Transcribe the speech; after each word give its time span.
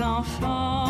enfants 0.00 0.83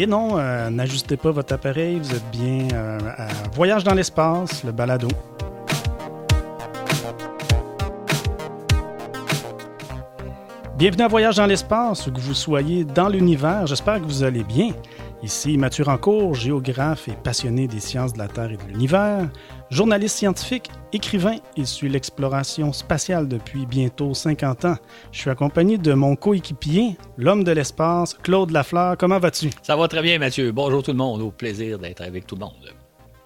Et 0.00 0.06
non, 0.06 0.38
euh, 0.38 0.70
n'ajustez 0.70 1.16
pas 1.16 1.32
votre 1.32 1.52
appareil, 1.52 1.98
vous 1.98 2.14
êtes 2.14 2.30
bien 2.30 2.68
euh, 2.72 2.98
Voyage 3.52 3.82
dans 3.82 3.94
l'espace, 3.94 4.62
le 4.62 4.70
balado. 4.70 5.08
Bienvenue 10.76 11.02
à 11.02 11.08
Voyage 11.08 11.34
dans 11.34 11.46
l'espace, 11.46 12.06
où 12.06 12.12
que 12.12 12.20
vous 12.20 12.34
soyez 12.34 12.84
dans 12.84 13.08
l'univers, 13.08 13.66
j'espère 13.66 13.96
que 13.96 14.04
vous 14.04 14.22
allez 14.22 14.44
bien. 14.44 14.70
Ici 15.20 15.58
Mathieu 15.58 15.82
Rancourt, 15.82 16.34
géographe 16.34 17.08
et 17.08 17.16
passionné 17.24 17.66
des 17.66 17.80
sciences 17.80 18.12
de 18.12 18.18
la 18.18 18.28
Terre 18.28 18.52
et 18.52 18.56
de 18.56 18.62
l'univers, 18.72 19.28
journaliste 19.68 20.16
scientifique, 20.16 20.70
écrivain, 20.92 21.36
il 21.56 21.66
suit 21.66 21.88
l'exploration 21.88 22.72
spatiale 22.72 23.26
depuis 23.26 23.66
bientôt 23.66 24.14
50 24.14 24.64
ans. 24.64 24.76
Je 25.10 25.18
suis 25.18 25.30
accompagné 25.30 25.76
de 25.76 25.92
mon 25.92 26.14
coéquipier, 26.14 26.96
l'homme 27.16 27.42
de 27.42 27.50
l'espace, 27.50 28.14
Claude 28.22 28.52
Lafleur. 28.52 28.96
Comment 28.96 29.18
vas-tu? 29.18 29.50
Ça 29.62 29.74
va 29.74 29.88
très 29.88 30.02
bien, 30.02 30.20
Mathieu. 30.20 30.52
Bonjour 30.52 30.84
tout 30.84 30.92
le 30.92 30.98
monde. 30.98 31.20
Au 31.20 31.32
plaisir 31.32 31.80
d'être 31.80 32.00
avec 32.00 32.24
tout 32.24 32.36
le 32.36 32.42
monde. 32.42 32.72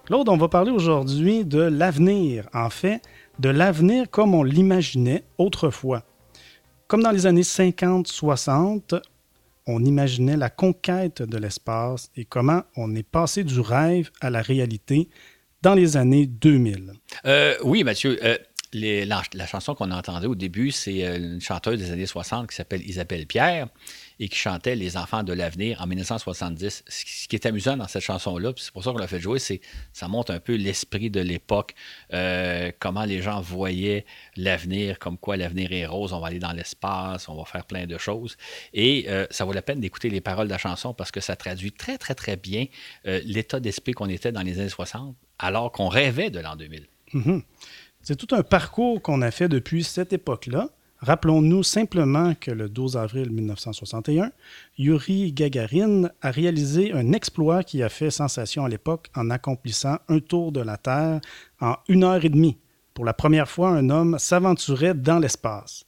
Claude, 0.05 0.29
on 0.29 0.37
va 0.37 0.47
parler 0.47 0.71
aujourd'hui 0.71 1.45
de 1.45 1.61
l'avenir. 1.61 2.49
En 2.55 2.71
fait, 2.71 3.01
de 3.37 3.49
l'avenir 3.49 4.09
comme 4.09 4.33
on 4.33 4.41
l'imaginait 4.41 5.25
autrefois. 5.37 6.01
Comme 6.87 7.03
dans 7.03 7.11
les 7.11 7.27
années 7.27 7.41
50-60, 7.41 8.99
on 9.67 9.83
imaginait 9.83 10.37
la 10.37 10.49
conquête 10.49 11.21
de 11.21 11.37
l'espace 11.37 12.11
et 12.15 12.25
comment 12.25 12.63
on 12.75 12.95
est 12.95 13.07
passé 13.07 13.43
du 13.43 13.59
rêve 13.59 14.11
à 14.21 14.29
la 14.29 14.41
réalité 14.41 15.09
dans 15.61 15.73
les 15.73 15.97
années 15.97 16.27
2000. 16.27 16.93
Euh, 17.25 17.55
oui, 17.63 17.83
Mathieu. 17.83 18.19
euh, 18.23 18.37
la 18.73 19.45
chanson 19.47 19.75
qu'on 19.75 19.91
entendait 19.91 20.27
au 20.27 20.35
début, 20.35 20.71
c'est 20.71 21.05
euh, 21.05 21.17
une 21.17 21.41
chanteuse 21.41 21.79
des 21.79 21.91
années 21.91 22.05
60 22.05 22.49
qui 22.49 22.55
s'appelle 22.55 22.81
Isabelle 22.87 23.25
Pierre 23.25 23.67
et 24.19 24.29
qui 24.29 24.37
chantait 24.37 24.75
Les 24.75 24.97
enfants 24.97 25.23
de 25.23 25.33
l'avenir 25.33 25.81
en 25.81 25.87
1970. 25.87 26.83
Ce 26.87 27.27
qui 27.27 27.35
est 27.35 27.45
amusant 27.45 27.77
dans 27.77 27.87
cette 27.87 28.03
chanson-là, 28.03 28.53
c'est 28.57 28.71
pour 28.71 28.83
ça 28.83 28.91
qu'on 28.91 28.97
l'a 28.97 29.07
fait 29.07 29.19
jouer, 29.19 29.39
c'est 29.39 29.61
ça 29.91 30.07
montre 30.07 30.31
un 30.31 30.39
peu 30.39 30.55
l'esprit 30.55 31.09
de 31.09 31.19
l'époque, 31.19 31.73
euh, 32.13 32.71
comment 32.79 33.05
les 33.05 33.21
gens 33.21 33.41
voyaient 33.41 34.05
l'avenir, 34.35 34.99
comme 34.99 35.17
quoi 35.17 35.37
l'avenir 35.37 35.71
est 35.71 35.85
rose, 35.85 36.13
on 36.13 36.19
va 36.19 36.27
aller 36.27 36.39
dans 36.39 36.53
l'espace, 36.53 37.29
on 37.29 37.35
va 37.35 37.45
faire 37.45 37.65
plein 37.65 37.85
de 37.85 37.97
choses. 37.97 38.37
Et 38.73 39.05
euh, 39.07 39.25
ça 39.29 39.45
vaut 39.45 39.53
la 39.53 39.61
peine 39.61 39.79
d'écouter 39.79 40.09
les 40.09 40.21
paroles 40.21 40.47
de 40.47 40.51
la 40.53 40.57
chanson 40.57 40.93
parce 40.93 41.11
que 41.11 41.19
ça 41.19 41.35
traduit 41.35 41.71
très, 41.71 41.97
très, 41.97 42.15
très 42.15 42.35
bien 42.35 42.65
euh, 43.07 43.21
l'état 43.25 43.59
d'esprit 43.59 43.93
qu'on 43.93 44.09
était 44.09 44.31
dans 44.31 44.41
les 44.41 44.59
années 44.59 44.69
60 44.69 45.15
alors 45.39 45.71
qu'on 45.71 45.87
rêvait 45.87 46.29
de 46.29 46.39
l'an 46.39 46.55
2000. 46.55 46.87
Mhm. 47.13 47.43
C'est 48.01 48.17
tout 48.17 48.35
un 48.35 48.43
parcours 48.43 49.01
qu'on 49.01 49.21
a 49.21 49.31
fait 49.31 49.47
depuis 49.47 49.83
cette 49.83 50.13
époque-là. 50.13 50.69
Rappelons-nous 51.03 51.63
simplement 51.63 52.33
que 52.33 52.49
le 52.49 52.69
12 52.69 52.95
avril 52.95 53.29
1961, 53.29 54.31
Yuri 54.77 55.33
Gagarin 55.33 56.09
a 56.21 56.31
réalisé 56.31 56.93
un 56.93 57.11
exploit 57.11 57.61
qui 57.61 57.83
a 57.83 57.89
fait 57.89 58.09
sensation 58.09 58.63
à 58.63 58.69
l'époque 58.69 59.09
en 59.13 59.29
accomplissant 59.29 59.97
un 60.07 60.19
tour 60.19 60.53
de 60.53 60.61
la 60.61 60.77
Terre 60.77 61.19
en 61.59 61.75
une 61.89 62.05
heure 62.05 62.23
et 62.23 62.29
demie. 62.29 62.57
Pour 62.93 63.03
la 63.03 63.13
première 63.13 63.49
fois, 63.49 63.71
un 63.71 63.89
homme 63.89 64.17
s'aventurait 64.17 64.93
dans 64.93 65.19
l'espace. 65.19 65.83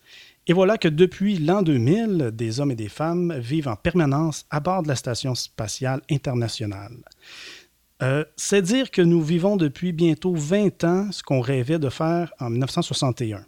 Et 0.48 0.54
voilà 0.54 0.78
que 0.78 0.90
depuis 0.90 1.38
l'an 1.38 1.62
2000, 1.62 2.32
des 2.34 2.60
hommes 2.60 2.72
et 2.72 2.76
des 2.76 2.90
femmes 2.90 3.34
vivent 3.40 3.70
en 3.70 3.78
permanence 3.78 4.46
à 4.50 4.60
bord 4.60 4.84
de 4.84 4.90
la 4.90 4.96
Station 4.96 5.34
spatiale 5.34 6.02
internationale. 6.12 6.98
Euh, 8.04 8.26
c'est 8.36 8.62
dire 8.62 8.92
que 8.92 9.02
nous 9.02 9.22
vivons 9.22 9.56
depuis 9.56 9.94
bientôt 9.94 10.36
20 10.36 10.84
ans 10.84 11.12
ce 11.14 11.24
qu'on 11.24 11.40
rêvait 11.40 11.80
de 11.80 11.88
faire 11.88 12.34
en 12.42 12.50
1961. 12.50 13.46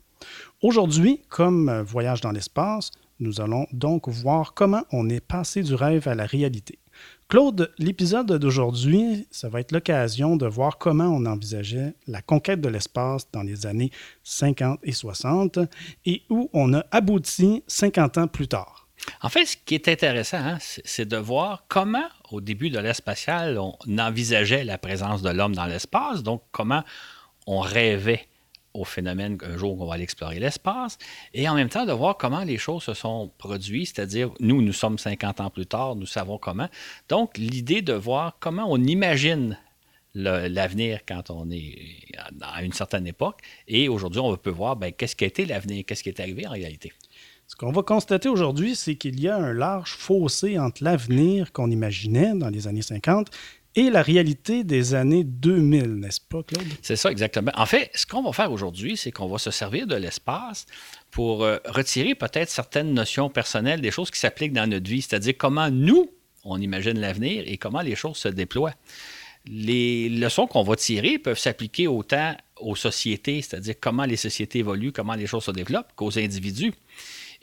Aujourd'hui, 0.63 1.21
comme 1.29 1.69
euh, 1.69 1.83
Voyage 1.83 2.21
dans 2.21 2.31
l'espace, 2.31 2.89
nous 3.19 3.41
allons 3.41 3.67
donc 3.73 4.09
voir 4.09 4.55
comment 4.55 4.83
on 4.91 5.07
est 5.07 5.19
passé 5.19 5.61
du 5.61 5.75
rêve 5.75 6.07
à 6.07 6.15
la 6.15 6.25
réalité. 6.25 6.79
Claude, 7.27 7.71
l'épisode 7.77 8.31
d'aujourd'hui, 8.39 9.27
ça 9.29 9.49
va 9.49 9.59
être 9.59 9.71
l'occasion 9.71 10.35
de 10.35 10.47
voir 10.47 10.79
comment 10.79 11.09
on 11.09 11.27
envisageait 11.27 11.93
la 12.07 12.23
conquête 12.23 12.59
de 12.59 12.69
l'espace 12.69 13.29
dans 13.31 13.43
les 13.43 13.67
années 13.67 13.91
50 14.23 14.79
et 14.81 14.93
60 14.93 15.59
et 16.07 16.23
où 16.31 16.49
on 16.53 16.73
a 16.73 16.83
abouti 16.89 17.63
50 17.67 18.17
ans 18.17 18.27
plus 18.27 18.47
tard. 18.47 18.87
En 19.21 19.29
fait, 19.29 19.45
ce 19.45 19.57
qui 19.63 19.75
est 19.75 19.87
intéressant, 19.87 20.39
hein, 20.39 20.57
c'est 20.59 21.07
de 21.07 21.17
voir 21.17 21.65
comment, 21.67 22.07
au 22.31 22.41
début 22.41 22.71
de 22.71 22.79
l'ère 22.79 22.95
spatiale, 22.95 23.59
on 23.59 23.75
envisageait 23.99 24.63
la 24.63 24.79
présence 24.79 25.21
de 25.21 25.29
l'homme 25.29 25.53
dans 25.53 25.67
l'espace, 25.67 26.23
donc 26.23 26.41
comment 26.51 26.83
on 27.45 27.59
rêvait 27.59 28.27
au 28.77 28.85
phénomène 28.85 29.37
qu'un 29.37 29.57
jour 29.57 29.79
on 29.79 29.85
va 29.85 29.95
aller 29.95 30.03
explorer 30.03 30.39
l'espace, 30.39 30.97
et 31.33 31.47
en 31.49 31.55
même 31.55 31.69
temps 31.69 31.85
de 31.85 31.91
voir 31.91 32.17
comment 32.17 32.43
les 32.43 32.57
choses 32.57 32.83
se 32.83 32.93
sont 32.93 33.31
produites, 33.37 33.93
c'est-à-dire 33.95 34.31
nous, 34.39 34.61
nous 34.61 34.73
sommes 34.73 34.97
50 34.97 35.41
ans 35.41 35.49
plus 35.49 35.65
tard, 35.65 35.95
nous 35.95 36.05
savons 36.05 36.37
comment. 36.37 36.69
Donc, 37.09 37.37
l'idée 37.37 37.81
de 37.81 37.93
voir 37.93 38.37
comment 38.39 38.65
on 38.67 38.77
imagine 38.77 39.57
l'avenir 40.15 41.01
quand 41.07 41.29
on 41.29 41.51
est 41.51 41.75
à 42.41 42.63
une 42.63 42.73
certaine 42.73 43.05
époque, 43.05 43.39
et 43.67 43.87
aujourd'hui, 43.87 44.19
on 44.19 44.35
peut 44.35 44.49
voir 44.49 44.75
ben, 44.75 44.91
qu'est-ce 44.91 45.15
qui 45.15 45.23
a 45.23 45.27
été 45.27 45.45
l'avenir, 45.45 45.83
qu'est-ce 45.85 46.03
qui 46.03 46.09
est 46.09 46.19
arrivé 46.19 46.47
en 46.47 46.51
réalité. 46.51 46.91
Ce 47.47 47.55
qu'on 47.55 47.71
va 47.71 47.81
constater 47.81 48.27
aujourd'hui, 48.27 48.75
c'est 48.75 48.95
qu'il 48.95 49.21
y 49.21 49.29
a 49.29 49.37
un 49.37 49.53
large 49.53 49.91
fossé 49.91 50.59
entre 50.59 50.83
l'avenir 50.83 51.53
qu'on 51.53 51.71
imaginait 51.71 52.33
dans 52.35 52.49
les 52.49 52.67
années 52.67 52.81
50 52.81 53.29
et 53.77 53.91
la 53.91 54.01
réalité 54.01 54.63
des 54.63 54.95
années 54.95 55.23
2000, 55.23 55.97
n'est-ce 55.97 56.19
pas, 56.19 56.41
Claude? 56.41 56.65
C'est 56.81 56.95
ça, 56.95 57.11
exactement. 57.11 57.51
En 57.55 57.67
fait, 57.67 57.91
ce 57.93 58.07
qu'on 58.07 58.23
va 58.23 58.33
faire 58.33 58.51
aujourd'hui, 58.51 58.97
c'est 58.97 59.11
qu'on 59.11 59.27
va 59.27 59.37
se 59.37 59.51
servir 59.51 59.85
de 59.85 59.95
l'espace 59.95 60.65
pour 61.11 61.43
euh, 61.43 61.57
retirer 61.63 62.15
peut-être 62.15 62.49
certaines 62.49 62.91
notions 62.91 63.29
personnelles, 63.29 63.79
des 63.79 63.91
choses 63.91 64.09
qui 64.09 64.19
s'appliquent 64.19 64.53
dans 64.53 64.67
notre 64.67 64.89
vie, 64.89 65.03
c'est-à-dire 65.03 65.35
comment 65.37 65.69
nous, 65.69 66.09
on 66.43 66.59
imagine 66.59 66.99
l'avenir 66.99 67.43
et 67.45 67.57
comment 67.57 67.81
les 67.81 67.95
choses 67.95 68.17
se 68.17 68.29
déploient. 68.29 68.73
Les 69.45 70.09
leçons 70.09 70.47
qu'on 70.47 70.63
va 70.63 70.75
tirer 70.75 71.19
peuvent 71.19 71.37
s'appliquer 71.37 71.85
autant 71.85 72.35
aux 72.59 72.75
sociétés, 72.75 73.43
c'est-à-dire 73.43 73.75
comment 73.79 74.05
les 74.05 74.17
sociétés 74.17 74.59
évoluent, 74.59 74.91
comment 74.91 75.13
les 75.13 75.27
choses 75.27 75.43
se 75.43 75.51
développent, 75.51 75.93
qu'aux 75.95 76.17
individus. 76.17 76.73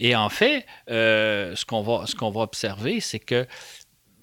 Et 0.01 0.17
en 0.17 0.29
fait, 0.29 0.67
euh, 0.91 1.55
ce 1.55 1.65
qu'on 1.65 1.83
va, 1.83 2.07
ce 2.07 2.17
qu'on 2.17 2.31
va 2.31 2.41
observer, 2.41 2.99
c'est 2.99 3.21
que 3.21 3.47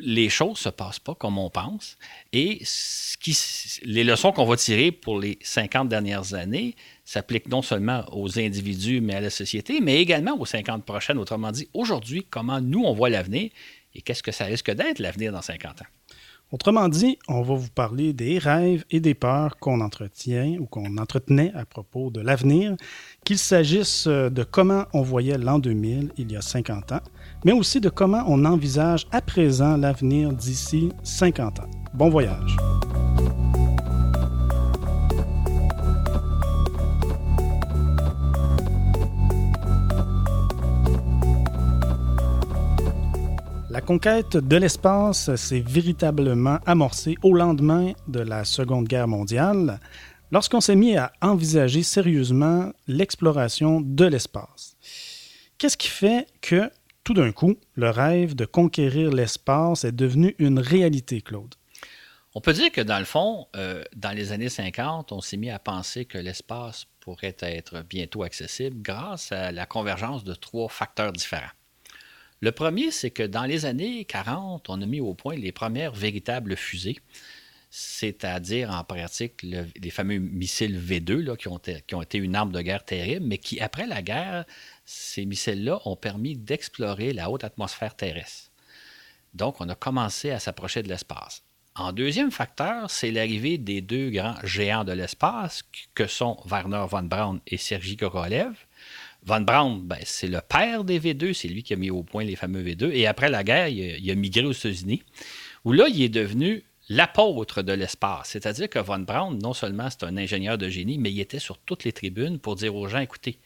les 0.02 0.30
choses 0.30 0.52
ne 0.52 0.56
se 0.56 0.70
passent 0.70 1.00
pas 1.00 1.16
comme 1.16 1.38
on 1.38 1.50
pense. 1.50 1.98
Et 2.34 2.60
ce 2.64 3.18
qui, 3.18 3.38
les 3.84 4.04
leçons 4.04 4.32
qu'on 4.32 4.46
va 4.46 4.56
tirer 4.58 4.92
pour 4.92 5.20
les 5.20 5.38
50 5.42 5.88
dernières 5.88 6.34
années 6.34 6.76
s'appliquent 7.06 7.50
non 7.50 7.62
seulement 7.62 8.04
aux 8.12 8.40
individus, 8.40 9.02
mais 9.02 9.16
à 9.16 9.22
la 9.22 9.30
société, 9.30 9.80
mais 9.82 10.02
également 10.02 10.38
aux 10.40 10.46
50 10.46 10.84
prochaines. 10.86 11.18
Autrement 11.18 11.52
dit, 11.52 11.68
aujourd'hui, 11.74 12.26
comment 12.30 12.62
nous, 12.62 12.84
on 12.84 12.94
voit 12.94 13.10
l'avenir 13.10 13.50
et 13.94 14.02
qu'est-ce 14.02 14.24
que 14.24 14.32
ça 14.32 14.46
risque 14.46 14.72
d'être 14.72 15.00
l'avenir 15.00 15.32
dans 15.32 15.42
50 15.42 15.82
ans? 15.82 15.86
Autrement 16.52 16.90
dit, 16.90 17.18
on 17.30 17.44
va 17.44 17.56
vous 17.56 17.70
parler 17.70 18.12
des 18.12 18.38
rêves 18.38 18.84
et 18.92 19.00
des 19.00 19.14
peurs 19.14 19.58
qu'on 19.58 19.80
entretient 19.80 20.58
ou 20.60 20.66
qu'on 20.66 20.98
entretenait 20.98 21.54
à 21.56 21.66
propos 21.66 22.12
de 22.12 22.20
l'avenir, 22.20 22.76
qu'il 23.24 23.38
s'agisse 23.38 24.06
de 24.06 24.44
comment 24.44 24.86
on 24.92 25.02
voyait 25.02 25.38
l'an 25.38 25.60
2000 25.60 26.12
il 26.18 26.30
y 26.30 26.36
a 26.36 26.42
50 26.42 26.92
ans, 26.92 27.02
mais 27.44 27.52
aussi 27.52 27.80
de 27.80 27.90
comment 27.90 28.24
on 28.28 28.46
envisage 28.46 29.08
à 29.12 29.22
présent 29.22 29.78
l'avenir 29.78 30.32
d'ici 30.34 30.90
50 31.04 31.60
ans. 31.60 31.70
Bon 31.94 32.10
voyage! 32.10 32.56
La 43.72 43.80
conquête 43.80 44.36
de 44.36 44.58
l'espace 44.58 45.34
s'est 45.36 45.64
véritablement 45.66 46.60
amorcée 46.66 47.16
au 47.24 47.34
lendemain 47.34 47.94
de 48.08 48.20
la 48.20 48.44
Seconde 48.44 48.86
Guerre 48.86 49.08
mondiale, 49.08 49.80
lorsqu'on 50.30 50.60
s'est 50.60 50.76
mis 50.76 50.98
à 50.98 51.14
envisager 51.22 51.82
sérieusement 51.82 52.72
l'exploration 52.88 53.80
de 53.80 54.06
l'espace. 54.06 54.76
Qu'est-ce 55.58 55.78
qui 55.78 55.88
fait 55.88 56.28
que, 56.42 56.70
tout 57.14 57.22
d'un 57.22 57.34
coup, 57.34 57.58
le 57.76 57.90
rêve 57.90 58.36
de 58.36 58.46
conquérir 58.46 59.12
l'espace 59.12 59.84
est 59.84 59.92
devenu 59.92 60.34
une 60.40 60.60
réalité, 60.60 61.22
Claude? 61.22 61.56
On 62.36 62.40
peut 62.40 62.54
dire 62.54 62.72
que 62.72 62.80
dans 62.80 63.00
le 63.00 63.06
fond, 63.06 63.48
euh, 63.58 63.84
dans 63.98 64.12
les 64.12 64.32
années 64.32 64.48
50, 64.48 65.12
on 65.12 65.20
s'est 65.20 65.36
mis 65.36 65.50
à 65.50 65.60
penser 65.60 66.06
que 66.06 66.18
l'espace 66.18 66.86
pourrait 67.02 67.36
être 67.40 67.84
bientôt 67.90 68.24
accessible 68.24 68.82
grâce 68.82 69.34
à 69.34 69.52
la 69.52 69.66
convergence 69.66 70.24
de 70.24 70.34
trois 70.34 70.70
facteurs 70.70 71.12
différents. 71.12 71.52
Le 72.40 72.54
premier, 72.54 72.92
c'est 72.92 73.12
que 73.12 73.24
dans 73.24 73.44
les 73.44 73.66
années 73.66 74.06
40, 74.06 74.70
on 74.70 74.82
a 74.82 74.86
mis 74.86 75.02
au 75.02 75.14
point 75.14 75.36
les 75.36 75.52
premières 75.52 75.92
véritables 75.92 76.56
fusées, 76.56 77.00
c'est-à-dire 77.70 78.72
en 78.72 78.86
pratique 78.86 79.44
les 79.44 79.90
fameux 79.90 80.20
missiles 80.20 80.80
V2 80.80 81.20
là, 81.20 81.36
qui, 81.36 81.50
ont, 81.50 81.60
qui 81.60 81.94
ont 81.94 82.02
été 82.02 82.20
une 82.20 82.36
arme 82.36 82.54
de 82.54 82.62
guerre 82.62 82.86
terrible, 82.86 83.26
mais 83.26 83.38
qui, 83.38 83.60
après 83.60 83.86
la 83.86 84.02
guerre, 84.02 84.46
ces 84.92 85.26
missiles-là 85.26 85.80
ont 85.86 85.96
permis 85.96 86.36
d'explorer 86.36 87.14
la 87.14 87.30
haute 87.30 87.46
atmosphère 87.46 87.96
terrestre. 87.96 88.52
Donc, 89.34 89.62
on 89.62 89.70
a 89.70 89.76
commencé 89.76 90.32
à 90.32 90.40
s'approcher 90.40 90.84
de 90.84 90.90
l'espace. 90.90 91.44
En 91.76 91.94
deuxième 91.94 92.32
facteur, 92.32 92.92
c'est 92.92 93.12
l'arrivée 93.12 93.58
des 93.58 93.80
deux 93.80 94.10
grands 94.10 94.36
géants 94.44 94.84
de 94.84 94.92
l'espace 94.92 95.64
que 95.96 96.08
sont 96.08 96.38
Werner 96.46 96.86
von 96.90 97.04
Braun 97.04 97.40
et 97.48 97.56
Sergei 97.56 97.96
Korolev. 97.96 98.54
Von 99.24 99.42
Braun, 99.42 99.80
ben, 99.82 100.00
c'est 100.04 100.28
le 100.28 100.42
père 100.42 100.84
des 100.84 101.00
V2, 101.00 101.34
c'est 101.34 101.48
lui 101.48 101.64
qui 101.64 101.74
a 101.74 101.78
mis 101.78 101.90
au 101.90 102.04
point 102.04 102.26
les 102.26 102.36
fameux 102.36 102.62
V2. 102.62 102.92
Et 102.92 103.08
après 103.08 103.30
la 103.30 103.46
guerre, 103.46 103.70
il 103.70 104.12
a, 104.12 104.16
migré 104.16 104.44
aux 104.44 104.52
États-Unis, 104.52 105.04
où 105.64 105.72
là, 105.72 105.88
il 105.88 106.02
est 106.02 106.10
devenu 106.10 106.64
l'apôtre 106.90 107.62
de 107.62 107.72
l'espace. 107.72 108.30
C'est-à-dire 108.32 108.68
que 108.68 108.80
Von 108.80 109.00
Braun, 109.00 109.38
non 109.42 109.54
seulement 109.54 109.90
c'est 109.90 110.04
un 110.04 110.18
ingénieur 110.18 110.58
de 110.58 110.68
génie, 110.68 110.98
mais 110.98 111.12
il 111.12 111.22
était 111.22 111.40
sur 111.40 111.58
toutes 111.60 111.86
les 111.86 111.94
tribunes 111.94 112.40
pour 112.40 112.56
dire 112.56 112.76
aux 112.76 112.90
gens, 112.90 113.00
écoutez, 113.00 113.38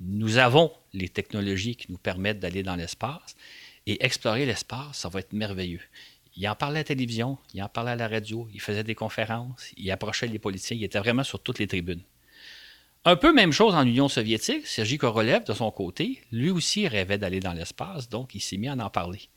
nous 0.00 0.38
avons 0.38 0.72
les 0.92 1.08
technologies 1.08 1.76
qui 1.76 1.90
nous 1.90 1.98
permettent 1.98 2.40
d'aller 2.40 2.62
dans 2.62 2.76
l'espace 2.76 3.36
et 3.86 4.04
explorer 4.04 4.46
l'espace, 4.46 4.98
ça 4.98 5.08
va 5.08 5.20
être 5.20 5.32
merveilleux. 5.32 5.82
Il 6.36 6.48
en 6.48 6.54
parlait 6.54 6.78
à 6.78 6.80
la 6.80 6.84
télévision, 6.84 7.38
il 7.54 7.62
en 7.62 7.68
parlait 7.68 7.90
à 7.90 7.96
la 7.96 8.08
radio, 8.08 8.48
il 8.54 8.60
faisait 8.60 8.84
des 8.84 8.94
conférences, 8.94 9.72
il 9.76 9.90
approchait 9.90 10.26
les 10.26 10.38
politiciens, 10.38 10.76
il 10.76 10.84
était 10.84 10.98
vraiment 10.98 11.24
sur 11.24 11.40
toutes 11.40 11.58
les 11.58 11.66
tribunes. 11.66 12.02
Un 13.04 13.16
peu 13.16 13.32
même 13.32 13.52
chose 13.52 13.74
en 13.74 13.86
Union 13.86 14.08
soviétique, 14.08 14.66
Sergei 14.66 14.98
Korolev, 14.98 15.44
de 15.44 15.54
son 15.54 15.70
côté, 15.70 16.22
lui 16.32 16.50
aussi 16.50 16.86
rêvait 16.86 17.18
d'aller 17.18 17.40
dans 17.40 17.52
l'espace, 17.52 18.08
donc 18.08 18.34
il 18.34 18.40
s'est 18.40 18.58
mis 18.58 18.68
à 18.68 18.74
en 18.74 18.90
parler. 18.90 19.28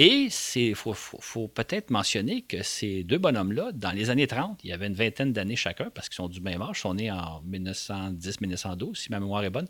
Et 0.00 0.28
il 0.54 0.74
faut, 0.76 1.48
peut-être 1.48 1.90
mentionner 1.90 2.42
que 2.42 2.62
ces 2.62 3.02
deux 3.02 3.18
bonhommes-là, 3.18 3.72
dans 3.72 3.90
les 3.90 4.10
années 4.10 4.28
30, 4.28 4.60
il 4.62 4.70
y 4.70 4.72
avait 4.72 4.86
une 4.86 4.94
vingtaine 4.94 5.32
d'années 5.32 5.56
chacun, 5.56 5.90
parce 5.90 6.08
qu'ils 6.08 6.14
sont 6.14 6.28
du 6.28 6.40
même 6.40 6.62
âge, 6.62 6.76
ils 6.78 6.80
sont 6.82 6.94
nés 6.94 7.10
en 7.10 7.42
1910-1912, 7.50 8.94
si 8.94 9.10
ma 9.10 9.18
mémoire 9.18 9.42
est 9.42 9.50
bonne. 9.50 9.66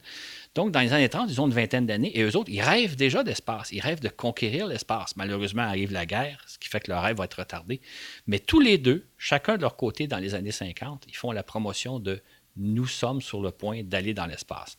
Donc, 0.54 0.70
dans 0.70 0.80
les 0.80 0.92
années 0.92 1.08
30, 1.08 1.30
ils 1.30 1.40
ont 1.40 1.46
une 1.46 1.54
vingtaine 1.54 1.86
d'années, 1.86 2.14
et 2.14 2.22
eux 2.22 2.36
autres, 2.36 2.50
ils 2.50 2.60
rêvent 2.60 2.94
déjà 2.94 3.24
d'espace, 3.24 3.72
ils 3.72 3.80
rêvent 3.80 4.00
de 4.00 4.10
conquérir 4.10 4.66
l'espace. 4.66 5.16
Malheureusement, 5.16 5.62
arrive 5.62 5.92
la 5.92 6.04
guerre, 6.04 6.44
ce 6.46 6.58
qui 6.58 6.68
fait 6.68 6.80
que 6.80 6.90
leur 6.90 7.02
rêve 7.02 7.16
va 7.16 7.24
être 7.24 7.38
retardé. 7.38 7.80
Mais 8.26 8.38
tous 8.38 8.60
les 8.60 8.76
deux, 8.76 9.06
chacun 9.16 9.56
de 9.56 9.62
leur 9.62 9.76
côté, 9.76 10.08
dans 10.08 10.18
les 10.18 10.34
années 10.34 10.52
50, 10.52 11.04
ils 11.08 11.16
font 11.16 11.32
la 11.32 11.42
promotion 11.42 12.00
de 12.00 12.20
nous 12.58 12.86
sommes 12.86 13.22
sur 13.22 13.40
le 13.40 13.50
point 13.50 13.82
d'aller 13.82 14.12
dans 14.12 14.26
l'espace. 14.26 14.76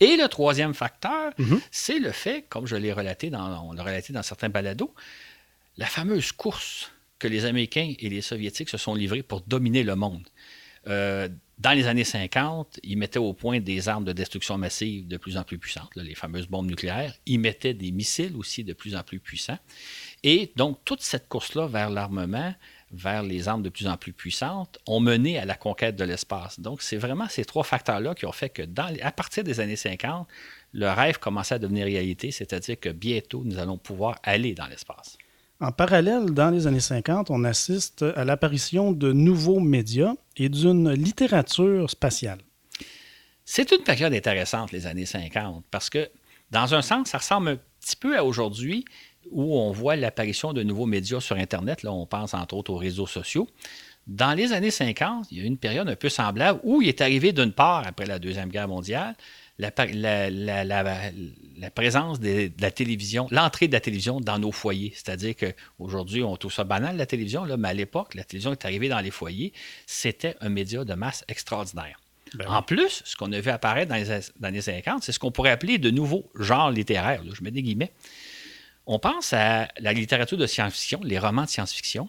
Et 0.00 0.16
le 0.16 0.28
troisième 0.28 0.74
facteur, 0.74 1.32
mhm. 1.38 1.60
c'est 1.70 1.98
le 1.98 2.12
fait, 2.12 2.44
comme 2.48 2.66
je 2.66 2.76
l'ai 2.76 2.92
relaté 2.92 3.30
dans, 3.30 3.68
on 3.68 3.72
l'a 3.72 3.82
relaté 3.82 4.12
dans 4.12 4.22
certains 4.22 4.48
balados, 4.48 4.94
la 5.76 5.86
fameuse 5.86 6.32
course 6.32 6.90
que 7.18 7.28
les 7.28 7.44
Américains 7.44 7.94
et 7.98 8.08
les 8.08 8.20
Soviétiques 8.20 8.68
se 8.68 8.78
sont 8.78 8.94
livrés 8.94 9.22
pour 9.22 9.40
dominer 9.42 9.82
le 9.82 9.96
monde. 9.96 10.26
Euh, 10.86 11.28
dans 11.58 11.72
les 11.72 11.88
années 11.88 12.04
50, 12.04 12.78
ils 12.84 12.96
mettaient 12.96 13.18
au 13.18 13.32
point 13.32 13.58
des 13.58 13.88
armes 13.88 14.04
de 14.04 14.12
destruction 14.12 14.56
massive 14.58 15.08
de 15.08 15.16
plus 15.16 15.36
en 15.36 15.42
plus 15.42 15.58
puissantes, 15.58 15.90
les 15.96 16.14
fameuses 16.14 16.46
bombes 16.46 16.68
nucléaires. 16.68 17.12
Ils 17.26 17.40
mettaient 17.40 17.74
des 17.74 17.90
missiles 17.90 18.36
aussi 18.36 18.62
de 18.62 18.72
plus 18.72 18.94
en 18.94 19.02
plus 19.02 19.18
puissants. 19.18 19.58
Et 20.22 20.52
donc, 20.54 20.78
toute 20.84 21.02
cette 21.02 21.28
course-là 21.28 21.66
vers 21.66 21.90
l'armement 21.90 22.54
vers 22.92 23.22
les 23.22 23.48
armes 23.48 23.62
de 23.62 23.68
plus 23.68 23.86
en 23.86 23.96
plus 23.96 24.12
puissantes 24.12 24.78
ont 24.86 25.00
mené 25.00 25.38
à 25.38 25.44
la 25.44 25.54
conquête 25.54 25.96
de 25.96 26.04
l'espace. 26.04 26.60
Donc, 26.60 26.82
c'est 26.82 26.96
vraiment 26.96 27.28
ces 27.28 27.44
trois 27.44 27.64
facteurs-là 27.64 28.14
qui 28.14 28.26
ont 28.26 28.32
fait 28.32 28.48
que, 28.48 28.62
dans, 28.62 28.92
à 29.02 29.12
partir 29.12 29.44
des 29.44 29.60
années 29.60 29.76
50, 29.76 30.26
le 30.72 30.88
rêve 30.88 31.18
commençait 31.18 31.56
à 31.56 31.58
devenir 31.58 31.84
réalité, 31.84 32.30
c'est-à-dire 32.30 32.78
que 32.80 32.88
bientôt, 32.88 33.42
nous 33.44 33.58
allons 33.58 33.78
pouvoir 33.78 34.18
aller 34.22 34.54
dans 34.54 34.66
l'espace. 34.66 35.18
En 35.60 35.72
parallèle, 35.72 36.26
dans 36.26 36.50
les 36.50 36.66
années 36.66 36.78
50, 36.78 37.30
on 37.30 37.42
assiste 37.42 38.04
à 38.14 38.24
l'apparition 38.24 38.92
de 38.92 39.12
nouveaux 39.12 39.58
médias 39.58 40.14
et 40.36 40.48
d'une 40.48 40.92
littérature 40.92 41.90
spatiale. 41.90 42.38
C'est 43.44 43.72
une 43.72 43.82
période 43.82 44.14
intéressante, 44.14 44.72
les 44.72 44.86
années 44.86 45.06
50, 45.06 45.64
parce 45.70 45.90
que, 45.90 46.08
dans 46.50 46.74
un 46.74 46.82
sens, 46.82 47.08
ça 47.08 47.18
ressemble 47.18 47.48
un 47.48 47.58
petit 47.80 47.96
peu 47.96 48.16
à 48.16 48.24
aujourd'hui, 48.24 48.84
où 49.30 49.56
on 49.56 49.72
voit 49.72 49.96
l'apparition 49.96 50.52
de 50.52 50.62
nouveaux 50.62 50.86
médias 50.86 51.20
sur 51.20 51.36
Internet. 51.36 51.82
Là, 51.82 51.92
on 51.92 52.06
pense 52.06 52.34
entre 52.34 52.54
autres 52.54 52.72
aux 52.72 52.76
réseaux 52.76 53.06
sociaux. 53.06 53.48
Dans 54.06 54.32
les 54.32 54.52
années 54.52 54.70
50, 54.70 55.26
il 55.30 55.38
y 55.38 55.40
a 55.40 55.44
eu 55.44 55.46
une 55.46 55.58
période 55.58 55.88
un 55.88 55.96
peu 55.96 56.08
semblable 56.08 56.60
où 56.62 56.80
il 56.80 56.88
est 56.88 57.02
arrivé 57.02 57.32
d'une 57.32 57.52
part, 57.52 57.86
après 57.86 58.06
la 58.06 58.18
Deuxième 58.18 58.48
Guerre 58.48 58.68
mondiale, 58.68 59.14
la, 59.58 59.70
présence 61.74 62.20
de, 62.20 62.50
la 62.60 62.70
télévision, 62.70 63.26
l'entrée 63.30 63.68
de 63.68 63.72
la 63.72 63.80
télévision 63.80 64.20
dans 64.20 64.38
nos 64.38 64.52
foyers. 64.52 64.92
C'est-à-dire 64.94 65.34
qu'aujourd'hui, 65.36 66.22
on 66.22 66.36
trouve 66.36 66.52
ça 66.52 66.64
banal, 66.64 66.96
la 66.96 67.06
télévision, 67.06 67.44
là, 67.44 67.56
mais 67.56 67.68
à 67.68 67.74
l'époque, 67.74 68.14
la 68.14 68.24
télévision 68.24 68.52
est 68.52 68.64
arrivée 68.64 68.88
dans 68.88 69.00
les 69.00 69.10
foyers. 69.10 69.52
C'était 69.86 70.36
un 70.40 70.48
média 70.48 70.84
de 70.84 70.94
masse 70.94 71.24
extraordinaire. 71.28 72.00
Ben 72.34 72.46
en 72.48 72.62
plus, 72.62 73.02
ce 73.04 73.16
qu'on 73.16 73.32
a 73.32 73.40
vu 73.40 73.50
apparaître 73.50 73.88
dans 73.90 73.96
les, 73.96 74.10
années 74.42 74.60
50, 74.60 75.02
c'est 75.02 75.12
ce 75.12 75.18
qu'on 75.18 75.30
pourrait 75.30 75.50
appeler 75.50 75.78
de 75.78 75.90
nouveaux 75.90 76.30
genres 76.38 76.70
littéraires. 76.70 77.22
je 77.30 77.42
mets 77.42 77.50
des 77.50 77.62
guillemets. 77.62 77.92
On 78.90 78.98
pense 78.98 79.34
à 79.34 79.68
la 79.78 79.92
littérature 79.92 80.38
de 80.38 80.46
science-fiction, 80.46 81.00
les 81.04 81.18
romans 81.18 81.44
de 81.44 81.50
science-fiction. 81.50 82.08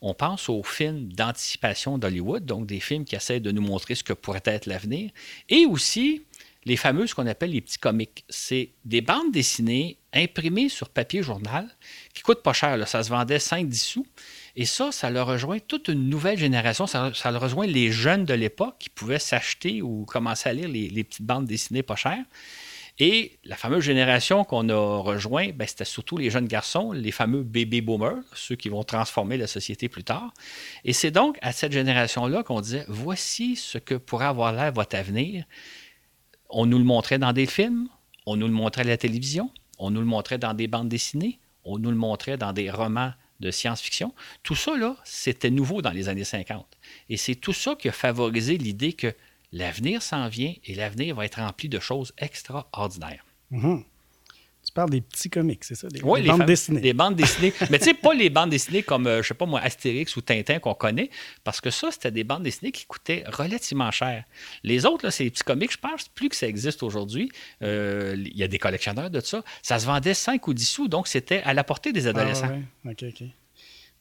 On 0.00 0.14
pense 0.14 0.48
aux 0.48 0.62
films 0.62 1.12
d'anticipation 1.12 1.98
d'Hollywood, 1.98 2.46
donc 2.46 2.66
des 2.66 2.78
films 2.78 3.04
qui 3.04 3.16
essaient 3.16 3.40
de 3.40 3.50
nous 3.50 3.60
montrer 3.60 3.96
ce 3.96 4.04
que 4.04 4.12
pourrait 4.12 4.42
être 4.44 4.66
l'avenir. 4.66 5.10
Et 5.48 5.66
aussi 5.66 6.22
les 6.66 6.76
fameux, 6.76 7.08
ce 7.08 7.16
qu'on 7.16 7.26
appelle 7.26 7.50
les 7.50 7.60
petits 7.60 7.78
comics. 7.78 8.24
C'est 8.28 8.70
des 8.84 9.00
bandes 9.00 9.32
dessinées 9.32 9.98
imprimées 10.12 10.68
sur 10.68 10.88
papier 10.88 11.20
journal 11.20 11.68
qui 12.14 12.22
coûtent 12.22 12.44
pas 12.44 12.52
cher. 12.52 12.86
Ça 12.86 13.02
se 13.02 13.10
vendait 13.10 13.38
5-10 13.38 13.74
sous. 13.74 14.06
Et 14.54 14.66
ça, 14.66 14.92
ça 14.92 15.10
le 15.10 15.22
rejoint 15.22 15.58
toute 15.58 15.88
une 15.88 16.08
nouvelle 16.08 16.38
génération. 16.38 16.86
Ça, 16.86 17.10
le 17.10 17.38
rejoint 17.38 17.66
les 17.66 17.90
jeunes 17.90 18.24
de 18.24 18.34
l'époque 18.34 18.76
qui 18.78 18.88
pouvaient 18.88 19.18
s'acheter 19.18 19.82
ou 19.82 20.04
commencer 20.04 20.48
à 20.48 20.52
lire 20.52 20.68
les, 20.68 20.90
les 20.90 21.02
petites 21.02 21.26
bandes 21.26 21.46
dessinées 21.46 21.82
pas 21.82 21.96
chères. 21.96 22.24
Et 23.02 23.38
la 23.44 23.56
fameuse 23.56 23.82
génération 23.82 24.44
qu'on 24.44 24.68
a 24.68 24.98
rejoint, 24.98 25.48
ben, 25.54 25.66
c'était 25.66 25.86
surtout 25.86 26.18
les 26.18 26.28
jeunes 26.28 26.46
garçons, 26.46 26.92
les 26.92 27.12
fameux 27.12 27.42
baby 27.42 27.80
boomers, 27.80 28.22
ceux 28.34 28.56
qui 28.56 28.68
vont 28.68 28.84
transformer 28.84 29.38
la 29.38 29.46
société 29.46 29.88
plus 29.88 30.04
tard. 30.04 30.34
Et 30.84 30.92
c'est 30.92 31.10
donc 31.10 31.38
à 31.40 31.52
cette 31.52 31.72
génération-là 31.72 32.42
qu'on 32.42 32.60
disait 32.60 32.84
voici 32.88 33.56
ce 33.56 33.78
que 33.78 33.94
pourrait 33.94 34.26
avoir 34.26 34.52
l'air 34.52 34.70
votre 34.72 34.96
avenir. 34.96 35.46
On 36.50 36.66
nous 36.66 36.76
le 36.76 36.84
montrait 36.84 37.18
dans 37.18 37.32
des 37.32 37.46
films, 37.46 37.88
on 38.26 38.36
nous 38.36 38.46
le 38.46 38.52
montrait 38.52 38.82
à 38.82 38.84
la 38.84 38.98
télévision, 38.98 39.50
on 39.78 39.90
nous 39.90 40.00
le 40.00 40.06
montrait 40.06 40.36
dans 40.36 40.52
des 40.52 40.66
bandes 40.66 40.90
dessinées, 40.90 41.38
on 41.64 41.78
nous 41.78 41.90
le 41.90 41.96
montrait 41.96 42.36
dans 42.36 42.52
des 42.52 42.70
romans 42.70 43.14
de 43.40 43.50
science-fiction. 43.50 44.12
Tout 44.42 44.56
ça, 44.56 44.76
là, 44.76 44.96
c'était 45.04 45.50
nouveau 45.50 45.80
dans 45.80 45.92
les 45.92 46.10
années 46.10 46.24
50. 46.24 46.66
Et 47.08 47.16
c'est 47.16 47.34
tout 47.34 47.54
ça 47.54 47.76
qui 47.76 47.88
a 47.88 47.92
favorisé 47.92 48.58
l'idée 48.58 48.92
que 48.92 49.14
L'avenir 49.52 50.02
s'en 50.02 50.28
vient 50.28 50.54
et 50.64 50.74
l'avenir 50.74 51.16
va 51.16 51.24
être 51.24 51.40
rempli 51.40 51.68
de 51.68 51.80
choses 51.80 52.12
extraordinaires. 52.18 53.24
Mhm. 53.50 53.84
Tu 54.64 54.72
parles 54.72 54.90
des 54.90 55.00
petits 55.00 55.30
comics, 55.30 55.64
c'est 55.64 55.74
ça? 55.74 55.88
Des, 55.88 56.02
oui, 56.02 56.22
bandes 56.22 56.44
dessinées. 56.44 56.80
Des 56.80 56.92
bandes 56.92 57.16
dessinées. 57.16 57.52
Mais 57.70 57.78
tu 57.78 57.86
sais, 57.86 57.94
pas 57.94 58.12
les 58.12 58.28
bandes 58.28 58.50
dessinées 58.50 58.82
comme, 58.82 59.04
je 59.04 59.08
euh, 59.08 59.22
je 59.22 59.28
sais 59.28 59.34
pas 59.34 59.46
moi, 59.46 59.58
Astérix 59.60 60.14
ou 60.16 60.20
Tintin 60.20 60.58
qu'on 60.58 60.74
connaît, 60.74 61.08
parce 61.44 61.60
que 61.60 61.70
ça, 61.70 61.90
c'était 61.90 62.10
des 62.10 62.24
bandes 62.24 62.42
dessinées 62.42 62.70
qui 62.70 62.84
coûtaient 62.84 63.24
relativement 63.26 63.90
cher. 63.90 64.24
Les 64.62 64.84
autres, 64.84 65.06
là, 65.06 65.10
c'est 65.10 65.24
les 65.24 65.30
petits 65.30 65.44
comics, 65.44 65.72
je 65.72 65.78
pense 65.78 66.08
plus 66.08 66.28
que 66.28 66.36
ça 66.36 66.46
existe 66.46 66.82
aujourd'hui. 66.82 67.32
Euh, 67.62 68.14
il 68.18 68.36
y 68.36 68.42
a 68.42 68.48
des 68.48 68.58
collectionneurs 68.58 69.10
de 69.10 69.20
ça. 69.20 69.42
Ça 69.62 69.78
se 69.78 69.86
vendait 69.86 70.14
5 70.14 70.46
ou 70.46 70.52
10 70.52 70.68
sous, 70.68 70.88
donc 70.88 71.08
c'était 71.08 71.42
à 71.42 71.54
la 71.54 71.64
portée 71.64 71.92
des 71.92 72.06
adolescents. 72.06 72.60
Ah, 72.86 72.90
OK, 72.90 73.04
OK. 73.08 73.26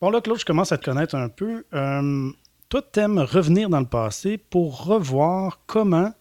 Bon, 0.02 0.10
là, 0.10 0.22
Claude, 0.22 0.40
je 0.40 0.46
commence 0.46 0.72
à 0.72 0.78
te 0.78 0.86
connaître 0.86 1.16
un 1.16 1.30
peu. 1.30 1.66
Euh, 1.74 2.32
toi, 2.70 2.84
t'aimes 2.84 3.20
revenir 3.20 3.68
dans 3.68 3.80
le 3.80 3.88
passé 3.88 4.38
pour 4.38 4.86
revoir 4.86 5.60
comment 5.66 6.14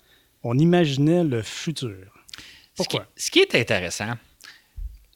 on 0.42 0.58
imaginait 0.58 1.22
le 1.22 1.42
futur. 1.42 2.24
Pourquoi? 2.74 3.06
Ce 3.16 3.30
qui, 3.30 3.40
est 3.40 3.54
intéressant, 3.54 4.14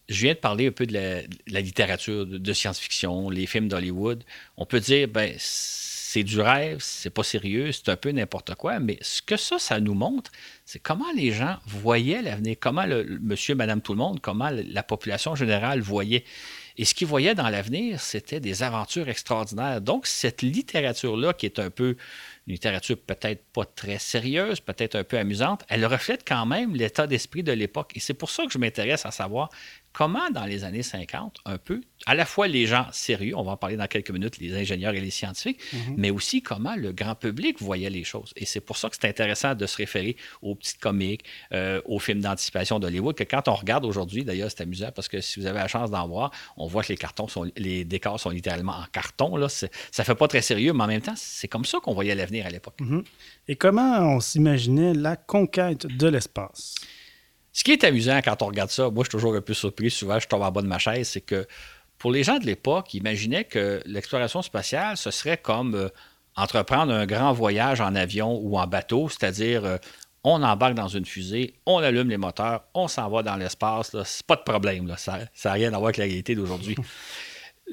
je 0.09 0.23
viens 0.23 0.35
de 0.35 0.39
parler 0.39 0.67
un 0.67 0.73
peu 0.73 0.85
de 0.85 0.93
la, 0.93 1.61
littérature 1.61 2.27
de, 2.27 2.53
science-fiction, 2.53 3.31
les 3.31 3.47
films 3.47 3.69
d'Hollywood. 3.69 4.25
On 4.59 4.67
peut 4.67 4.81
dire, 4.81 5.09
ben, 5.09 5.35
c'est 5.39 6.23
du 6.23 6.39
rêve, 6.41 6.79
c'est 6.81 7.09
pas 7.09 7.23
sérieux, 7.23 7.73
c'est 7.73 7.89
un 7.89 7.97
peu 7.97 8.11
n'importe 8.11 8.55
quoi, 8.57 8.79
mais 8.79 8.99
ce 9.01 9.23
que 9.23 9.39
ça, 9.39 9.59
ça 9.59 9.81
nous 9.81 9.95
montre, 9.95 10.31
c'est 10.67 10.81
comment 10.81 11.11
les 11.17 11.31
gens 11.31 11.57
voyaient 11.67 12.21
l'avenir, 12.21 12.57
comment 12.61 12.85
le, 12.85 13.19
monsieur, 13.23 13.55
madame, 13.55 13.81
tout 13.81 13.93
le 13.93 13.99
monde, 13.99 14.21
comment 14.21 14.51
la 14.51 14.83
population 14.83 15.35
générale 15.35 15.81
voyait. 15.81 16.25
Et 16.79 16.85
ce 16.85 16.95
qu'ils 16.95 17.07
voyaient 17.07 17.35
dans 17.35 17.49
l'avenir, 17.49 18.01
c'était 18.01 18.41
des 18.41 18.63
aventures 18.63 19.09
extraordinaires. 19.09 19.81
Donc, 19.81 20.07
cette 20.07 20.43
littérature-là, 20.43 21.33
qui 21.33 21.47
est 21.47 21.59
un 21.59 21.71
peu 21.71 21.97
une 22.47 22.53
littérature 22.53 22.99
peut-être 22.99 23.45
pas 23.53 23.65
très 23.65 23.99
sérieuse, 23.99 24.61
peut-être 24.61 24.97
un 24.97 25.05
peu 25.05 25.19
amusante, 25.19 25.65
elle 25.69 25.87
reflète 25.87 26.23
quand 26.27 26.47
même 26.47 26.75
l'état 26.75 27.07
d'esprit 27.07 27.43
de 27.43 27.53
l'époque. 27.53 27.93
Et 27.95 28.01
c'est 28.01 28.15
pour 28.15 28.31
ça 28.31 28.45
que 28.47 28.53
je 28.53 28.59
m'intéresse 28.59 29.07
à 29.07 29.11
savoir 29.11 29.51
comment, 29.93 30.31
dans 30.31 30.45
les 30.45 30.65
années 30.65 30.83
50, 30.83 31.39
un 31.45 31.59
peu, 31.59 31.81
à 32.07 32.15
la 32.15 32.25
fois 32.25 32.49
les 32.49 32.67
gens 32.67 32.87
sérieux, 32.93 33.37
on 33.37 33.43
va 33.43 33.53
en 33.53 33.57
parler 33.57 33.77
dans 33.77 33.87
quelques 33.87 34.11
minutes, 34.11 34.39
les 34.39 34.57
ingénieurs 34.57 34.95
et 34.95 35.01
les 35.01 35.11
scientifiques, 35.11 35.61
Mhm. 35.73 35.95
mais 35.97 36.11
aussi 36.11 36.43
comment 36.43 36.75
le 36.77 36.93
grand 36.93 37.15
public 37.15 37.61
voyait 37.61 37.91
les 37.91 38.05
choses. 38.05 38.33
Et 38.37 38.45
c'est 38.47 38.61
pour 38.61 38.77
ça 38.77 38.89
que 38.91 38.97
c'est 39.01 39.09
intéressant 39.09 39.55
de 39.55 39.67
se 39.67 39.77
référer 39.77 40.17
aux 40.41 40.55
petites 40.55 40.79
comiques, 40.81 41.25
euh, 41.53 41.81
aux 41.85 41.99
films 41.99 42.21
d'anticipation 42.21 42.79
d'Hollywood, 42.81 43.15
que 43.17 43.25
quand 43.25 43.49
on 43.49 43.55
regarde 43.55 43.85
aujourd'hui, 43.85 44.25
d'ailleurs, 44.25 44.51
c'est 44.51 44.63
amusant 44.63 44.91
parce 44.95 45.09
que 45.09 45.21
si 45.21 45.39
vous 45.39 45.47
avez 45.47 45.59
la 45.59 45.69
chance 45.69 45.91
d'en 45.91 46.09
voir, 46.09 46.31
on 46.57 46.67
voit 46.67 46.83
que 46.83 46.89
les 46.89 46.97
cartons 46.97 47.29
sont, 47.29 47.51
les 47.57 47.85
décors 47.85 48.19
sont 48.19 48.31
littéralement 48.31 48.73
en 48.73 48.85
carton. 48.93 49.37
Là. 49.37 49.49
Ça 49.49 49.69
fait 50.05 50.15
pas 50.15 50.29
très 50.29 50.43
sérieux, 50.43 50.73
mais 50.73 50.85
en 50.85 50.89
même 50.89 51.03
temps, 51.03 51.15
c'est 51.17 51.49
comme 51.49 51.65
ça 51.65 51.79
qu'on 51.81 51.95
voyait 51.95 52.15
l'avenir 52.15 52.47
à 52.47 52.51
l'époque. 52.51 52.79
Et 53.49 53.57
comment 53.57 53.99
on 54.17 54.21
s'imaginait 54.21 54.95
la 54.95 55.17
conquête 55.17 55.87
de 55.87 56.07
l'espace? 56.09 56.75
Ce 57.53 57.65
qui 57.65 57.73
est 57.73 57.85
amusant 57.85 58.21
quand 58.25 58.43
on 58.43 58.47
regarde 58.47 58.71
ça, 58.71 58.91
moi 58.91 59.05
je 59.05 59.11
suis 59.11 59.19
toujours 59.19 59.35
un 59.35 59.41
peu 59.41 59.55
surpris, 59.55 59.91
souvent 59.91 60.19
je 60.19 60.27
tombe 60.27 60.43
en 60.43 60.51
bas 60.51 60.63
de 60.63 60.67
ma 60.67 60.79
chaise, 60.79 61.09
c'est 61.09 61.21
que 61.21 61.47
pour 61.99 62.11
les 62.11 62.25
gens 62.25 62.39
de 62.39 62.47
l'époque, 62.47 62.95
ils 62.95 62.99
imaginaient 62.99 63.45
que 63.45 63.83
l'exploration 63.87 64.43
spatiale, 64.43 64.97
ce 64.97 65.11
serait 65.11 65.37
comme 65.37 65.75
euh, 65.75 65.89
entreprendre 66.35 66.93
un 66.93 67.07
grand 67.07 67.33
voyage 67.33 67.81
en 67.81 67.95
avion 67.95 68.39
ou 68.43 68.59
en 68.59 68.67
bateau, 68.67 69.09
c'est-à-dire 69.09 69.65
euh, 69.65 69.77
on 70.25 70.43
embarque 70.43 70.75
dans 70.75 70.89
une 70.89 71.05
fusée, 71.05 71.55
on 71.67 71.79
allume 71.79 72.09
les 72.09 72.17
moteurs, 72.17 72.65
on 72.75 72.89
s'en 72.89 73.09
va 73.11 73.23
dans 73.23 73.37
l'espace, 73.37 73.95
c'est 74.05 74.27
pas 74.27 74.37
de 74.37 74.43
problème, 74.43 74.87
là, 74.87 74.97
ça 74.97 75.19
n'a 75.45 75.53
rien 75.53 75.69
à 75.69 75.77
voir 75.77 75.85
avec 75.85 75.99
la 75.99 76.05
réalité 76.05 76.35
d'aujourd'hui. 76.35 76.77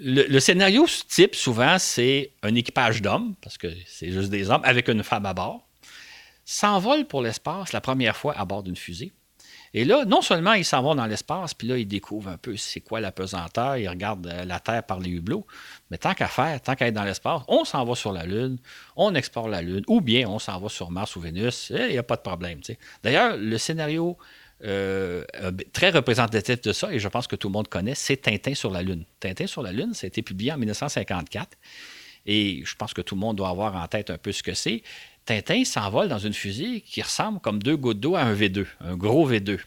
Le, 0.01 0.27
le 0.27 0.39
scénario 0.39 0.85
type, 1.09 1.35
souvent, 1.35 1.77
c'est 1.77 2.31
un 2.43 2.55
équipage 2.55 3.01
d'hommes, 3.01 3.35
parce 3.41 3.57
que 3.57 3.67
c'est 3.85 4.11
juste 4.11 4.29
des 4.29 4.49
hommes, 4.49 4.61
avec 4.63 4.87
une 4.87 5.03
femme 5.03 5.25
à 5.25 5.33
bord, 5.33 5.67
s'envolent 6.45 7.05
pour 7.05 7.21
l'espace 7.21 7.73
la 7.73 7.81
première 7.81 8.15
fois 8.15 8.37
à 8.37 8.45
bord 8.45 8.63
d'une 8.63 8.77
fusée. 8.77 9.11
Et 9.73 9.85
là, 9.85 10.05
non 10.05 10.21
seulement 10.21 10.53
ils 10.53 10.65
s'en 10.65 10.81
vont 10.81 10.95
dans 10.95 11.05
l'espace, 11.05 11.53
puis 11.53 11.67
là, 11.67 11.77
ils 11.77 11.87
découvrent 11.87 12.29
un 12.29 12.37
peu 12.37 12.57
c'est 12.57 12.81
quoi 12.81 12.99
la 12.99 13.11
pesanteur, 13.11 13.77
ils 13.77 13.87
regardent 13.87 14.27
euh, 14.27 14.45
la 14.45 14.59
Terre 14.59 14.83
par 14.83 14.99
les 14.99 15.11
hublots, 15.11 15.45
mais 15.91 15.97
tant 15.97 16.13
qu'à 16.13 16.27
faire, 16.27 16.59
tant 16.61 16.75
qu'à 16.75 16.87
être 16.87 16.93
dans 16.93 17.03
l'espace, 17.03 17.41
on 17.47 17.65
s'en 17.65 17.85
va 17.85 17.95
sur 17.95 18.11
la 18.11 18.25
Lune, 18.25 18.57
on 18.95 19.13
explore 19.15 19.47
la 19.47 19.61
Lune, 19.61 19.83
ou 19.87 20.01
bien 20.01 20.27
on 20.27 20.39
s'en 20.39 20.59
va 20.59 20.69
sur 20.69 20.89
Mars 20.91 21.15
ou 21.15 21.21
Vénus, 21.21 21.71
il 21.75 21.89
n'y 21.89 21.97
a 21.97 22.03
pas 22.03 22.15
de 22.15 22.21
problème. 22.21 22.61
D'ailleurs, 23.03 23.37
le 23.37 23.57
scénario 23.57 24.17
euh, 24.63 25.23
très 25.71 25.89
représentatif 25.89 26.61
de 26.61 26.73
ça, 26.73 26.91
et 26.91 26.99
je 26.99 27.07
pense 27.07 27.27
que 27.27 27.35
tout 27.35 27.47
le 27.47 27.53
monde 27.53 27.67
connaît, 27.67 27.95
c'est 27.95 28.17
Tintin 28.17 28.55
sur 28.55 28.71
la 28.71 28.81
Lune. 28.81 29.05
Tintin 29.19 29.47
sur 29.47 29.61
la 29.61 29.71
Lune, 29.71 29.93
ça 29.93 30.05
a 30.05 30.07
été 30.07 30.21
publié 30.21 30.51
en 30.51 30.57
1954, 30.57 31.57
et 32.25 32.63
je 32.65 32.75
pense 32.75 32.93
que 32.93 33.01
tout 33.01 33.15
le 33.15 33.21
monde 33.21 33.37
doit 33.37 33.49
avoir 33.49 33.75
en 33.75 33.87
tête 33.87 34.09
un 34.09 34.17
peu 34.17 34.31
ce 34.31 34.43
que 34.43 34.53
c'est. 34.53 34.83
Tintin 35.25 35.63
s'envole 35.63 36.07
dans 36.07 36.19
une 36.19 36.33
fusée 36.33 36.81
qui 36.81 37.01
ressemble 37.01 37.39
comme 37.39 37.61
deux 37.61 37.77
gouttes 37.77 37.99
d'eau 37.99 38.15
à 38.15 38.21
un 38.21 38.33
V2, 38.33 38.65
un 38.81 38.95
gros 38.95 39.29
V2. 39.29 39.59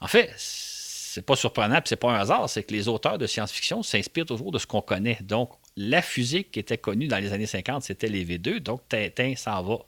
En 0.00 0.08
fait, 0.08 0.32
c'est 0.36 1.24
pas 1.24 1.36
surprenant, 1.36 1.80
c'est 1.84 1.96
pas 1.96 2.10
un 2.10 2.20
hasard, 2.20 2.48
c'est 2.50 2.62
que 2.64 2.72
les 2.72 2.88
auteurs 2.88 3.16
de 3.16 3.26
science-fiction 3.26 3.82
s'inspirent 3.82 4.26
toujours 4.26 4.52
de 4.52 4.58
ce 4.58 4.66
qu'on 4.66 4.82
connaît. 4.82 5.18
Donc, 5.22 5.50
la 5.76 6.02
fusée 6.02 6.44
qui 6.44 6.58
était 6.58 6.76
connue 6.76 7.08
dans 7.08 7.18
les 7.18 7.32
années 7.32 7.46
50, 7.46 7.82
c'était 7.82 8.08
les 8.08 8.24
V2. 8.24 8.60
Donc, 8.60 8.82
Tintin 8.88 9.34
s'en 9.36 9.62
va 9.62 9.78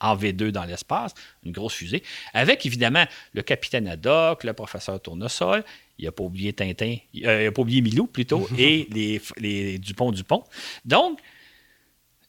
en 0.00 0.16
V2 0.16 0.50
dans 0.50 0.64
l'espace, 0.64 1.14
une 1.44 1.52
grosse 1.52 1.74
fusée, 1.74 2.02
avec 2.32 2.64
évidemment 2.66 3.04
le 3.32 3.42
capitaine 3.42 3.86
Haddock, 3.86 4.44
le 4.44 4.52
professeur 4.52 5.00
Tournesol, 5.00 5.62
il 6.00 6.04
n'a 6.06 6.12
pas 6.12 6.24
oublié 6.24 6.52
Tintin, 6.52 6.96
euh, 7.24 7.40
il 7.42 7.44
n'a 7.44 7.52
pas 7.52 7.62
oublié 7.62 7.80
Milou 7.82 8.06
plutôt, 8.06 8.48
et 8.58 8.88
les, 8.90 9.20
les 9.38 9.78
Dupont-Dupont. 9.78 10.42
Donc, 10.84 11.18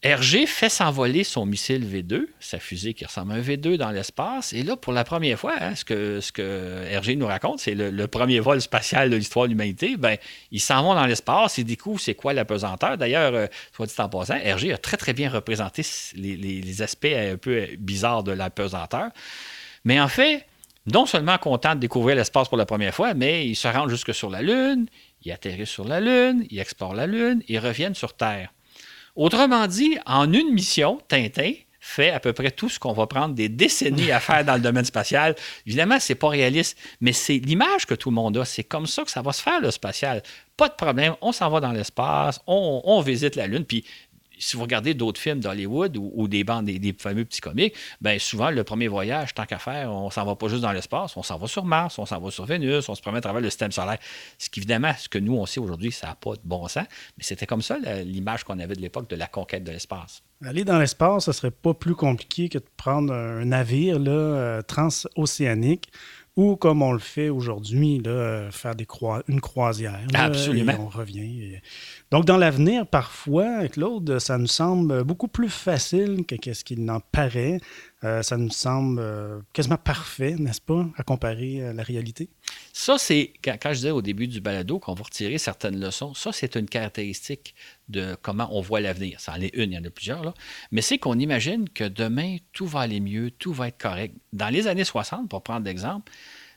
Hergé 0.03 0.47
fait 0.47 0.69
s'envoler 0.69 1.23
son 1.23 1.45
missile 1.45 1.85
V2, 1.85 2.25
sa 2.39 2.57
fusée 2.57 2.95
qui 2.95 3.05
ressemble 3.05 3.33
à 3.33 3.35
un 3.35 3.41
V2 3.41 3.75
dans 3.77 3.91
l'espace. 3.91 4.51
Et 4.51 4.63
là, 4.63 4.75
pour 4.75 4.93
la 4.93 5.03
première 5.03 5.37
fois, 5.37 5.53
hein, 5.61 5.75
ce, 5.75 5.85
que, 5.85 6.19
ce 6.21 6.31
que 6.31 6.85
Hergé 6.89 7.15
nous 7.15 7.27
raconte, 7.27 7.59
c'est 7.59 7.75
le, 7.75 7.91
le 7.91 8.07
premier 8.07 8.39
vol 8.39 8.59
spatial 8.61 9.11
de 9.11 9.15
l'histoire 9.15 9.45
de 9.45 9.51
l'humanité. 9.51 9.97
Ben, 9.97 10.17
ils 10.51 10.59
s'en 10.59 10.81
vont 10.81 10.95
dans 10.95 11.05
l'espace, 11.05 11.59
ils 11.59 11.65
découvrent 11.65 11.99
c'est 12.01 12.15
quoi 12.15 12.33
la 12.33 12.45
pesanteur. 12.45 12.97
D'ailleurs, 12.97 13.35
euh, 13.35 13.45
soit 13.75 13.85
dit 13.85 13.93
en 13.99 14.09
passant, 14.09 14.37
Hergé 14.37 14.73
a 14.73 14.79
très, 14.79 14.97
très 14.97 15.13
bien 15.13 15.29
représenté 15.29 15.83
les, 16.15 16.35
les- 16.35 16.61
les 16.61 16.81
aspects 16.81 17.05
un 17.05 17.37
peu 17.37 17.67
bizarres 17.77 18.23
de 18.23 18.31
la 18.31 18.49
pesanteur. 18.49 19.11
Mais 19.85 19.99
en 20.01 20.07
fait, 20.07 20.47
non 20.85 21.05
seulement 21.05 21.37
content 21.37 21.75
de 21.75 21.79
découvrir 21.79 22.15
l'espace 22.15 22.47
pour 22.47 22.57
la 22.57 22.65
première 22.65 22.93
fois, 22.93 23.13
mais 23.13 23.47
ils 23.47 23.55
se 23.55 23.67
rendent 23.67 23.89
jusque 23.89 24.13
sur 24.13 24.29
la 24.29 24.41
Lune, 24.41 24.87
ils 25.23 25.31
atterrissent 25.31 25.69
sur 25.69 25.87
la 25.87 25.99
Lune, 25.99 26.45
ils 26.49 26.59
explorent 26.59 26.95
la 26.95 27.07
Lune, 27.07 27.43
ils 27.47 27.59
reviennent 27.59 27.95
sur 27.95 28.13
Terre. 28.13 28.51
Autrement 29.15 29.67
dit, 29.67 29.97
en 30.05 30.31
une 30.31 30.53
mission, 30.53 30.99
Tintin 31.07 31.51
fait 31.79 32.11
à 32.11 32.19
peu 32.19 32.31
près 32.31 32.51
tout 32.51 32.69
ce 32.69 32.79
qu'on 32.79 32.93
va 32.93 33.07
prendre 33.07 33.33
des 33.33 33.49
décennies 33.49 34.11
à 34.11 34.19
faire 34.19 34.45
dans 34.45 34.53
le 34.53 34.61
domaine 34.61 34.85
spatial. 34.85 35.35
Évidemment, 35.65 35.97
c'est 35.99 36.15
pas 36.15 36.29
réaliste, 36.29 36.77
mais 37.01 37.11
c'est 37.11 37.37
l'image 37.37 37.87
que 37.87 37.95
tout 37.95 38.11
le 38.11 38.15
monde 38.15 38.37
a. 38.37 38.45
C'est 38.45 38.63
comme 38.63 38.85
ça 38.85 39.03
que 39.03 39.09
ça 39.09 39.23
va 39.23 39.33
se 39.33 39.41
faire, 39.41 39.59
le 39.59 39.71
spatial. 39.71 40.21
Pas 40.57 40.69
de 40.69 40.75
problème, 40.75 41.15
on 41.21 41.31
s'en 41.31 41.49
va 41.49 41.59
dans 41.59 41.71
l'espace, 41.71 42.39
on, 42.45 42.81
on 42.85 43.01
visite 43.01 43.35
la 43.35 43.47
Lune, 43.47 43.65
puis 43.65 43.83
si 44.43 44.57
vous 44.57 44.63
regardez 44.63 44.93
d'autres 44.93 45.19
films 45.21 45.39
d'Hollywood 45.39 45.95
ou, 45.97 46.11
ou 46.15 46.27
des 46.27 46.43
bandes, 46.43 46.65
des, 46.65 46.79
des 46.79 46.93
fameux 46.97 47.23
petits 47.25 47.41
comiques, 47.41 47.75
ben 48.01 48.17
souvent, 48.19 48.49
le 48.49 48.63
premier 48.63 48.87
voyage, 48.87 49.33
tant 49.33 49.45
qu'à 49.45 49.59
faire, 49.59 49.91
on 49.91 50.09
s'en 50.09 50.25
va 50.25 50.35
pas 50.35 50.47
juste 50.47 50.61
dans 50.61 50.71
l'espace, 50.71 51.15
on 51.15 51.23
s'en 51.23 51.37
va 51.37 51.47
sur 51.47 51.63
Mars, 51.65 51.97
on 51.99 52.05
s'en 52.05 52.19
va 52.19 52.31
sur 52.31 52.45
Vénus, 52.45 52.89
on 52.89 52.95
se 52.95 53.01
promène 53.01 53.19
à 53.19 53.21
travers 53.21 53.41
le 53.41 53.49
système 53.49 53.71
solaire. 53.71 53.99
Ce 54.37 54.49
qu'évidemment, 54.49 54.93
ce 54.97 55.07
que 55.07 55.17
nous, 55.19 55.35
on 55.35 55.45
sait 55.45 55.59
aujourd'hui, 55.59 55.91
ça 55.91 56.07
n'a 56.07 56.15
pas 56.15 56.31
de 56.33 56.41
bon 56.43 56.67
sens, 56.67 56.85
mais 57.17 57.23
c'était 57.23 57.45
comme 57.45 57.61
ça 57.61 57.77
l'image 58.03 58.43
qu'on 58.43 58.59
avait 58.59 58.75
de 58.75 58.81
l'époque 58.81 59.09
de 59.09 59.15
la 59.15 59.27
conquête 59.27 59.63
de 59.63 59.71
l'espace. 59.71 60.23
Aller 60.43 60.63
dans 60.63 60.79
l'espace, 60.79 61.25
ce 61.25 61.31
serait 61.33 61.51
pas 61.51 61.73
plus 61.75 61.93
compliqué 61.95 62.49
que 62.49 62.57
de 62.57 62.65
prendre 62.75 63.13
un 63.13 63.45
navire 63.45 63.99
là, 63.99 64.11
euh, 64.11 64.61
transocéanique 64.63 65.89
ou, 66.37 66.55
comme 66.55 66.81
on 66.81 66.93
le 66.93 66.99
fait 66.99 67.29
aujourd'hui, 67.29 68.01
euh, 68.07 68.49
faire 68.51 68.73
des 68.73 68.85
croi- 68.85 69.21
une 69.27 69.41
croisière. 69.41 69.99
là, 70.13 70.23
Absolument. 70.23 70.71
et 70.71 70.75
on 70.77 70.87
revient. 70.87 71.19
et- 71.43 71.61
Donc, 72.11 72.25
dans 72.25 72.35
l'avenir, 72.35 72.85
parfois, 72.85 73.69
Claude, 73.69 74.19
ça 74.19 74.37
nous 74.37 74.47
semble 74.47 75.05
beaucoup 75.05 75.29
plus 75.29 75.47
facile 75.47 76.25
que 76.25 76.53
ce 76.53 76.65
qu'il 76.65 76.83
n'en 76.83 76.99
paraît. 76.99 77.61
Euh, 78.03 78.21
ça 78.21 78.35
nous 78.35 78.49
semble 78.49 78.99
euh, 78.99 79.39
quasiment 79.53 79.77
parfait, 79.77 80.35
n'est-ce 80.37 80.59
pas, 80.59 80.85
à 80.97 81.03
comparer 81.03 81.65
à 81.65 81.71
la 81.71 81.83
réalité? 81.83 82.27
Ça, 82.73 82.97
c'est, 82.97 83.31
quand, 83.41 83.55
quand 83.61 83.69
je 83.69 83.75
disais 83.75 83.91
au 83.91 84.01
début 84.01 84.27
du 84.27 84.41
balado 84.41 84.77
qu'on 84.77 84.93
va 84.93 85.03
retirer 85.03 85.37
certaines 85.37 85.79
leçons, 85.79 86.13
ça, 86.13 86.33
c'est 86.33 86.55
une 86.55 86.65
caractéristique 86.65 87.55
de 87.87 88.17
comment 88.21 88.49
on 88.51 88.59
voit 88.59 88.81
l'avenir. 88.81 89.21
Ça 89.21 89.31
en 89.31 89.39
est 89.39 89.55
une, 89.55 89.71
il 89.71 89.75
y 89.75 89.77
en 89.77 89.85
a 89.85 89.89
plusieurs, 89.89 90.21
là. 90.21 90.33
Mais 90.71 90.81
c'est 90.81 90.97
qu'on 90.97 91.17
imagine 91.17 91.69
que 91.69 91.85
demain, 91.85 92.37
tout 92.51 92.65
va 92.65 92.81
aller 92.81 92.99
mieux, 92.99 93.31
tout 93.31 93.53
va 93.53 93.69
être 93.69 93.77
correct. 93.77 94.15
Dans 94.33 94.49
les 94.49 94.67
années 94.67 94.83
60, 94.83 95.29
pour 95.29 95.43
prendre 95.43 95.65
l'exemple, 95.65 96.11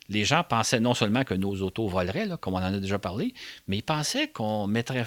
les 0.08 0.24
gens 0.24 0.44
pensaient 0.44 0.80
non 0.80 0.94
seulement 0.94 1.24
que 1.24 1.34
nos 1.34 1.54
autos 1.62 1.88
voleraient, 1.88 2.28
comme 2.40 2.54
on 2.54 2.58
en 2.58 2.74
a 2.74 2.78
déjà 2.78 2.98
parlé, 2.98 3.34
mais 3.68 3.78
ils 3.78 3.82
pensaient 3.82 4.28
qu'on 4.28 4.66
mettrait, 4.66 5.04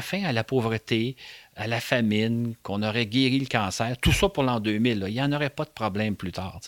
fin 0.00 0.24
à 0.24 0.32
la 0.32 0.44
pauvreté, 0.44 1.16
à 1.56 1.66
la 1.66 1.80
famine, 1.80 2.54
qu'on 2.62 2.82
aurait 2.82 3.06
guéri 3.06 3.38
le 3.38 3.46
cancer, 3.46 3.96
tout 3.98 4.12
ça 4.12 4.28
pour 4.28 4.44
l'an 4.44 4.60
2000. 4.60 5.00
là. 5.00 5.08
Il 5.08 5.14
n'y 5.14 5.22
en 5.22 5.32
aurait 5.32 5.50
pas 5.50 5.64
de 5.64 5.70
problème 5.70 6.16
plus 6.16 6.32
tard. 6.32 6.60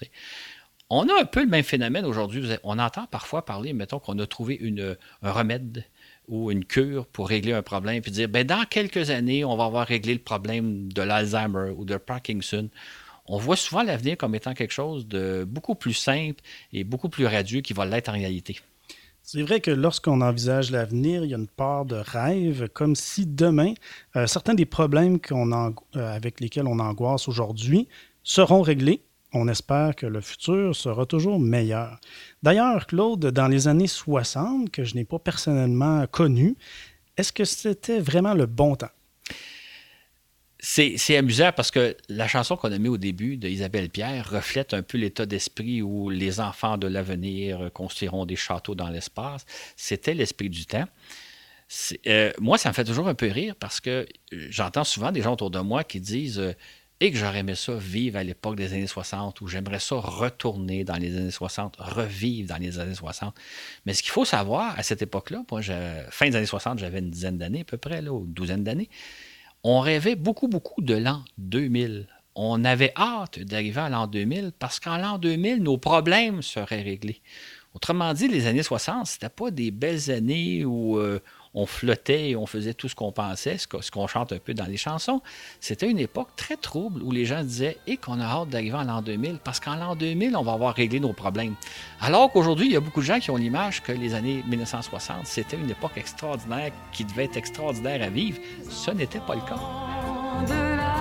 On 0.90 1.08
a 1.08 1.20
un 1.20 1.24
peu 1.24 1.40
le 1.40 1.48
même 1.48 1.64
phénomène 1.64 2.04
aujourd'hui. 2.04 2.48
On 2.62 2.78
entend 2.78 3.06
parfois 3.06 3.44
parler, 3.44 3.72
mettons, 3.72 3.98
qu'on 3.98 4.18
a 4.18 4.26
trouvé 4.26 4.60
un 5.22 5.30
remède 5.30 5.84
ou 6.28 6.50
une 6.50 6.64
cure 6.64 7.06
pour 7.06 7.28
régler 7.28 7.52
un 7.52 7.62
problème, 7.62 8.02
puis 8.02 8.10
dire, 8.10 8.28
ben, 8.28 8.44
dans 8.44 8.64
quelques 8.64 9.10
années, 9.10 9.44
on 9.44 9.56
va 9.56 9.64
avoir 9.64 9.86
réglé 9.86 10.12
le 10.12 10.20
problème 10.20 10.92
de 10.92 11.02
l'Alzheimer 11.02 11.70
ou 11.76 11.84
de 11.84 11.96
Parkinson. 11.96 12.68
On 13.28 13.38
voit 13.38 13.56
souvent 13.56 13.83
l'avenir 13.83 14.16
comme 14.16 14.35
étant 14.35 14.54
quelque 14.54 14.73
chose 14.73 15.06
de 15.06 15.45
beaucoup 15.49 15.75
plus 15.75 15.95
simple 15.95 16.42
et 16.73 16.85
beaucoup 16.85 17.09
plus 17.09 17.26
radieux 17.26 17.61
qui 17.61 17.73
va 17.73 17.85
l'être 17.85 18.09
en 18.09 18.12
réalité. 18.12 18.61
C'est 19.28 19.42
vrai 19.42 19.61
que 19.61 19.73
lorsqu'on 19.73 20.21
envisage 20.21 20.71
l'avenir, 20.71 21.25
il 21.25 21.30
y 21.30 21.35
a 21.35 21.37
une 21.37 21.49
part 21.49 21.85
de 21.85 21.97
rêve, 21.97 22.68
comme 22.73 22.95
si 22.95 23.26
demain, 23.26 23.75
euh, 24.14 24.28
certains 24.28 24.54
des 24.54 24.66
problèmes 24.66 25.18
euh, 25.33 25.73
avec 25.97 26.38
lesquels 26.38 26.68
on 26.68 26.78
angoisse 26.78 27.26
aujourd'hui 27.26 27.88
seront 28.23 28.62
réglés. 28.62 29.02
On 29.33 29.49
espère 29.49 29.97
que 29.97 30.06
le 30.06 30.21
futur 30.21 30.76
sera 30.76 31.06
toujours 31.06 31.40
meilleur. 31.40 31.99
D'ailleurs, 32.45 32.87
Claude, 32.87 33.26
dans 33.26 33.49
les 33.49 33.66
années 33.66 33.88
60, 33.88 34.71
que 34.71 34.85
je 34.85 34.95
n'ai 34.95 35.04
pas 35.04 35.18
personnellement 35.18 36.06
connu, 36.06 36.56
est-ce 37.16 37.33
que 37.33 37.45
c'était 37.45 37.99
vraiment 37.99 38.35
le 38.35 38.47
bon 38.47 38.76
temps? 38.76 38.87
C'est 40.58 41.16
amusant 41.16 41.50
parce 41.54 41.70
que 41.70 41.96
la 42.08 42.26
chanson 42.28 42.56
qu'on 42.56 42.72
a 42.72 42.78
mise 42.78 42.90
au 42.90 42.96
début 42.96 43.36
de 43.36 43.46
Isabelle 43.48 43.90
Pierre 43.90 44.28
reflète 44.30 44.72
un 44.72 44.82
peu 44.82 44.96
l'état 44.96 45.26
d'esprit 45.26 45.82
où 45.82 46.08
les 46.08 46.40
enfants 46.40 46.78
de 46.78 46.86
l'avenir 46.86 47.70
construiront 47.75 48.25
des 48.25 48.36
châteaux 48.36 48.75
dans 48.75 48.88
l'espace. 48.88 49.44
C'était 49.76 50.14
l'esprit 50.14 50.48
du 50.48 50.64
temps. 50.64 50.86
Euh, 52.06 52.32
moi, 52.38 52.58
ça 52.58 52.68
me 52.68 52.75
fait 52.75 52.84
toujours 52.84 53.08
un 53.08 53.14
peu 53.14 53.28
rire 53.28 53.54
parce 53.58 53.80
que 53.80 54.06
euh, 54.32 54.46
j'entends 54.50 54.84
souvent 54.84 55.10
des 55.10 55.22
gens 55.22 55.32
autour 55.32 55.50
de 55.50 55.58
moi 55.58 55.82
qui 55.84 56.00
disent 56.00 56.38
euh, 56.38 56.54
et 57.00 57.10
que 57.10 57.18
j'aurais 57.18 57.40
aimé 57.40 57.54
ça 57.54 57.75
vivre 57.75 58.16
à 58.16 58.25
l'époque 58.25 58.56
des 58.56 58.72
années 58.72 58.86
60 58.86 59.40
ou 59.40 59.48
j'aimerais 59.48 59.80
ça 59.80 59.96
retourner 59.96 60.84
dans 60.84 60.96
les 60.96 61.14
années 61.16 61.30
60, 61.30 61.76
revivre 61.78 62.48
dans 62.48 62.56
les 62.56 62.78
années 62.78 62.94
60. 62.94 63.34
Mais 63.84 63.92
ce 63.92 64.02
qu'il 64.02 64.12
faut 64.12 64.25
savoir 64.25 64.78
à 64.78 64.82
cette 64.82 65.02
époque-là, 65.02 65.42
fin 66.10 66.30
des 66.30 66.36
années 66.36 66.46
60, 66.46 66.78
j'avais 66.78 67.00
une 67.00 67.10
dizaine 67.10 67.36
d'années 67.36 67.62
à 67.62 67.64
peu 67.64 67.76
près, 67.76 68.00
ou 68.08 68.25
une 68.25 68.32
douzaine 68.32 68.64
d'années, 68.64 68.88
on 69.68 69.80
rêvait 69.80 70.14
beaucoup, 70.14 70.46
beaucoup 70.46 70.80
de 70.80 70.94
l'an 70.94 71.25
2000. 71.38 72.06
on 72.37 72.64
avait 72.64 72.92
hâte 72.96 73.40
d'arriver 73.40 73.80
à 73.80 73.88
l'an 73.88 74.06
2000 74.06 74.52
parce 74.56 74.78
qu'en 74.78 74.96
l'an 74.96 75.18
2000, 75.18 75.61
nos 75.61 75.76
problèmes 75.76 76.40
seraient 76.40 76.82
réglés. 76.82 77.20
Autrement 77.75 78.14
dit, 78.14 78.28
les 78.28 78.46
années 78.46 78.62
60, 78.62 79.06
c'était 79.06 79.28
pas 79.28 79.50
des 79.50 79.73
belles 79.73 80.12
années 80.12 80.64
où 80.64 80.99
euh, 80.99 81.18
on 81.56 81.66
flottait 81.66 82.30
et 82.30 82.36
on 82.36 82.46
faisait 82.46 82.75
tout 82.75 82.88
ce 82.88 82.94
qu'on 82.94 83.10
pensait, 83.10 83.56
ce 83.58 83.90
qu'on 83.90 84.06
chante 84.06 84.32
un 84.32 84.38
peu 84.38 84.54
dans 84.54 84.66
les 84.66 84.76
chansons. 84.76 85.22
C'était 85.58 85.90
une 85.90 85.98
époque 85.98 86.28
très 86.36 86.56
trouble 86.56 87.02
où 87.02 87.10
les 87.10 87.25
gens 87.25 87.42
disaient 87.42 87.78
et 87.86 87.96
qu'on 87.96 88.20
a 88.20 88.25
hâte 88.25 88.50
d'arriver 88.50 88.76
en 88.76 88.84
l'an 88.84 89.02
2000 89.02 89.38
parce 89.42 89.58
qu'en 89.58 89.75
l'an 89.75 89.96
2000, 89.96 90.36
on 90.36 90.42
va 90.42 90.52
avoir 90.52 90.75
réglé 90.75 91.00
nos 91.00 91.14
problèmes. 91.14 91.54
Alors 92.00 92.30
qu'aujourd'hui, 92.30 92.66
il 92.66 92.72
y 92.72 92.76
a 92.76 92.80
beaucoup 92.80 93.00
de 93.00 93.06
gens 93.06 93.18
qui 93.18 93.30
ont 93.30 93.36
l'image 93.36 93.82
que 93.82 93.92
les 93.92 94.14
années 94.14 94.44
1960, 94.46 95.26
c'était 95.26 95.56
une 95.56 95.70
époque 95.70 95.96
extraordinaire 95.96 96.72
qui 96.92 97.04
devait 97.04 97.25
être 97.25 97.38
extraordinaire 97.38 98.02
à 98.02 98.10
vivre. 98.10 98.38
Ce 98.68 98.90
n'était 98.90 99.20
pas 99.20 99.34
le 99.34 99.40
cas. 99.40 100.95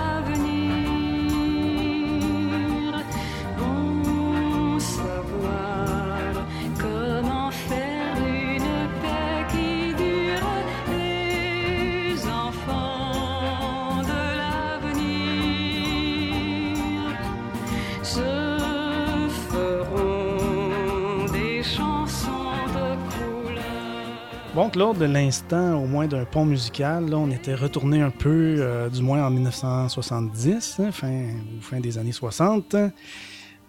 Bon, 24.56 24.72
lors 24.74 24.94
de 24.94 25.04
l'instant, 25.04 25.84
au 25.84 25.86
moins 25.86 26.08
d'un 26.08 26.24
pont 26.24 26.46
musical, 26.46 27.10
là, 27.10 27.18
on 27.18 27.30
était 27.30 27.56
retourné 27.56 28.02
un 28.02 28.10
peu, 28.10 28.56
euh, 28.58 28.88
du 28.88 29.02
moins 29.02 29.28
en 29.28 29.30
1970, 29.30 30.80
hein, 30.80 30.94
fin, 30.94 31.28
fin 31.60 31.82
des 31.82 31.98
années 31.98 32.14
60. 32.14 32.74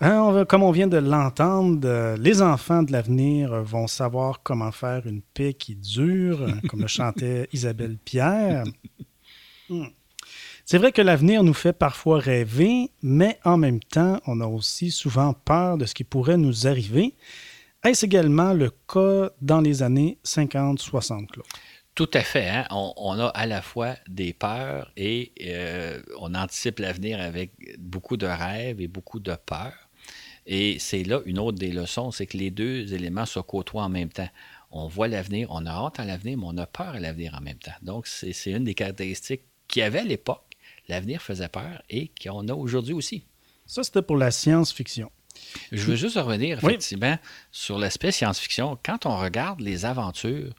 Hein, 0.00 0.45
comme 0.49 0.62
on 0.62 0.71
vient 0.71 0.87
de 0.87 0.99
l'entendre, 0.99 1.81
euh, 1.85 2.16
les 2.16 2.40
enfants 2.40 2.85
de 2.85 2.93
l'avenir 2.93 3.64
vont 3.64 3.88
savoir 3.88 4.45
comment 4.45 4.71
faire 4.71 5.09
une 5.09 5.23
paix 5.23 5.55
qui 5.55 5.75
dure, 5.75 6.47
comme 6.69 6.83
le 6.83 6.87
chantait 6.87 7.49
Isabelle 7.52 7.99
Pierre. 8.05 8.62
Hmm. 9.69 9.87
C'est 10.64 10.78
vrai 10.78 10.93
que 10.93 11.02
l'avenir 11.02 11.43
nous 11.43 11.55
fait 11.55 11.73
parfois 11.73 12.21
rêver, 12.21 12.93
mais 13.02 13.40
en 13.45 13.57
même 13.57 13.81
temps, 13.81 14.21
on 14.28 14.40
a 14.40 14.47
aussi 14.47 14.93
souvent 14.93 15.33
peur 15.33 15.78
de 15.78 15.85
ce 15.85 15.95
qui 15.95 16.05
pourrait 16.05 16.37
nous 16.37 16.69
arriver. 16.69 17.14
Est-ce 17.85 18.06
également 18.06 18.52
le 18.52 18.71
cas 18.71 19.30
dans 19.40 19.61
les 19.61 19.83
années 19.83 20.18
50-60, 20.25 21.28
Tout 21.95 22.11
à 22.14 22.21
fait. 22.21 22.49
Hein. 22.49 22.66
On, 22.71 23.18
a 23.18 23.26
à 23.26 23.47
la 23.47 23.62
fois 23.62 23.95
des 24.09 24.33
peurs 24.33 24.90
et 24.97 25.33
euh, 25.45 26.02
on 26.18 26.35
anticipe 26.35 26.80
l'avenir 26.80 27.21
avec 27.21 27.52
beaucoup 27.78 28.16
de 28.16 28.26
rêves 28.26 28.80
et 28.80 28.88
beaucoup 28.88 29.21
de 29.21 29.35
peurs. 29.47 29.88
Et 30.47 30.78
c'est 30.78 31.02
là 31.02 31.21
une 31.26 31.38
autre 31.38 31.59
des 31.59 31.73
leçons, 31.73 32.11
c'est 32.11 32.26
que 32.26 32.37
les 32.37 32.50
deux 32.50 32.92
éléments 32.95 33.26
se 33.26 33.40
côtoient 33.40 33.85
en 33.85 33.88
même 33.88 34.11
temps. 34.11 34.28
On 34.71 34.88
voit 34.88 35.09
l'avenir, 35.09 35.49
on 35.50 35.64
a 35.66 35.71
hâte 35.71 36.00
à 36.00 36.04
l'avenir, 36.04 36.38
mais 36.38 36.47
on 36.47 36.59
a 36.59 36.66
peur 36.66 36.88
à 36.88 37.00
l'avenir 37.00 37.35
en 37.38 37.40
même 37.40 37.59
temps. 37.59 37.73
Donc, 37.83 38.06
c'est 38.06 38.33
une 38.47 38.64
des 38.64 38.75
caractéristiques 38.75 39.42
qu'il 39.68 39.80
y 39.80 39.83
avait 39.83 40.00
à 40.00 40.04
l'époque. 40.04 40.56
L'avenir 40.88 41.21
faisait 41.21 41.49
peur 41.49 41.83
et 41.90 42.11
qu'on 42.23 42.49
a 42.49 42.54
aujourd'hui 42.54 42.95
aussi. 42.95 43.25
Ça, 43.66 43.83
c'était 43.83 44.02
pour 44.02 44.16
la 44.16 44.30
science-fiction. 44.30 45.11
Je 45.73 45.85
veux 45.85 45.97
juste 45.97 46.17
revenir 46.17 46.59
effectivement 46.59 47.19
sur 47.51 47.79
l'aspect 47.79 48.13
science-fiction. 48.13 48.79
Quand 48.85 49.07
on 49.07 49.17
regarde 49.17 49.61
les 49.61 49.85
aventures 49.85 50.53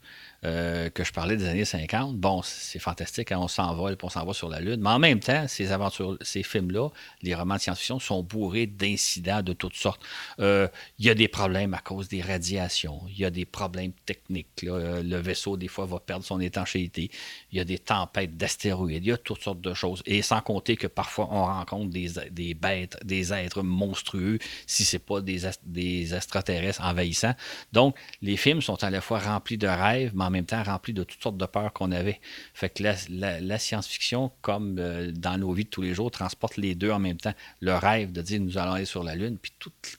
euh, 0.45 0.89
que 0.89 1.03
je 1.03 1.11
parlais 1.11 1.35
des 1.35 1.47
années 1.47 1.65
50, 1.65 2.17
bon, 2.17 2.41
c'est 2.43 2.79
fantastique, 2.79 3.31
hein, 3.31 3.39
on 3.39 3.47
s'envole, 3.47 3.97
on 4.03 4.09
s'en 4.09 4.23
va 4.23 4.33
sur 4.33 4.49
la 4.49 4.59
Lune, 4.59 4.79
mais 4.81 4.89
en 4.89 4.99
même 4.99 5.19
temps, 5.19 5.47
ces 5.47 5.71
aventures, 5.71 6.17
ces 6.21 6.43
films-là, 6.43 6.89
les 7.23 7.33
romans 7.33 7.55
de 7.55 7.59
science-fiction 7.59 7.99
sont 7.99 8.21
bourrés 8.21 8.67
d'incidents 8.67 9.41
de 9.41 9.53
toutes 9.53 9.75
sortes. 9.75 10.01
Euh, 10.39 10.67
il 10.99 11.05
y 11.05 11.09
a 11.09 11.15
des 11.15 11.27
problèmes 11.27 11.73
à 11.73 11.79
cause 11.79 12.07
des 12.07 12.21
radiations, 12.21 13.01
il 13.09 13.17
y 13.17 13.25
a 13.25 13.31
des 13.31 13.45
problèmes 13.45 13.93
techniques. 14.05 14.63
Euh, 14.63 15.01
le 15.01 15.17
vaisseau, 15.17 15.57
des 15.57 15.67
fois, 15.67 15.87
va 15.87 15.99
perdre 15.99 16.23
son 16.23 16.39
étanchéité, 16.39 17.09
il 17.51 17.57
y 17.57 17.61
a 17.61 17.65
des 17.65 17.79
tempêtes 17.79 18.37
d'astéroïdes, 18.37 19.05
il 19.05 19.09
y 19.09 19.13
a 19.13 19.17
toutes 19.17 19.41
sortes 19.41 19.61
de 19.61 19.73
choses. 19.73 20.03
Et 20.05 20.21
sans 20.21 20.41
compter 20.41 20.77
que 20.77 20.87
parfois, 20.87 21.29
on 21.31 21.45
rencontre 21.45 21.89
des, 21.89 22.09
des 22.29 22.53
bêtes, 22.53 22.97
des 23.03 23.33
êtres 23.33 23.63
monstrueux, 23.63 24.37
si 24.67 24.85
ce 24.85 24.97
n'est 24.97 24.99
pas 24.99 25.21
des, 25.21 25.41
des 25.63 26.13
extraterrestres 26.13 26.83
envahissants. 26.83 27.33
Donc, 27.73 27.97
les 28.21 28.37
films 28.37 28.61
sont 28.61 28.83
à 28.83 28.91
la 28.91 29.01
fois 29.01 29.19
remplis 29.19 29.57
de 29.57 29.67
rêves, 29.67 30.11
mais 30.13 30.26
en 30.27 30.31
même 30.31 30.45
temps 30.45 30.61
rempli 30.63 30.93
de 30.93 31.03
toutes 31.03 31.21
sortes 31.21 31.37
de 31.37 31.45
peurs 31.45 31.73
qu'on 31.73 31.91
avait. 31.91 32.19
Fait 32.53 32.69
que 32.69 32.83
la, 32.83 33.59
science-fiction, 33.59 34.31
comme 34.41 34.77
euh, 34.79 35.11
dans 35.11 35.37
nos 35.37 35.51
vies 35.53 35.65
de 35.65 35.69
tous 35.69 35.81
les 35.81 35.93
jours, 35.93 36.11
transporte 36.11 36.57
les 36.57 36.75
deux 36.75 36.91
en 36.91 36.99
même 36.99 37.17
temps. 37.17 37.33
Le 37.61 37.73
rêve 37.73 38.11
de 38.11 38.21
dire 38.21 38.39
nous 38.39 38.57
allons 38.57 38.73
aller 38.73 38.85
sur 38.85 39.03
la 39.03 39.15
Lune, 39.15 39.37
puis 39.41 39.53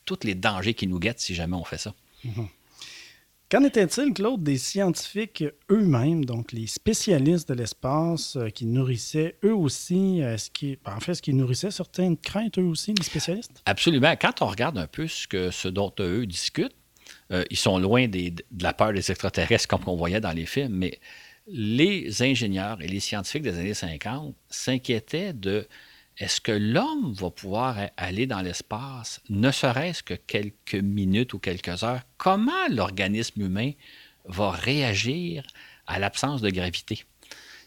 tous 0.05 0.19
les 0.25 0.35
dangers 0.35 0.75
qui 0.75 0.87
nous 0.87 0.99
guettent 0.99 1.21
si 1.21 1.35
jamais 1.35 1.57
on 1.57 1.65
fait 1.65 1.79
ça. 1.79 1.95
Mhm. 2.25 2.49
Qu'en 3.51 3.65
était-il, 3.65 4.13
Claude, 4.13 4.43
des 4.43 4.59
scientifiques 4.59 5.43
eux-mêmes, 5.71 6.27
donc 6.27 6.53
les 6.53 6.67
spécialistes 6.67 7.49
de 7.49 7.55
l'espace 7.55 8.37
euh, 8.37 8.51
qui 8.51 8.67
nourrissaient 8.67 9.39
eux 9.43 9.55
aussi, 9.55 10.23
euh, 10.23 10.37
ce 10.37 10.51
qui, 10.51 10.79
ben, 10.85 10.95
en 10.95 11.01
fait, 11.01 11.15
ce 11.15 11.23
qui 11.23 11.33
nourrissait 11.33 11.71
certaines 11.71 12.19
craintes 12.19 12.59
eux 12.59 12.65
aussi, 12.65 12.93
les 12.93 13.03
spécialistes? 13.03 13.63
Absolument. 13.65 14.15
Quand 14.21 14.43
on 14.43 14.49
regarde 14.49 14.77
un 14.77 14.87
peu 14.87 15.09
ce, 15.09 15.27
que, 15.27 15.51
ce 15.51 15.67
dont 15.67 15.91
eux 15.99 16.27
discutent, 16.27 16.77
euh, 17.33 17.45
ils 17.51 17.57
sont 17.57 17.79
loin 17.79 18.09
de 18.09 18.33
la 18.61 18.73
peur 18.73 18.93
des 18.93 19.11
extraterrestres 19.11 19.69
comme 19.69 19.83
on 19.87 19.97
voyait 19.97 20.21
dans 20.21 20.33
les 20.33 20.47
films, 20.47 20.75
mais 20.75 20.99
les 21.47 22.23
ingénieurs 22.23 22.81
et 22.83 22.89
les 22.89 23.01
scientifiques 23.01 23.43
des 23.43 23.59
années 23.59 23.75
50 23.75 24.35
s'inquiétaient 24.51 25.33
de 25.33 25.67
est-ce 26.19 26.41
que 26.41 26.53
l'homme 26.53 27.13
va 27.13 27.31
pouvoir 27.31 27.77
aller 27.97 28.27
dans 28.27 28.41
l'espace, 28.41 29.21
ne 29.31 29.53
serait-ce 29.53 30.03
que 30.03 30.15
quelques 30.15 30.75
minutes 30.75 31.33
ou 31.33 31.39
quelques 31.39 31.85
heures? 31.85 32.01
Comment 32.17 32.67
l'organisme 32.71 33.41
humain 33.43 33.71
va 34.25 34.51
réagir 34.51 35.45
à 35.87 36.01
l'absence 36.01 36.41
de 36.41 36.51
gravité? 36.51 37.05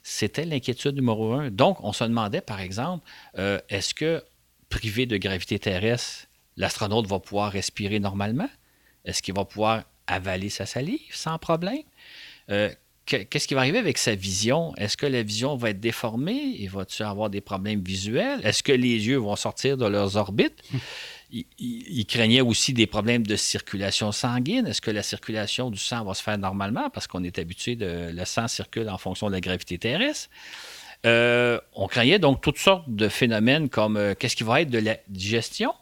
C'était 0.04 0.46
l'inquiétude 0.46 0.96
numéro 0.96 1.32
un. 1.34 1.50
Donc, 1.50 1.82
on 1.82 1.94
se 1.94 2.04
demandait, 2.04 2.42
par 2.42 2.60
exemple, 2.60 3.08
euh, 3.38 3.60
est-ce 3.70 3.94
que, 3.94 4.22
privé 4.68 5.06
de 5.06 5.16
gravité 5.16 5.58
terrestre, 5.58 6.28
l'astronaute 6.58 7.08
va 7.08 7.20
pouvoir 7.20 7.54
respirer 7.54 8.00
normalement? 8.00 8.50
Est-ce 9.06 9.22
qu'il 9.22 9.34
va 9.34 9.46
pouvoir 9.46 9.84
avaler 10.08 10.50
sa 10.50 10.66
salive 10.66 11.00
sans 11.12 11.38
problème? 11.38 11.84
Euh, 12.50 12.70
qu'est-ce 13.06 13.48
qui 13.48 13.54
va 13.54 13.62
arriver 13.62 13.80
avec 13.80 13.98
sa 13.98 14.16
vision? 14.16 14.74
Est-ce 14.78 14.98
que 14.98 15.06
la 15.06 15.24
vision 15.24 15.56
va 15.56 15.72
être 15.72 15.80
déformée? 15.80 16.56
Il 16.60 16.70
va-tu 16.70 17.04
avoir 17.04 17.30
des 17.30 17.42
problèmes 17.42 17.82
visuels? 17.82 18.40
Est-ce 18.44 18.64
que 18.64 18.72
les 18.72 19.08
yeux 19.08 19.18
vont 19.18 19.36
sortir 19.36 19.78
de 19.78 19.86
leurs 19.86 20.18
orbites? 20.18 20.62
Il, 21.60 22.06
craignait 22.08 22.42
aussi 22.42 22.74
des 22.74 22.88
problèmes 22.88 23.26
de 23.26 23.38
circulation 23.38 24.12
sanguine. 24.12 24.68
Est-ce 24.68 24.82
que 24.82 24.92
la 24.92 25.04
circulation 25.04 25.72
du 25.72 25.80
sang 25.80 26.04
va 26.04 26.14
se 26.14 26.22
faire 26.22 26.38
normalement? 26.38 26.90
Parce 26.90 27.08
qu'on 27.08 27.24
est 27.24 27.40
habitué 27.40 27.76
de 27.76 28.12
le 28.14 28.26
sang 28.26 28.50
circule 28.50 28.90
en 28.90 28.98
fonction 28.98 29.28
de 29.28 29.32
la 29.34 29.40
gravité 29.40 29.78
terrestre. 29.78 30.30
Euh, 31.06 31.60
on 31.74 31.88
craignait 31.88 32.20
donc 32.20 32.42
toutes 32.42 32.60
sortes 32.60 32.84
de 32.88 33.08
phénomènes 33.08 33.70
comme 33.70 33.98
euh, 33.98 34.14
qu'est-ce 34.14 34.36
qui 34.36 34.44
va 34.44 34.62
être 34.62 34.70
de 34.70 34.78
la 34.78 34.98
digestion? 35.08 35.74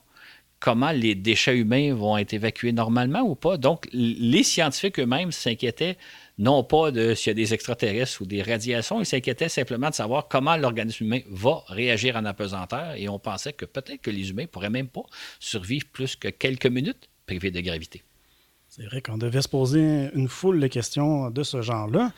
Comment 0.59 0.91
les 0.91 1.15
déchets 1.15 1.57
humains 1.57 1.93
vont 1.93 2.17
être 2.17 2.33
évacués 2.33 2.71
normalement 2.71 3.21
ou 3.21 3.35
pas. 3.35 3.57
Donc, 3.57 3.87
les 3.93 4.43
scientifiques 4.43 4.99
eux-mêmes 4.99 5.31
s'inquiétaient 5.31 5.97
non 6.37 6.63
pas 6.63 6.91
de 6.91 7.13
s'il 7.13 7.31
y 7.31 7.31
a 7.31 7.33
des 7.33 7.53
extraterrestres 7.53 8.21
ou 8.21 8.25
des 8.25 8.41
radiations, 8.41 9.01
ils 9.01 9.05
s'inquiétaient 9.05 9.49
simplement 9.49 9.89
de 9.89 9.95
savoir 9.95 10.27
comment 10.27 10.55
l'organisme 10.55 11.03
humain 11.03 11.19
va 11.29 11.63
réagir 11.67 12.15
en 12.15 12.25
apesanteur 12.25 12.93
et 12.95 13.09
on 13.09 13.19
pensait 13.19 13.53
que 13.53 13.65
peut-être 13.65 14.01
que 14.01 14.09
les 14.09 14.29
humains 14.29 14.45
pourraient 14.45 14.69
même 14.69 14.87
pas 14.87 15.03
survivre 15.39 15.85
plus 15.91 16.15
que 16.15 16.29
quelques 16.29 16.67
minutes 16.67 17.09
privés 17.25 17.51
de 17.51 17.59
gravité. 17.59 18.03
C'est 18.69 18.85
vrai 18.85 19.01
qu'on 19.01 19.17
devait 19.17 19.41
se 19.41 19.49
poser 19.49 20.09
une 20.13 20.29
foule 20.29 20.59
de 20.59 20.67
questions 20.67 21.29
de 21.29 21.43
ce 21.43 21.61
genre-là. 21.61 22.13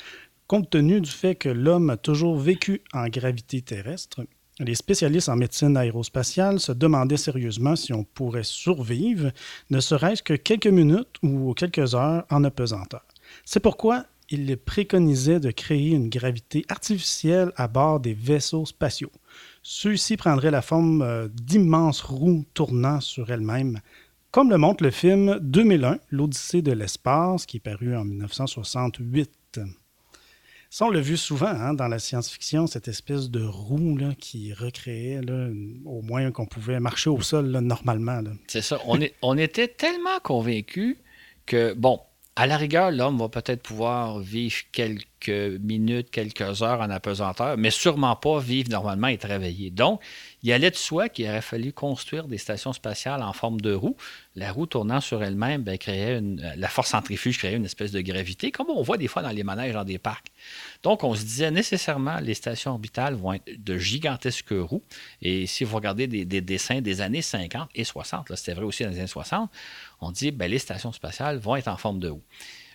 Compte 0.47 0.69
tenu 0.69 1.01
du 1.01 1.09
fait 1.09 1.35
que 1.35 1.49
l'homme 1.49 1.89
a 1.89 1.97
toujours 1.97 2.37
vécu 2.37 2.81
en 2.93 3.07
gravité 3.07 3.61
terrestre, 3.61 4.21
les 4.63 4.75
spécialistes 4.75 5.29
en 5.29 5.35
médecine 5.35 5.75
aérospatiale 5.75 6.59
se 6.59 6.71
demandaient 6.71 7.17
sérieusement 7.17 7.75
si 7.75 7.93
on 7.93 8.03
pourrait 8.03 8.43
survivre, 8.43 9.31
ne 9.69 9.79
serait-ce 9.79 10.23
que 10.23 10.33
quelques 10.33 10.67
minutes 10.67 11.15
ou 11.23 11.53
quelques 11.53 11.95
heures 11.95 12.25
en 12.29 12.43
apesanteur. 12.43 13.05
C'est 13.45 13.59
pourquoi 13.59 14.05
ils 14.29 14.57
préconisaient 14.57 15.39
de 15.39 15.51
créer 15.51 15.91
une 15.91 16.09
gravité 16.09 16.65
artificielle 16.69 17.51
à 17.57 17.67
bord 17.67 17.99
des 17.99 18.13
vaisseaux 18.13 18.65
spatiaux. 18.65 19.11
Ceux-ci 19.61 20.15
prendraient 20.15 20.51
la 20.51 20.61
forme 20.61 21.01
euh, 21.01 21.27
d'immenses 21.27 22.01
roues 22.01 22.45
tournant 22.53 23.01
sur 23.01 23.29
elles-mêmes, 23.29 23.79
comme 24.31 24.49
le 24.49 24.57
montre 24.57 24.83
le 24.83 24.91
film 24.91 25.37
2001, 25.41 25.99
L'Odyssée 26.09 26.61
de 26.61 26.71
l'espace, 26.71 27.45
qui 27.45 27.57
est 27.57 27.61
paru 27.61 27.95
en 27.95 28.05
1968. 28.05 29.59
Ça, 30.73 30.85
on 30.85 30.89
l'a 30.89 31.01
vu 31.01 31.17
souvent 31.17 31.47
hein, 31.47 31.73
dans 31.73 31.89
la 31.89 31.99
science-fiction, 31.99 32.65
cette 32.65 32.87
espèce 32.87 33.29
de 33.29 33.43
roue 33.43 33.99
qui 34.17 34.53
recréait 34.53 35.19
au 35.83 36.01
moins 36.01 36.31
qu'on 36.31 36.45
pouvait 36.45 36.79
marcher 36.79 37.09
au 37.09 37.19
sol 37.19 37.47
normalement. 37.59 38.21
C'est 38.47 38.61
ça. 38.61 38.79
On, 38.87 38.97
on 39.21 39.37
était 39.37 39.67
tellement 39.67 40.17
convaincus 40.23 40.95
que, 41.45 41.73
bon, 41.73 41.99
à 42.37 42.47
la 42.47 42.55
rigueur, 42.55 42.91
l'homme 42.91 43.17
va 43.17 43.27
peut-être 43.27 43.61
pouvoir 43.61 44.19
vivre 44.19 44.55
quelques 44.71 45.29
minutes, 45.29 46.09
quelques 46.11 46.61
heures 46.63 46.79
en 46.79 46.89
apesanteur, 46.89 47.57
mais 47.57 47.71
sûrement 47.71 48.15
pas 48.15 48.39
vivre 48.39 48.69
normalement 48.69 49.07
et 49.07 49.17
travailler. 49.17 49.69
Donc, 49.69 50.01
Il 50.43 50.51
allait 50.53 50.71
de 50.71 50.75
soi 50.75 51.09
qu'il 51.09 51.27
aurait 51.27 51.41
fallu 51.41 51.71
construire 51.71 52.27
des 52.27 52.39
stations 52.39 52.73
spatiales 52.73 53.21
en 53.21 53.33
forme 53.33 53.61
de 53.61 53.73
roue. 53.73 53.95
La 54.35 54.51
roue 54.51 54.65
tournant 54.65 55.01
sur 55.01 55.21
elle-même 55.21 55.61
ben, 55.61 55.77
créait 55.77 56.19
la 56.55 56.67
force 56.67 56.89
centrifuge 56.89 57.37
créait 57.37 57.57
une 57.57 57.65
espèce 57.65 57.91
de 57.91 58.01
gravité, 58.01 58.49
comme 58.49 58.69
on 58.69 58.81
voit 58.81 58.97
des 58.97 59.07
fois 59.07 59.21
dans 59.21 59.29
les 59.29 59.43
manèges 59.43 59.73
dans 59.73 59.83
des 59.83 59.99
parcs. 59.99 60.31
Donc, 60.81 61.03
on 61.03 61.13
se 61.13 61.21
disait 61.21 61.51
nécessairement 61.51 62.19
les 62.21 62.33
stations 62.33 62.71
orbitales 62.71 63.13
vont 63.13 63.33
être 63.33 63.63
de 63.63 63.77
gigantesques 63.77 64.53
roues. 64.57 64.81
Et 65.21 65.45
si 65.45 65.63
vous 65.63 65.75
regardez 65.75 66.07
des, 66.07 66.41
dessins 66.41 66.81
des 66.81 67.01
années 67.01 67.21
50 67.21 67.69
et 67.75 67.83
60, 67.83 68.35
c'était 68.35 68.53
vrai 68.53 68.65
aussi 68.65 68.83
dans 68.83 68.89
les 68.89 68.97
années 68.97 69.07
60, 69.07 69.51
on 70.01 70.11
dit 70.11 70.31
ben, 70.31 70.49
les 70.49 70.59
stations 70.59 70.91
spatiales 70.91 71.37
vont 71.37 71.55
être 71.55 71.67
en 71.67 71.77
forme 71.77 71.99
de 71.99 72.09
roue. 72.09 72.23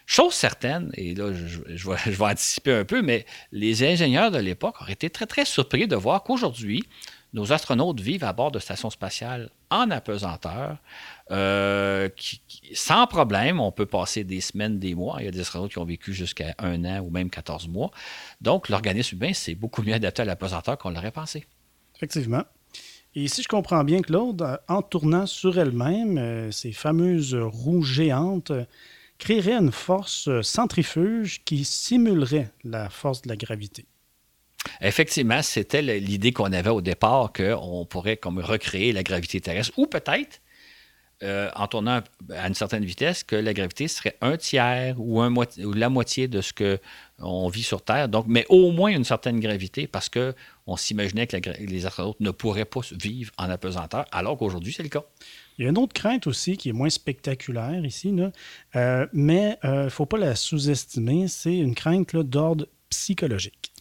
Chose 0.07 0.35
certaine, 0.35 0.93
et 0.95 1.15
là, 1.15 1.33
je, 1.75 1.91
vais, 1.91 2.25
anticiper 2.25 2.73
un 2.73 2.85
peu, 2.85 3.03
mais 3.03 3.27
les 3.51 3.83
ingénieurs 3.83 4.31
de 4.31 4.39
l'époque 4.39 4.81
auraient 4.81 4.93
été 4.93 5.11
très, 5.11 5.27
très 5.27 5.45
surpris 5.45 5.89
de 5.89 5.97
voir 5.97 6.23
qu'aujourd'hui, 6.23 6.85
nos 7.33 7.53
astronautes 7.53 8.01
vivent 8.01 8.25
à 8.25 8.33
bord 8.33 8.53
de 8.53 8.61
stations 8.61 8.89
spatiales 8.89 9.51
en 9.69 9.91
apesanteur, 9.91 10.79
euh, 11.33 12.09
sans 12.73 13.07
problème. 13.09 13.61
On 13.61 13.73
peut 13.73 13.85
passer 13.85 14.23
des 14.23 14.41
semaines, 14.41 14.79
des 14.79 14.95
mois. 14.95 15.17
Il 15.19 15.25
y 15.25 15.29
a 15.29 15.33
des 15.33 15.41
astronautes 15.41 15.73
qui 15.73 15.79
ont 15.79 15.85
vécu 15.85 16.15
jusqu'à 16.15 16.55
un 16.59 16.85
an 16.85 17.01
ou 17.01 17.11
même 17.11 17.29
14 17.29 17.67
mois. 17.69 17.91
Donc, 18.41 18.69
l'organisme 18.69 19.17
humain, 19.17 19.33
c'est 19.35 19.57
beaucoup 19.57 19.83
mieux 19.83 19.95
adapté 19.95 20.23
à 20.23 20.25
l'apesanteur 20.25 20.79
qu'on 20.79 20.91
l'aurait 20.91 21.11
pensé. 21.11 21.47
Effectivement. 21.97 22.45
Et 23.19 23.29
si 23.29 23.43
je 23.43 23.49
comprends 23.49 23.83
bien, 23.83 24.03
Claude, 24.03 24.61
en 24.69 24.83
tournant 24.83 25.25
sur 25.25 25.59
elle-même, 25.59 26.19
euh, 26.19 26.51
ces 26.51 26.73
fameuses 26.73 27.35
roues 27.35 27.83
géantes 27.83 28.53
créerait 29.19 29.55
une 29.55 29.73
force 29.73 30.29
centrifuge 30.43 31.43
qui 31.47 31.65
simulerait 31.65 32.51
la 32.63 32.91
force 32.91 33.23
de 33.23 33.31
la 33.31 33.37
gravité. 33.37 33.87
Effectivement, 34.83 35.41
c'était 35.41 35.81
l'idée 35.81 36.33
qu'on 36.33 36.53
avait 36.53 36.69
au 36.69 36.83
départ 36.83 37.33
qu'on 37.33 37.87
pourrait 37.87 38.19
comme 38.19 38.39
recréer 38.39 38.93
la 38.93 39.03
gravité 39.03 39.41
terrestre, 39.41 39.73
ou 39.79 39.87
peut-être, 39.87 40.43
euh, 41.23 41.49
en 41.57 41.67
tournant 41.69 42.03
à 42.35 42.47
une 42.47 42.55
certaine 42.55 42.85
vitesse, 42.85 43.25
que 43.25 43.37
la 43.37 43.55
gravité 43.55 43.89
serait 43.89 44.19
un 44.21 44.37
tiers 44.37 45.01
ou, 45.01 45.23
la 45.73 45.89
moitié 45.89 46.29
de 46.29 46.43
ce 46.43 46.53
qu'on 46.53 47.49
vit 47.49 47.63
sur 47.63 47.81
Terre. 47.81 48.11
Donc, 48.11 48.27
mais 48.29 48.45
au 48.51 48.73
moins 48.73 48.91
une 48.91 49.05
certaine 49.05 49.41
gravité, 49.41 49.87
parce 49.87 50.11
qu'on 50.67 50.77
s'imaginait 50.77 51.27
que 51.27 51.37
les 51.61 51.87
astronautes 51.87 52.21
ne 52.21 52.31
pourraient 52.31 52.65
pas 52.65 52.81
vivre 52.93 53.33
en 53.39 53.49
apesanteur, 53.49 54.05
alors 54.11 54.37
qu'aujourd'hui, 54.37 54.73
c'est 54.73 54.83
le 54.83 54.89
cas. 54.89 55.05
Il 55.59 55.65
y 55.65 55.67
a 55.67 55.71
une 55.71 55.79
autre 55.79 55.95
crainte 55.95 56.27
aussi 56.27 56.57
qui 56.57 56.69
est 56.69 56.73
moins 56.73 56.91
spectaculaire 56.91 57.85
ici, 57.85 58.15
euh, 58.75 59.07
mais 59.13 59.59
il 59.63 59.71
euh, 59.71 59.85
ne 59.85 59.89
faut 59.89 60.07
pas 60.07 60.19
la 60.19 60.35
sous-estimer. 60.35 61.29
C'est 61.29 61.57
une 61.57 61.75
crainte 61.75 62.17
d'ordre 62.17 62.67
psychologique. 62.91 63.73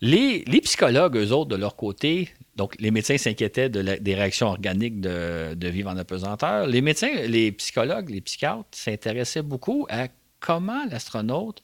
Les, 0.00 0.44
psychologues, 0.62 1.16
eux 1.16 1.32
autres, 1.32 1.50
de 1.50 1.56
leur 1.56 1.76
côté, 1.76 2.30
donc 2.56 2.74
les 2.80 2.90
médecins 2.90 3.18
s'inquiétaient 3.18 3.68
des 3.68 4.14
réactions 4.14 4.46
organiques 4.46 5.00
de, 5.00 5.52
de, 5.54 5.68
vivre 5.68 5.90
en 5.90 5.96
apesanteur. 5.98 6.66
Les 6.66 6.80
médecins, 6.80 7.12
les 7.26 7.52
psychologues, 7.52 8.08
les 8.08 8.22
psychiatres 8.22 8.64
s'intéressaient 8.70 9.42
beaucoup 9.42 9.86
à 9.90 10.08
comment 10.38 10.86
l'astronaute 10.86 11.62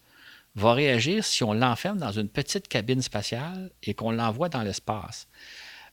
va 0.56 0.72
réagir 0.72 1.24
si 1.24 1.44
on 1.44 1.52
l'enferme 1.52 1.98
dans 1.98 2.12
une 2.12 2.28
petite 2.28 2.66
cabine 2.66 3.02
spatiale 3.02 3.70
et 3.82 3.94
qu'on 3.94 4.10
l'envoie 4.10 4.48
dans 4.48 4.62
l'espace. 4.62 5.28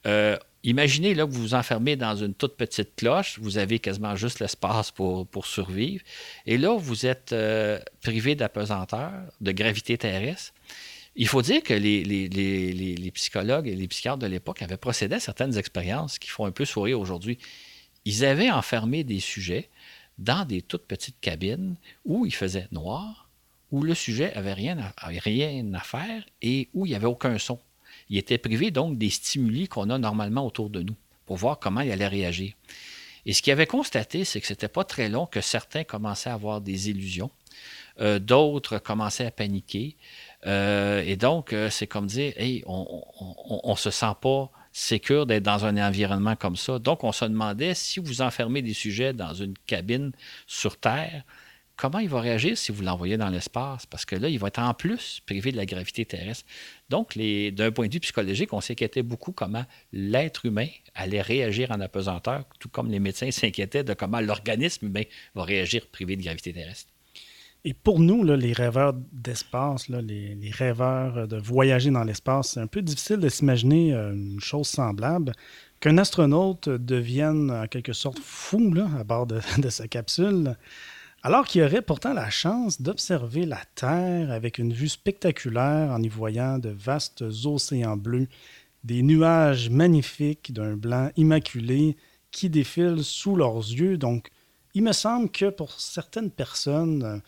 Euh, 0.05 0.37
imaginez 0.63 1.13
là 1.13 1.25
que 1.25 1.31
vous 1.31 1.41
vous 1.41 1.53
enfermez 1.53 1.95
dans 1.95 2.15
une 2.15 2.33
toute 2.33 2.55
petite 2.55 2.95
cloche, 2.95 3.39
vous 3.39 3.57
avez 3.57 3.79
quasiment 3.79 4.15
juste 4.15 4.39
l'espace 4.39 4.91
pour, 4.91 5.27
pour 5.27 5.45
survivre, 5.45 6.03
et 6.45 6.57
là, 6.57 6.75
vous 6.77 7.05
êtes 7.05 7.33
euh, 7.33 7.79
privé 8.01 8.35
d'apesanteur, 8.35 9.11
de 9.41 9.51
gravité 9.51 9.97
terrestre. 9.97 10.53
Il 11.15 11.27
faut 11.27 11.41
dire 11.41 11.61
que 11.61 11.73
les, 11.73 12.03
les, 12.03 12.27
les, 12.27 12.73
les, 12.73 13.11
psychologues 13.11 13.67
et 13.67 13.75
les 13.75 13.87
psychiatres 13.87 14.17
de 14.17 14.25
l'époque 14.25 14.63
avaient 14.63 14.77
procédé 14.77 15.15
à 15.15 15.19
certaines 15.19 15.57
expériences 15.57 16.17
qui 16.17 16.29
font 16.29 16.45
un 16.45 16.51
peu 16.51 16.65
sourire 16.65 16.99
aujourd'hui. 16.99 17.37
Ils 18.05 18.25
avaient 18.25 18.49
enfermé 18.49 19.03
des 19.03 19.19
sujets 19.19 19.69
dans 20.17 20.43
des 20.43 20.63
toutes 20.63 20.85
petites 20.85 21.19
cabines 21.19 21.75
où 22.03 22.25
il 22.25 22.33
faisait 22.33 22.67
noir, 22.71 23.22
où 23.73 23.81
le 23.81 23.93
sujet 23.93 24.31
avait 24.35 24.53
rien 24.53 24.77
à, 24.97 25.79
faire 25.81 26.23
et 26.41 26.69
où 26.73 26.85
il 26.85 26.89
n'y 26.89 26.95
avait 26.95 27.07
aucun 27.07 27.37
son 27.37 27.59
il 28.09 28.17
était 28.17 28.37
privé 28.37 28.71
donc 28.71 28.97
des 28.97 29.09
stimuli 29.09 29.67
qu'on 29.67 29.89
a 29.89 29.97
normalement 29.97 30.45
autour 30.45 30.69
de 30.69 30.81
nous 30.81 30.95
pour 31.25 31.37
voir 31.37 31.59
comment 31.59 31.81
il 31.81 31.91
allait 31.91 32.07
réagir. 32.07 32.53
Et 33.25 33.33
ce 33.33 33.41
qu'il 33.41 33.53
avait 33.53 33.65
constaté, 33.65 34.25
c'est 34.25 34.41
que 34.41 34.47
ce 34.47 34.53
n'était 34.53 34.67
pas 34.67 34.83
très 34.83 35.09
long 35.09 35.25
que 35.25 35.41
certains 35.41 35.83
commençaient 35.83 36.29
à 36.29 36.33
avoir 36.33 36.59
des 36.59 36.89
illusions, 36.89 37.31
euh, 38.01 38.19
d'autres 38.19 38.77
commençaient 38.79 39.25
à 39.25 39.31
paniquer. 39.31 39.95
Euh, 40.45 41.01
et 41.05 41.15
donc, 41.15 41.53
euh, 41.53 41.69
c'est 41.69 41.87
comme 41.87 42.07
dire, 42.07 42.33
hey, 42.35 42.63
on 42.67 43.61
ne 43.65 43.75
se 43.75 43.89
sent 43.89 44.13
pas 44.21 44.51
sécure 44.73 45.25
d'être 45.25 45.43
dans 45.43 45.65
un 45.65 45.77
environnement 45.77 46.35
comme 46.35 46.57
ça. 46.57 46.79
Donc, 46.79 47.03
on 47.03 47.11
se 47.13 47.23
demandait 47.25 47.75
si 47.75 47.99
vous 47.99 48.21
enfermez 48.21 48.61
des 48.61 48.73
sujets 48.73 49.13
dans 49.13 49.33
une 49.33 49.53
cabine 49.65 50.11
sur 50.45 50.77
Terre, 50.77 51.23
comment 51.75 51.99
il 51.99 52.09
va 52.09 52.21
réagir 52.21 52.57
si 52.57 52.71
vous 52.71 52.83
l'envoyez 52.83 53.17
dans 53.17 53.29
l'espace? 53.29 53.85
Parce 53.85 54.05
que 54.05 54.15
là, 54.15 54.29
il 54.29 54.39
va 54.39 54.47
être 54.47 54.59
en 54.59 54.73
plus 54.73 55.21
privé 55.25 55.51
de 55.51 55.57
la 55.57 55.65
gravité 55.65 56.05
terrestre. 56.05 56.45
Donc, 56.89 57.17
d'un 57.17 57.71
point 57.71 57.87
de 57.87 57.93
vue 57.93 57.99
psychologique, 57.99 58.53
on 58.53 58.61
s'inquiétait 58.61 59.03
beaucoup 59.03 59.31
comment 59.31 59.65
l'être 59.91 60.45
humain 60.45 60.67
allait 60.95 61.21
réagir 61.21 61.71
en 61.71 61.79
apesanteur, 61.81 62.45
tout 62.59 62.69
comme 62.69 62.89
les 62.89 62.99
médecins 62.99 63.31
s'inquiétaient 63.31 63.83
de 63.83 63.93
comment 63.93 64.19
l'organisme 64.19 64.87
humain 64.87 65.03
va 65.35 65.43
réagir 65.43 65.87
privé 65.87 66.15
de 66.15 66.23
gravité 66.23 66.53
terrestre. 66.53 66.89
Et 67.65 67.73
pour 67.73 68.01
nous, 68.01 68.23
les 68.23 68.51
rêveurs 68.51 68.93
d'espace, 69.13 69.87
les, 69.87 70.51
rêveurs 70.51 71.29
de 71.29 71.37
voyager 71.37 71.91
dans 71.91 72.03
l'espace, 72.03 72.51
c'est 72.51 72.59
un 72.59 72.67
peu 72.67 72.81
difficile 72.81 73.17
de 73.17 73.29
s'imaginer 73.29 73.93
euh, 73.93 74.11
une 74.11 74.41
chose 74.41 74.67
semblable. 74.67 75.31
Qu'un 75.79 75.97
astronaute 75.97 76.67
devienne 76.67 77.51
en 77.51 77.67
quelque 77.67 77.93
sorte 77.93 78.19
fou 78.19 78.73
à 78.99 79.03
bord 79.05 79.27
de 79.27 79.39
sa 79.69 79.87
capsule. 79.87 80.57
Alors 81.25 81.47
qu'il 81.47 81.63
aurait 81.63 81.81
pourtant 81.81 82.11
la 82.11 82.29
chance 82.29 82.81
d'observer 82.81 83.45
la 83.45 83.61
Terre 83.75 84.29
avec 84.29 84.57
une 84.57 84.73
vue 84.73 84.89
spectaculaire 84.89 85.89
en 85.91 86.03
y 86.03 86.09
voyant 86.09 86.57
de 86.59 86.67
vastes 86.67 87.23
océans 87.45 87.95
bleus, 87.95 88.27
des 88.83 89.01
nuages 89.03 89.69
magnifiques 89.69 90.51
d'un 90.51 90.75
blanc 90.75 91.11
immaculé 91.15 91.95
qui 92.31 92.49
défilent 92.49 93.05
sous 93.05 93.37
leurs 93.37 93.59
yeux. 93.59 93.97
Donc, 93.97 94.31
il 94.73 94.83
me 94.83 94.91
semble 94.91 95.29
que 95.29 95.49
pour 95.49 95.79
certaines 95.79 96.29
personnes, 96.29 97.21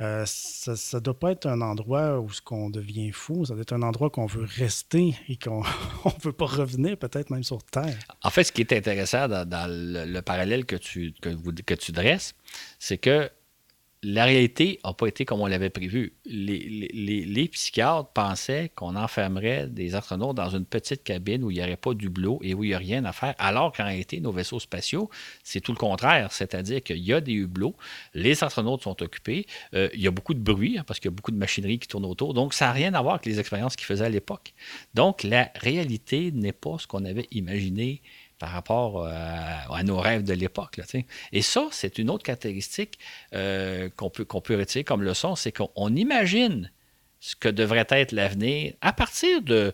euh, 0.00 0.24
ça 0.26 0.72
ne 0.72 1.00
doit 1.00 1.18
pas 1.18 1.32
être 1.32 1.46
un 1.46 1.62
endroit 1.62 2.20
où 2.20 2.30
ce 2.30 2.42
qu'on 2.42 2.68
devient 2.68 3.12
fou, 3.12 3.46
ça 3.46 3.54
doit 3.54 3.62
être 3.62 3.72
un 3.72 3.82
endroit 3.82 4.10
qu'on 4.10 4.26
veut 4.26 4.44
rester 4.44 5.14
et 5.28 5.36
qu'on 5.36 5.62
ne 6.04 6.22
veut 6.22 6.32
pas 6.32 6.46
revenir, 6.46 6.98
peut-être 6.98 7.30
même 7.30 7.44
sur 7.44 7.62
Terre. 7.62 7.96
En 8.22 8.30
fait, 8.30 8.44
ce 8.44 8.52
qui 8.52 8.60
est 8.60 8.72
intéressant 8.72 9.28
dans, 9.28 9.66
le, 9.70 10.20
parallèle 10.20 10.66
que 10.66 10.76
tu, 10.76 11.14
que 11.22 11.74
tu 11.74 11.92
dresses, 11.92 12.34
c'est 12.78 12.98
que 12.98 13.30
la 14.02 14.24
réalité 14.24 14.78
n'a 14.84 14.92
pas 14.92 15.06
été 15.06 15.24
comme 15.24 15.40
on 15.40 15.46
l'avait 15.46 15.70
prévu. 15.70 16.14
Les, 16.26 17.48
psychiatres 17.52 18.10
pensaient 18.12 18.70
qu'on 18.74 18.94
enfermerait 18.94 19.66
des 19.68 19.94
astronautes 19.94 20.36
dans 20.36 20.50
une 20.50 20.64
petite 20.64 21.02
cabine 21.02 21.42
où 21.42 21.50
il 21.50 21.54
n'y 21.54 21.62
aurait 21.62 21.76
pas 21.76 21.94
d'hublot 21.94 22.40
et 22.42 22.54
où 22.54 22.64
il 22.64 22.68
n'y 22.68 22.74
a 22.74 22.78
rien 22.78 23.04
à 23.04 23.12
faire, 23.12 23.34
alors 23.38 23.72
qu'en 23.72 23.84
réalité, 23.84 24.20
nos 24.20 24.32
vaisseaux 24.32 24.60
spatiaux, 24.60 25.10
c'est 25.42 25.60
tout 25.60 25.72
le 25.72 25.78
contraire. 25.78 26.32
C'est-à-dire 26.32 26.82
qu'il 26.82 26.98
y 26.98 27.12
a 27.12 27.20
des 27.20 27.32
hublots, 27.32 27.76
les 28.14 28.42
astronautes 28.44 28.82
sont 28.82 29.02
occupés, 29.02 29.46
euh, 29.74 29.88
il 29.94 30.00
y 30.00 30.06
a 30.06 30.10
beaucoup 30.10 30.34
de 30.34 30.40
bruit 30.40 30.78
hein, 30.78 30.84
parce 30.86 31.00
qu'il 31.00 31.10
y 31.10 31.14
a 31.14 31.16
beaucoup 31.16 31.32
de 31.32 31.38
machinerie 31.38 31.78
qui 31.78 31.88
tourne 31.88 32.04
autour. 32.04 32.34
Donc, 32.34 32.54
ça 32.54 32.66
n'a 32.66 32.72
rien 32.72 32.94
à 32.94 33.02
voir 33.02 33.14
avec 33.14 33.26
les 33.26 33.40
expériences 33.40 33.76
qu'ils 33.76 33.86
faisaient 33.86 34.04
à 34.04 34.10
l'époque. 34.10 34.52
Donc, 34.94 35.22
la 35.22 35.50
réalité 35.54 36.32
n'est 36.32 36.52
pas 36.52 36.76
ce 36.78 36.86
qu'on 36.86 37.04
avait 37.04 37.26
imaginé 37.30 38.02
par 38.38 38.50
rapport 38.50 39.04
euh, 39.04 39.10
à, 39.12 39.82
nos 39.82 39.98
rêves 39.98 40.24
de 40.24 40.34
l'époque. 40.34 40.80
Et 41.32 41.42
ça, 41.42 41.68
c'est 41.70 41.98
une 41.98 42.10
autre 42.10 42.22
caractéristique 42.22 42.98
euh, 43.34 43.88
qu'on 43.96 44.10
peut, 44.10 44.24
qu'on 44.24 44.40
peut 44.40 44.56
retirer 44.56 44.84
comme 44.84 45.02
leçon, 45.02 45.36
c'est 45.36 45.52
qu'on 45.52 45.94
imagine 45.94 46.70
ce 47.20 47.34
que 47.34 47.48
devrait 47.48 47.86
être 47.90 48.12
l'avenir 48.12 48.74
à 48.82 48.92
partir 48.92 49.42
de, 49.42 49.72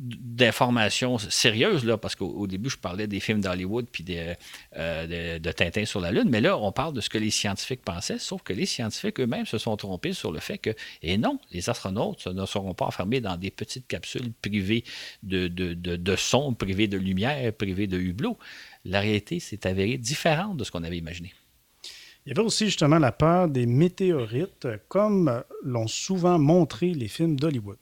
d'informations 0.00 1.18
sérieuses, 1.18 1.84
là, 1.84 1.96
parce 1.96 2.16
qu'au 2.16 2.46
début, 2.46 2.70
je 2.70 2.76
parlais 2.76 3.06
des 3.06 3.20
films 3.20 3.40
d'Hollywood 3.40 3.86
puis 3.90 4.04
euh, 4.10 5.38
de, 5.38 5.52
Tintin 5.52 5.84
sur 5.84 6.00
la 6.00 6.10
Lune, 6.10 6.28
mais 6.28 6.40
là, 6.40 6.58
on 6.58 6.72
parle 6.72 6.92
de 6.92 7.00
ce 7.00 7.08
que 7.08 7.18
les 7.18 7.30
scientifiques 7.30 7.82
pensaient, 7.82 8.18
sauf 8.18 8.42
que 8.42 8.52
les 8.52 8.66
scientifiques 8.66 9.20
eux-mêmes 9.20 9.46
se 9.46 9.58
sont 9.58 9.76
trompés 9.76 10.12
sur 10.12 10.32
le 10.32 10.40
fait 10.40 10.58
que, 10.58 10.70
et 11.02 11.18
non, 11.18 11.38
les 11.52 11.70
astronautes 11.70 12.26
ne 12.26 12.46
seront 12.46 12.74
pas 12.74 12.86
enfermés 12.86 13.20
dans 13.20 13.36
des 13.36 13.52
petites 13.52 13.86
capsules 13.86 14.32
privées 14.42 14.82
de, 15.22 15.46
de, 15.46 15.74
de, 15.74 16.16
son, 16.16 16.52
privées 16.54 16.88
de 16.88 16.98
lumière, 16.98 17.52
privées 17.52 17.86
de 17.86 17.98
hublots. 17.98 18.38
La 18.84 19.00
réalité 19.00 19.38
s'est 19.38 19.66
avérée 19.68 19.98
différente 19.98 20.56
de 20.56 20.64
ce 20.64 20.72
qu'on 20.72 20.82
avait 20.82 20.98
imaginé. 20.98 21.32
Il 22.26 22.30
y 22.30 22.32
avait 22.32 22.44
aussi 22.44 22.66
justement 22.66 22.98
la 22.98 23.12
peur 23.12 23.48
des 23.48 23.66
météorites, 23.66 24.66
comme 24.88 25.44
l'ont 25.62 25.86
souvent 25.86 26.38
montré 26.38 26.92
les 26.92 27.08
films 27.08 27.38
d'Hollywood. 27.38 27.78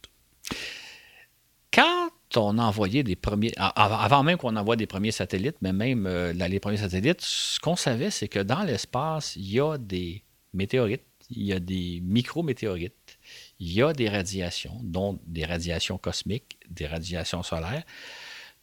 On 2.37 2.59
envoyait 2.59 3.03
des 3.03 3.17
premiers, 3.17 3.53
avant 3.57 4.23
même 4.23 4.39
qu'on 4.39 4.57
envoie 4.57 4.77
des 4.77 4.87
premiers 4.87 5.13
satellites, 5.13 5.57
mais 5.61 5.73
même 5.73 6.07
euh, 6.07 6.33
les 6.33 6.61
premiers 6.61 6.79
satellites, 6.79 7.21
ce 7.21 7.61
qu'on 7.61 7.77
savait, 7.77 8.11
c'est 8.11 8.29
que 8.29 8.39
dans 8.39 8.63
l'espace, 8.63 9.37
il 9.37 9.51
y 9.53 9.61
a 9.61 9.79
des 9.79 10.23
météorites, 10.53 11.05
il 11.31 11.45
y 11.45 11.53
a 11.53 11.61
des 11.61 12.01
micro-météorites, 12.03 13.19
il 13.59 13.73
y 13.73 13.83
a 13.83 13.93
des 13.93 14.09
radiations, 14.09 14.79
dont 14.83 15.19
des 15.27 15.45
radiations 15.45 15.99
cosmiques, 15.99 16.59
des 16.69 16.87
radiations 16.87 17.43
solaires. 17.43 17.85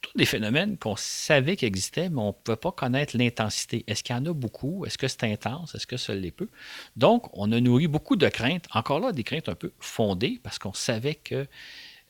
tous 0.00 0.16
des 0.16 0.26
phénomènes 0.26 0.78
qu'on 0.78 0.96
savait 0.96 1.56
qu'ils 1.56 1.72
mais 1.72 2.10
on 2.16 2.28
ne 2.28 2.32
pouvait 2.32 2.56
pas 2.56 2.72
connaître 2.72 3.16
l'intensité. 3.16 3.84
Est-ce 3.86 4.02
qu'il 4.02 4.16
y 4.16 4.18
en 4.18 4.24
a 4.26 4.32
beaucoup? 4.32 4.84
Est-ce 4.86 4.98
que 4.98 5.08
c'est 5.08 5.24
intense? 5.24 5.74
Est-ce 5.74 5.86
que 5.86 5.96
ça 5.96 6.14
l'est 6.14 6.30
peu? 6.30 6.48
Donc, 6.96 7.28
on 7.36 7.52
a 7.52 7.60
nourri 7.60 7.86
beaucoup 7.86 8.16
de 8.16 8.28
craintes, 8.28 8.66
encore 8.72 9.00
là, 9.00 9.12
des 9.12 9.24
craintes 9.24 9.48
un 9.48 9.54
peu 9.54 9.72
fondées, 9.78 10.40
parce 10.42 10.58
qu'on 10.58 10.72
savait 10.72 11.16
que 11.16 11.46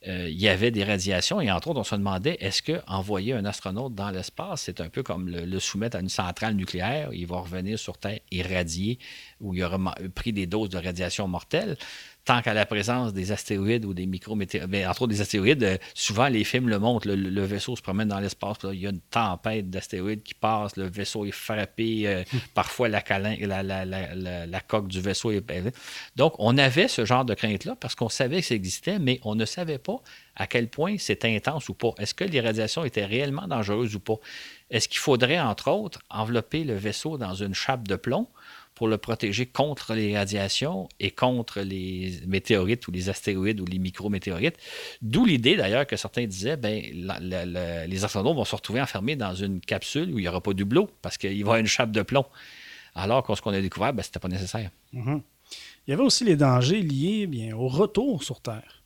euh, 0.07 0.29
il 0.29 0.41
y 0.41 0.47
avait 0.47 0.71
des 0.71 0.83
radiations 0.83 1.39
et 1.41 1.51
entre 1.51 1.69
autres, 1.69 1.79
on 1.79 1.83
se 1.83 1.95
demandait 1.95 2.37
est-ce 2.39 2.63
qu'envoyer 2.63 3.33
un 3.33 3.45
astronaute 3.45 3.93
dans 3.93 4.09
l'espace, 4.09 4.63
c'est 4.63 4.81
un 4.81 4.89
peu 4.89 5.03
comme 5.03 5.29
le, 5.29 5.59
soumettre 5.59 5.97
à 5.97 5.99
une 5.99 6.09
centrale 6.09 6.55
nucléaire, 6.55 7.09
il 7.13 7.27
va 7.27 7.37
revenir 7.37 7.77
sur 7.77 7.97
Terre 7.99 8.19
irradié 8.31 8.97
ou 9.39 9.53
il 9.53 9.63
aura 9.63 9.77
pris 10.15 10.33
des 10.33 10.47
doses 10.47 10.69
de 10.69 10.79
radiation 10.79 11.27
mortelle 11.27 11.77
tant 12.25 12.41
qu'à 12.41 12.53
la 12.53 12.65
présence 12.65 13.13
des 13.13 13.31
astéroïdes 13.31 13.85
ou 13.85 13.93
des 13.93 14.05
micrométéorites, 14.05 14.69
ben, 14.69 14.87
entre 14.87 15.03
autres 15.03 15.13
des 15.13 15.21
astéroïdes, 15.21 15.63
euh, 15.63 15.77
souvent 15.93 16.27
les 16.27 16.43
films 16.43 16.69
le 16.69 16.77
montrent, 16.77 17.07
le, 17.07 17.41
vaisseau 17.45 17.75
se 17.75 17.81
promène 17.81 18.07
dans 18.07 18.19
l'espace, 18.19 18.57
il 18.71 18.79
y 18.79 18.87
a 18.87 18.91
une 18.91 18.99
tempête 18.99 19.69
d'astéroïdes 19.69 20.23
qui 20.23 20.33
passe, 20.33 20.75
le 20.77 20.87
vaisseau 20.87 21.25
est 21.25 21.31
frappé, 21.31 22.03
euh, 22.05 22.23
parfois 22.53 22.89
la, 22.89 23.03
la, 23.03 24.59
coque 24.61 24.87
du 24.87 25.01
vaisseau 25.01 25.31
est... 25.31 25.43
Donc, 26.15 26.33
on 26.37 26.57
avait 26.57 26.87
ce 26.87 27.05
genre 27.05 27.25
de 27.25 27.33
crainte-là 27.33 27.75
parce 27.79 27.95
qu'on 27.95 28.09
savait 28.09 28.41
que 28.41 28.47
ça 28.47 28.55
existait, 28.55 28.99
mais 28.99 29.19
on 29.23 29.35
ne 29.35 29.45
savait 29.45 29.79
pas 29.79 30.01
à 30.35 30.47
quel 30.47 30.69
point 30.69 30.97
c'était 30.97 31.35
intense 31.35 31.69
ou 31.69 31.73
pas. 31.73 31.93
Est-ce 31.97 32.13
que 32.13 32.23
les 32.23 32.39
radiations 32.39 32.85
étaient 32.85 33.05
réellement 33.05 33.47
dangereuses 33.47 33.95
ou 33.95 33.99
pas? 33.99 34.15
Est-ce 34.69 34.87
qu'il 34.87 34.99
faudrait, 34.99 35.39
entre 35.39 35.69
autres, 35.69 35.99
envelopper 36.09 36.63
le 36.63 36.75
vaisseau 36.75 37.17
dans 37.17 37.33
une 37.33 37.53
chape 37.53 37.87
de 37.87 37.95
plomb 37.95 38.27
pour 38.81 38.87
le 38.87 38.97
protéger 38.97 39.45
contre 39.45 39.93
les 39.93 40.17
radiations 40.17 40.89
et 40.99 41.11
contre 41.11 41.61
les 41.61 42.19
météorites 42.25 42.87
ou 42.87 42.91
les 42.91 43.09
astéroïdes 43.09 43.61
ou 43.61 43.65
les 43.65 43.77
micrométéorites. 43.77 44.57
D'où 45.03 45.23
l'idée 45.23 45.55
d'ailleurs 45.55 45.85
que 45.85 45.95
certains 45.95 46.25
disaient 46.25 46.57
ben, 46.57 46.81
les 47.87 48.03
astronautes 48.03 48.35
vont 48.35 48.43
se 48.43 48.55
retrouver 48.55 48.81
enfermés 48.81 49.15
dans 49.15 49.35
une 49.35 49.61
capsule 49.61 50.11
où 50.11 50.17
il 50.17 50.23
n'y 50.23 50.27
aura 50.27 50.41
pas 50.41 50.53
d'hublot 50.53 50.89
parce 51.03 51.19
qu'il 51.19 51.29
va 51.29 51.35
y 51.35 51.41
avoir 51.41 51.57
une 51.57 51.67
chape 51.67 51.91
de 51.91 52.01
plomb. 52.01 52.25
Alors 52.95 53.21
que 53.21 53.35
ce 53.35 53.41
qu'on 53.43 53.53
a 53.53 53.61
découvert, 53.61 53.93
ben, 53.93 54.01
ce 54.01 54.07
n'était 54.07 54.19
pas 54.19 54.29
nécessaire. 54.29 54.71
Mm-hmm. 54.95 55.21
Il 55.85 55.91
y 55.91 55.93
avait 55.93 56.01
aussi 56.01 56.23
les 56.23 56.35
dangers 56.35 56.81
liés 56.81 57.27
bien, 57.27 57.55
au 57.55 57.67
retour 57.67 58.23
sur 58.23 58.41
Terre. 58.41 58.81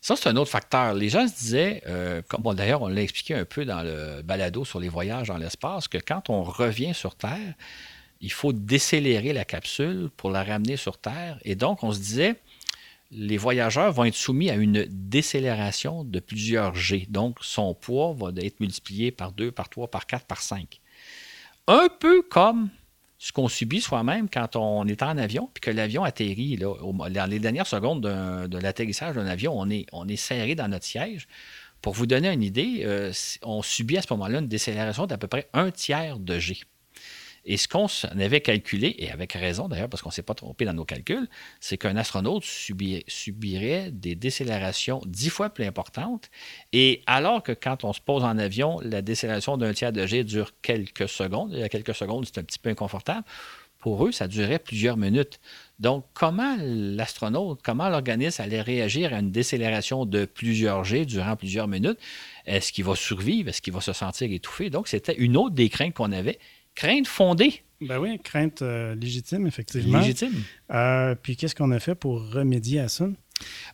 Ça, 0.00 0.16
c'est 0.16 0.28
un 0.28 0.36
autre 0.36 0.50
facteur. 0.50 0.94
Les 0.94 1.10
gens 1.10 1.28
se 1.28 1.34
disaient, 1.36 1.80
euh, 1.86 2.22
comme 2.26 2.42
d'ailleurs 2.56 2.82
on 2.82 2.88
l'a 2.88 3.02
expliqué 3.02 3.34
un 3.34 3.44
peu 3.44 3.64
dans 3.64 3.82
le 3.82 4.22
balado 4.22 4.64
sur 4.64 4.80
les 4.80 4.88
voyages 4.88 5.28
dans 5.28 5.38
l'espace, 5.38 5.86
que 5.86 5.98
quand 5.98 6.28
on 6.28 6.42
revient 6.42 6.92
sur 6.92 7.14
Terre, 7.14 7.54
il 8.20 8.32
faut 8.32 8.52
décélérer 8.52 9.32
la 9.32 9.44
capsule 9.44 10.10
pour 10.16 10.30
la 10.30 10.42
ramener 10.42 10.76
sur 10.76 10.98
Terre. 10.98 11.38
Et 11.44 11.54
donc, 11.54 11.82
on 11.82 11.92
se 11.92 11.98
disait, 11.98 12.36
les 13.10 13.36
voyageurs 13.36 13.92
vont 13.92 14.04
être 14.04 14.14
soumis 14.14 14.50
à 14.50 14.54
une 14.54 14.86
décélération 14.88 16.04
de 16.04 16.18
plusieurs 16.20 16.74
G. 16.74 17.06
Donc, 17.08 17.38
son 17.40 17.74
poids 17.74 18.14
va 18.18 18.30
être 18.36 18.60
multiplié 18.60 19.10
par 19.10 19.32
2, 19.32 19.52
par 19.52 19.68
3, 19.68 19.88
par 19.90 20.06
4, 20.06 20.26
par 20.26 20.42
5. 20.42 20.80
Un 21.68 21.88
peu 22.00 22.22
comme 22.22 22.70
ce 23.18 23.32
qu'on 23.32 23.48
subit 23.48 23.80
soi-même 23.80 24.28
quand 24.28 24.56
on 24.56 24.86
est 24.86 25.02
en 25.02 25.16
avion, 25.16 25.50
puis 25.52 25.60
que 25.60 25.70
l'avion 25.70 26.04
atterrit. 26.04 26.56
Dans 26.56 27.26
les 27.28 27.38
dernières 27.38 27.66
secondes 27.66 28.02
de 28.02 28.58
l'atterrissage 28.58 29.14
d'un 29.14 29.26
avion, 29.26 29.58
on 29.58 29.70
est, 29.70 29.86
on 29.92 30.06
est 30.08 30.16
serré 30.16 30.54
dans 30.54 30.68
notre 30.68 30.84
siège. 30.84 31.28
Pour 31.82 31.92
vous 31.92 32.06
donner 32.06 32.32
une 32.32 32.42
idée, 32.42 32.82
euh, 32.84 33.12
on 33.42 33.62
subit 33.62 33.98
à 33.98 34.02
ce 34.02 34.12
moment-là 34.12 34.40
une 34.40 34.48
décélération 34.48 35.06
d'à 35.06 35.18
peu 35.18 35.28
près 35.28 35.48
un 35.52 35.70
tiers 35.70 36.18
de 36.18 36.38
G. 36.38 36.58
Et 37.48 37.56
ce 37.56 37.68
qu'on 37.68 37.86
avait 38.18 38.40
calculé, 38.40 38.96
et 38.98 39.10
avec 39.12 39.32
raison 39.32 39.68
d'ailleurs, 39.68 39.88
parce 39.88 40.02
qu'on 40.02 40.08
ne 40.08 40.14
s'est 40.14 40.22
pas 40.22 40.34
trompé 40.34 40.64
dans 40.64 40.74
nos 40.74 40.84
calculs, 40.84 41.28
c'est 41.60 41.78
qu'un 41.78 41.96
astronaute 41.96 42.44
subirait, 42.44 43.90
des 43.92 44.16
décélérations 44.16 45.00
dix 45.06 45.30
fois 45.30 45.50
plus 45.50 45.64
importantes. 45.64 46.28
Et 46.72 47.02
alors 47.06 47.44
que 47.44 47.52
quand 47.52 47.84
on 47.84 47.92
se 47.92 48.00
pose 48.00 48.24
en 48.24 48.36
avion, 48.36 48.80
la 48.82 49.00
décélération 49.00 49.56
d'un 49.56 49.72
tiers 49.72 49.92
de 49.92 50.04
G 50.06 50.24
dure 50.24 50.50
quelques 50.60 51.08
secondes, 51.08 51.50
il 51.52 51.60
y 51.60 51.62
a 51.62 51.68
quelques 51.68 51.94
secondes, 51.94 52.26
c'est 52.26 52.38
un 52.38 52.44
petit 52.44 52.58
peu 52.58 52.70
inconfortable. 52.70 53.24
Pour 53.78 54.04
eux, 54.04 54.10
ça 54.10 54.26
durait 54.26 54.58
plusieurs 54.58 54.96
minutes. 54.96 55.38
Donc, 55.78 56.04
comment 56.14 56.56
l'astronaute, 56.58 57.60
comment 57.62 57.88
l'organisme 57.88 58.42
allait 58.42 58.62
réagir 58.62 59.14
à 59.14 59.20
une 59.20 59.30
décélération 59.30 60.06
de 60.06 60.24
plusieurs 60.24 60.82
G 60.82 61.04
durant 61.04 61.36
plusieurs 61.36 61.68
minutes? 61.68 61.98
Est-ce 62.46 62.72
qu'il 62.72 62.84
va 62.84 62.96
survivre? 62.96 63.50
Est-ce 63.50 63.62
qu'il 63.62 63.72
va 63.72 63.80
se 63.80 63.92
sentir 63.92 64.32
étouffé? 64.32 64.70
Donc, 64.70 64.88
c'était 64.88 65.14
une 65.14 65.36
autre 65.36 65.54
des 65.54 65.68
craintes 65.68 65.94
qu'on 65.94 66.10
avait 66.10 66.40
Crainte 66.76 67.08
fondée. 67.08 67.62
Ben 67.80 67.98
oui, 67.98 68.18
crainte 68.22 68.62
euh, 68.62 68.94
légitime, 68.94 69.46
effectivement. 69.46 69.98
Légitime. 69.98 70.32
Euh, 70.72 71.14
puis 71.20 71.36
qu'est-ce 71.36 71.54
qu'on 71.54 71.72
a 71.72 71.80
fait 71.80 71.94
pour 71.94 72.30
remédier 72.30 72.80
à 72.80 72.88
ça? 72.88 73.08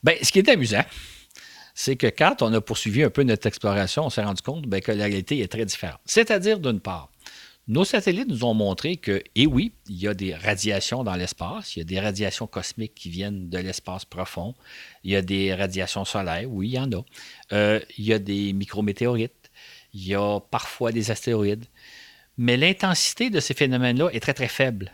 Ben, 0.03 0.17
ce 0.23 0.33
qui 0.33 0.39
est 0.39 0.49
amusant, 0.49 0.85
c'est 1.75 1.97
que 1.97 2.07
quand 2.07 2.43
on 2.43 2.53
a 2.53 2.61
poursuivi 2.61 3.03
un 3.03 3.11
peu 3.11 3.23
notre 3.23 3.47
exploration, 3.47 4.07
on 4.07 4.11
s'est 4.11 4.23
rendu 4.23 4.43
compte 4.43 4.67
ben, 4.67 4.81
que 4.81 4.93
la 4.93 5.05
réalité 5.05 5.41
est 5.41 5.51
très 5.51 5.65
différente. 5.65 6.01
C'est-à-dire, 6.05 6.59
d'une 6.59 6.81
part, 6.81 7.11
nos 7.69 7.85
satellites 7.85 8.29
nous 8.29 8.45
ont 8.45 8.55
montré 8.55 8.97
que, 8.97 9.13
et 9.13 9.25
eh 9.35 9.47
oui, 9.47 9.73
il 9.89 9.97
y 9.97 10.09
a 10.09 10.15
des 10.15 10.35
radiations 10.35 11.05
dans 11.05 11.15
l'espace, 11.15 11.77
il 11.77 11.81
y 11.81 11.83
a 11.83 11.85
des 11.85 12.01
radiations 12.01 12.49
cosmiques 12.49 12.95
qui 12.95 13.09
viennent 13.09 13.49
de 13.49 13.59
l'espace 13.59 14.05
profond, 14.05 14.55
il 15.05 15.13
y 15.13 15.17
a 15.17 15.23
des 15.23 15.55
radiations 15.55 16.05
solaires, 16.05 16.51
oui, 16.51 16.71
il 16.71 16.75
y 16.75 16.79
en 16.79 16.91
a. 16.91 17.05
Euh, 17.53 17.81
il 17.99 18.05
y 18.05 18.13
a 18.13 18.19
des 18.19 18.53
micrométéorites, 18.53 19.51
il 19.95 20.07
y 20.07 20.15
a 20.15 20.41
parfois 20.41 20.91
des 20.91 21.13
astéroïdes 21.13 21.67
mais 22.39 22.57
l'intensité 22.57 23.31
de 23.31 23.41
ces 23.41 23.55
phénomènes-là 23.55 24.09
est 24.13 24.21
très, 24.21 24.35
très 24.35 24.49
faible. 24.49 24.93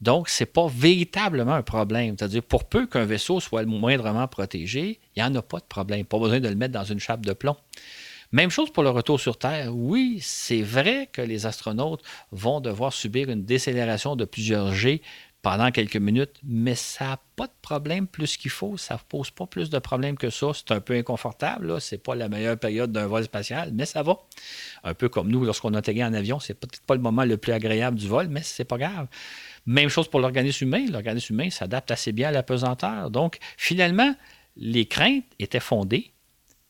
Donc, 0.00 0.30
ce 0.30 0.42
n'est 0.42 0.46
pas 0.46 0.66
véritablement 0.68 1.52
un 1.52 1.62
problème. 1.62 2.16
C'est-à-dire, 2.18 2.42
pour 2.42 2.64
peu 2.64 2.86
qu'un 2.86 3.04
vaisseau 3.04 3.38
soit 3.38 3.64
moindrement 3.64 4.26
protégé, 4.28 4.98
il 5.14 5.22
n'y 5.22 5.28
en 5.28 5.34
a 5.34 5.42
pas 5.42 5.58
de 5.58 5.64
problème. 5.64 6.06
Pas 6.06 6.18
besoin 6.18 6.40
de 6.40 6.48
le 6.48 6.54
mettre 6.54 6.72
dans 6.72 6.84
une 6.84 7.00
chape 7.00 7.24
de 7.26 7.34
plomb. 7.34 7.56
Même 8.32 8.50
chose 8.50 8.70
pour 8.70 8.84
le 8.84 8.90
retour 8.90 9.20
sur 9.20 9.38
Terre. 9.38 9.74
Oui, 9.74 10.20
c'est 10.22 10.62
vrai 10.62 11.08
que 11.12 11.20
les 11.20 11.46
astronautes 11.46 12.02
vont 12.30 12.60
devoir 12.60 12.92
subir 12.92 13.28
une 13.28 13.44
décélération 13.44 14.14
de 14.14 14.24
plusieurs 14.24 14.72
G 14.72 15.02
pendant 15.42 15.70
quelques 15.70 15.96
minutes, 15.96 16.38
mais 16.42 16.74
ça 16.74 17.04
n'a 17.06 17.18
pas 17.36 17.46
de 17.46 17.52
problème 17.62 18.06
plus 18.06 18.36
qu'il 18.36 18.50
faut. 18.50 18.76
Ça 18.76 18.94
ne 18.94 19.00
pose 19.08 19.30
pas 19.30 19.46
plus 19.46 19.70
de 19.70 19.78
problèmes 19.78 20.16
que 20.16 20.28
ça. 20.28 20.48
C'est 20.54 20.72
un 20.72 20.80
peu 20.80 20.94
inconfortable. 20.94 21.80
Ce 21.80 21.94
n'est 21.94 21.98
pas 21.98 22.14
la 22.14 22.28
meilleure 22.28 22.58
période 22.58 22.92
d'un 22.92 23.06
vol 23.06 23.24
spatial, 23.24 23.70
mais 23.72 23.86
ça 23.86 24.02
va. 24.02 24.18
Un 24.84 24.92
peu 24.94 25.08
comme 25.08 25.28
nous, 25.28 25.44
lorsqu'on 25.44 25.72
atterrit 25.74 26.04
en 26.04 26.12
avion, 26.12 26.40
c'est 26.40 26.54
peut-être 26.54 26.82
pas 26.82 26.94
le 26.94 27.00
moment 27.00 27.24
le 27.24 27.38
plus 27.38 27.52
agréable 27.52 27.96
du 27.96 28.06
vol, 28.06 28.28
mais 28.28 28.42
c'est 28.42 28.64
pas 28.64 28.76
grave. 28.76 29.06
Même 29.64 29.88
chose 29.88 30.08
pour 30.08 30.20
l'organisme 30.20 30.64
humain. 30.64 30.84
L'organisme 30.90 31.34
humain 31.34 31.50
s'adapte 31.50 31.90
assez 31.90 32.12
bien 32.12 32.28
à 32.28 32.32
la 32.32 32.42
pesanteur. 32.42 33.10
Donc, 33.10 33.38
finalement, 33.56 34.14
les 34.56 34.86
craintes 34.86 35.24
étaient 35.38 35.60
fondées, 35.60 36.12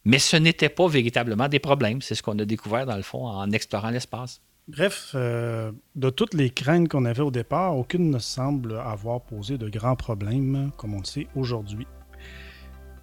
mais 0.05 0.21
ce 0.21 0.37
n'était 0.37 0.69
pas 0.69 0.87
véritablement 0.87 1.49
des 1.49 1.59
problèmes. 1.59 2.03
C'est 2.03 2.15
ce 2.15 2.23
qu'on 2.23 2.39
a 2.39 2.45
découvert, 2.45 2.87
dans 2.87 2.97
le 2.97 3.03
fond, 3.03 3.27
en 3.27 3.51
explorant 3.51 3.91
l'espace. 3.91 4.41
Bref, 4.71 5.13
euh, 5.17 5.73
de 5.97 6.11
toutes 6.11 6.33
les 6.33 6.49
craintes 6.49 6.89
qu'on 6.89 7.05
avait 7.05 7.23
au 7.23 7.33
départ, 7.33 7.77
aucune 7.77 8.09
ne 8.11 8.21
semble 8.21 8.79
avoir 8.79 9.21
posé 9.21 9.59
de 9.59 9.69
grands 9.69 9.97
problèmes, 9.97 10.71
comme 10.77 10.95
on 10.95 10.99
le 10.99 11.05
sait 11.05 11.27
aujourd'hui, 11.35 11.89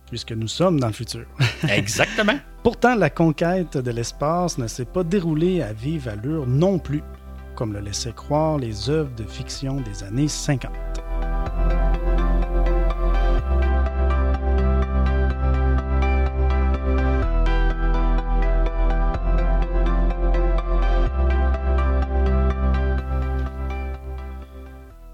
puisque 0.10 0.32
nous 0.32 0.47
sommes 0.47 0.80
dans 0.80 0.88
le 0.88 0.93
futur. 0.93 1.25
Exactement. 1.69 2.39
Pourtant, 2.63 2.95
la 2.95 3.10
conquête 3.10 3.75
de 3.75 3.91
l'espace 3.91 4.58
ne 4.58 4.67
s'est 4.67 4.86
pas 4.86 5.03
déroulée 5.03 5.62
à 5.62 5.73
vive 5.73 6.08
allure 6.08 6.47
non 6.47 6.80
plus, 6.80 7.03
comme 7.56 7.73
le 7.73 7.82
laissaient 7.82 8.13
croire 8.13 8.58
les 8.58 8.89
œuvres 8.89 9.13
de 9.15 9.23
fiction 9.25 9.82
des 9.82 10.03
années 10.03 10.30
50. 10.30 10.71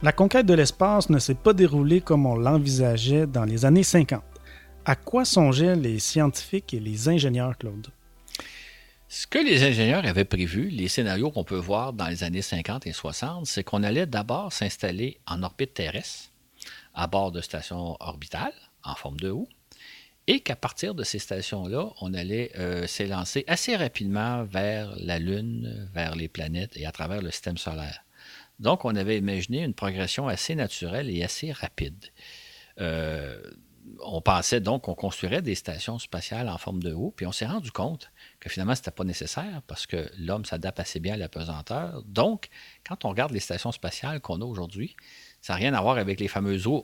La 0.03 0.11
conquête 0.11 0.45
de 0.45 0.53
l'espace 0.53 1.09
ne 1.09 1.17
s'est 1.17 1.33
pas 1.33 1.53
déroulée 1.53 2.01
comme 2.01 2.25
on 2.25 2.35
l'envisageait 2.35 3.25
dans 3.25 3.45
les 3.45 3.63
années 3.63 3.83
50. 3.83 4.21
À 4.83 4.97
quoi 4.97 5.23
songeaient 5.23 5.77
les 5.77 5.97
scientifiques 5.99 6.73
et 6.73 6.81
les 6.81 7.07
ingénieurs, 7.07 7.57
Claude? 7.57 7.87
Ce 9.07 9.25
que 9.25 9.39
les 9.39 9.63
ingénieurs 9.63 10.05
avaient 10.05 10.25
prévu, 10.25 10.67
les 10.67 10.89
scénarios 10.89 11.31
qu'on 11.31 11.45
peut 11.45 11.55
voir 11.55 11.93
dans 11.93 12.09
les 12.09 12.25
années 12.25 12.41
50 12.41 12.85
et 12.85 12.91
60, 12.91 13.45
c'est 13.45 13.63
qu'on 13.63 13.81
allait 13.81 14.05
d'abord 14.05 14.51
s'installer 14.51 15.21
en 15.25 15.41
orbite 15.41 15.73
terrestre, 15.73 16.31
à 16.93 17.07
bord 17.07 17.31
de 17.31 17.39
stations 17.39 17.95
orbitales 18.01 18.51
en 18.83 18.95
forme 18.95 19.21
de 19.21 19.31
houe, 19.31 19.47
et 20.27 20.41
qu'à 20.41 20.57
partir 20.57 20.95
de 20.95 21.05
ces 21.05 21.19
stations-là, 21.19 21.93
on 22.01 22.13
allait 22.13 22.51
euh, 22.57 22.87
s'élancer 22.87 23.45
assez 23.47 23.77
rapidement 23.77 24.43
vers 24.43 24.93
la 24.97 25.17
Lune, 25.17 25.89
vers 25.93 26.17
les 26.17 26.27
planètes 26.27 26.75
et 26.75 26.85
à 26.85 26.91
travers 26.91 27.21
le 27.21 27.31
système 27.31 27.57
solaire. 27.57 28.03
Donc, 28.59 28.85
on 28.85 28.95
avait 28.95 29.17
imaginé 29.17 29.63
une 29.63 29.73
progression 29.73 30.27
assez 30.27 30.55
naturelle 30.55 31.09
et 31.09 31.23
assez 31.23 31.51
rapide. 31.51 32.05
Euh, 32.79 33.41
on 34.01 34.21
pensait 34.21 34.61
donc 34.61 34.83
qu'on 34.83 34.95
construirait 34.95 35.41
des 35.41 35.55
stations 35.55 35.99
spatiales 35.99 36.49
en 36.49 36.57
forme 36.57 36.81
de 36.81 36.93
haut, 36.93 37.13
puis 37.15 37.25
on 37.25 37.31
s'est 37.31 37.45
rendu 37.45 37.71
compte 37.71 38.11
que 38.39 38.49
finalement, 38.49 38.75
ce 38.75 38.81
n'était 38.81 38.91
pas 38.91 39.03
nécessaire 39.03 39.61
parce 39.67 39.85
que 39.85 40.09
l'homme 40.17 40.45
s'adapte 40.45 40.79
assez 40.79 40.99
bien 40.99 41.15
à 41.15 41.17
la 41.17 41.29
pesanteur. 41.29 42.01
Donc, 42.05 42.49
quand 42.87 43.05
on 43.05 43.09
regarde 43.09 43.31
les 43.31 43.39
stations 43.39 43.71
spatiales 43.71 44.21
qu'on 44.21 44.41
a 44.41 44.45
aujourd'hui, 44.45 44.95
ça 45.41 45.53
n'a 45.53 45.57
rien 45.57 45.73
à 45.73 45.81
voir 45.81 45.97
avec 45.97 46.19
les 46.19 46.27
fameuses 46.27 46.67
eaux. 46.67 46.81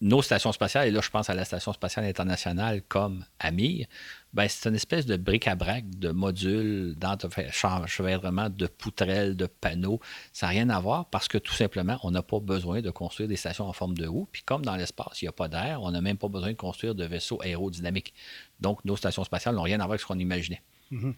Nos 0.00 0.22
stations 0.22 0.52
spatiales, 0.52 0.88
et 0.88 0.90
là 0.90 1.00
je 1.02 1.10
pense 1.10 1.28
à 1.28 1.34
la 1.34 1.44
Station 1.44 1.72
spatiale 1.72 2.06
internationale 2.06 2.82
comme 2.88 3.24
Amir, 3.38 3.86
ben, 4.32 4.46
c'est 4.48 4.68
une 4.68 4.76
espèce 4.76 5.06
de 5.06 5.16
bric-à-brac 5.16 5.90
de 5.90 6.10
modules, 6.10 6.94
d'enchevêtrement, 6.96 8.48
de 8.48 8.66
poutrelles, 8.66 9.36
de 9.36 9.46
panneaux. 9.46 10.00
Ça 10.32 10.46
n'a 10.46 10.50
rien 10.50 10.70
à 10.70 10.78
voir 10.78 11.06
parce 11.06 11.26
que 11.26 11.36
tout 11.36 11.52
simplement, 11.52 11.98
on 12.04 12.12
n'a 12.12 12.22
pas 12.22 12.38
besoin 12.38 12.80
de 12.80 12.90
construire 12.90 13.28
des 13.28 13.36
stations 13.36 13.66
en 13.66 13.72
forme 13.72 13.98
de 13.98 14.06
roue. 14.06 14.28
Puis 14.30 14.42
comme 14.42 14.64
dans 14.64 14.76
l'espace, 14.76 15.20
il 15.20 15.24
n'y 15.24 15.30
a 15.30 15.32
pas 15.32 15.48
d'air, 15.48 15.82
on 15.82 15.90
n'a 15.90 16.00
même 16.00 16.16
pas 16.16 16.28
besoin 16.28 16.50
de 16.50 16.56
construire 16.56 16.94
de 16.94 17.04
vaisseaux 17.04 17.42
aérodynamiques. 17.42 18.14
Donc 18.60 18.84
nos 18.84 18.96
stations 18.96 19.24
spatiales 19.24 19.56
n'ont 19.56 19.62
rien 19.62 19.80
à 19.80 19.84
voir 19.84 19.90
avec 19.90 20.00
ce 20.00 20.06
qu'on 20.06 20.18
imaginait. 20.18 20.62
Mhm. 20.90 21.14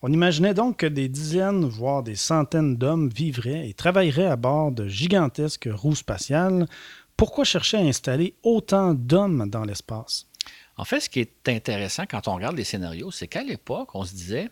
On 0.00 0.12
imaginait 0.12 0.54
donc 0.54 0.78
que 0.78 0.86
des 0.86 1.08
dizaines, 1.08 1.64
voire 1.64 2.04
des 2.04 2.14
centaines 2.14 2.76
d'hommes 2.76 3.08
vivraient 3.08 3.68
et 3.68 3.74
travailleraient 3.74 4.26
à 4.26 4.36
bord 4.36 4.70
de 4.70 4.86
gigantesques 4.86 5.68
roues 5.70 5.96
spatiales. 5.96 6.66
Pourquoi 7.18 7.42
chercher 7.42 7.78
à 7.78 7.80
installer 7.80 8.36
autant 8.44 8.94
d'hommes 8.94 9.50
dans 9.50 9.64
l'espace? 9.64 10.28
En 10.76 10.84
fait, 10.84 11.00
ce 11.00 11.10
qui 11.10 11.18
est 11.18 11.48
intéressant 11.48 12.04
quand 12.08 12.28
on 12.28 12.34
regarde 12.36 12.56
les 12.56 12.62
scénarios, 12.62 13.10
c'est 13.10 13.26
qu'à 13.26 13.42
l'époque, 13.42 13.92
on 13.96 14.04
se 14.04 14.14
disait, 14.14 14.50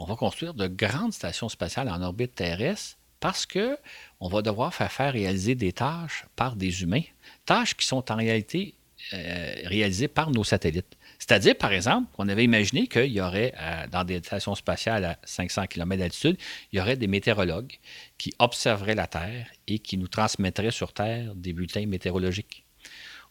on 0.00 0.04
va 0.04 0.16
construire 0.16 0.54
de 0.54 0.66
grandes 0.66 1.12
stations 1.12 1.48
spatiales 1.48 1.88
en 1.88 2.02
orbite 2.02 2.34
terrestre 2.34 2.98
parce 3.20 3.46
que 3.46 3.78
on 4.18 4.26
va 4.26 4.42
devoir 4.42 4.74
faire 4.74 5.12
réaliser 5.12 5.54
des 5.54 5.72
tâches 5.72 6.26
par 6.34 6.56
des 6.56 6.82
humains, 6.82 7.04
tâches 7.46 7.76
qui 7.76 7.86
sont 7.86 8.10
en 8.10 8.16
réalité 8.16 8.74
euh, 9.12 9.54
réalisées 9.66 10.08
par 10.08 10.32
nos 10.32 10.42
satellites. 10.42 10.96
C'est-à-dire, 11.26 11.56
par 11.56 11.72
exemple, 11.72 12.12
qu'on 12.12 12.28
avait 12.28 12.44
imaginé 12.44 12.86
qu'il 12.86 13.06
y 13.06 13.18
aurait, 13.22 13.54
euh, 13.58 13.86
dans 13.90 14.04
des 14.04 14.18
stations 14.18 14.54
spatiales 14.54 15.06
à 15.06 15.18
500 15.24 15.68
km 15.68 15.98
d'altitude, 15.98 16.36
il 16.70 16.78
y 16.78 16.82
aurait 16.82 16.98
des 16.98 17.06
météorologues 17.06 17.72
qui 18.18 18.34
observeraient 18.38 18.94
la 18.94 19.06
Terre 19.06 19.46
et 19.66 19.78
qui 19.78 19.96
nous 19.96 20.08
transmettraient 20.08 20.70
sur 20.70 20.92
Terre 20.92 21.34
des 21.34 21.54
bulletins 21.54 21.86
météorologiques. 21.86 22.66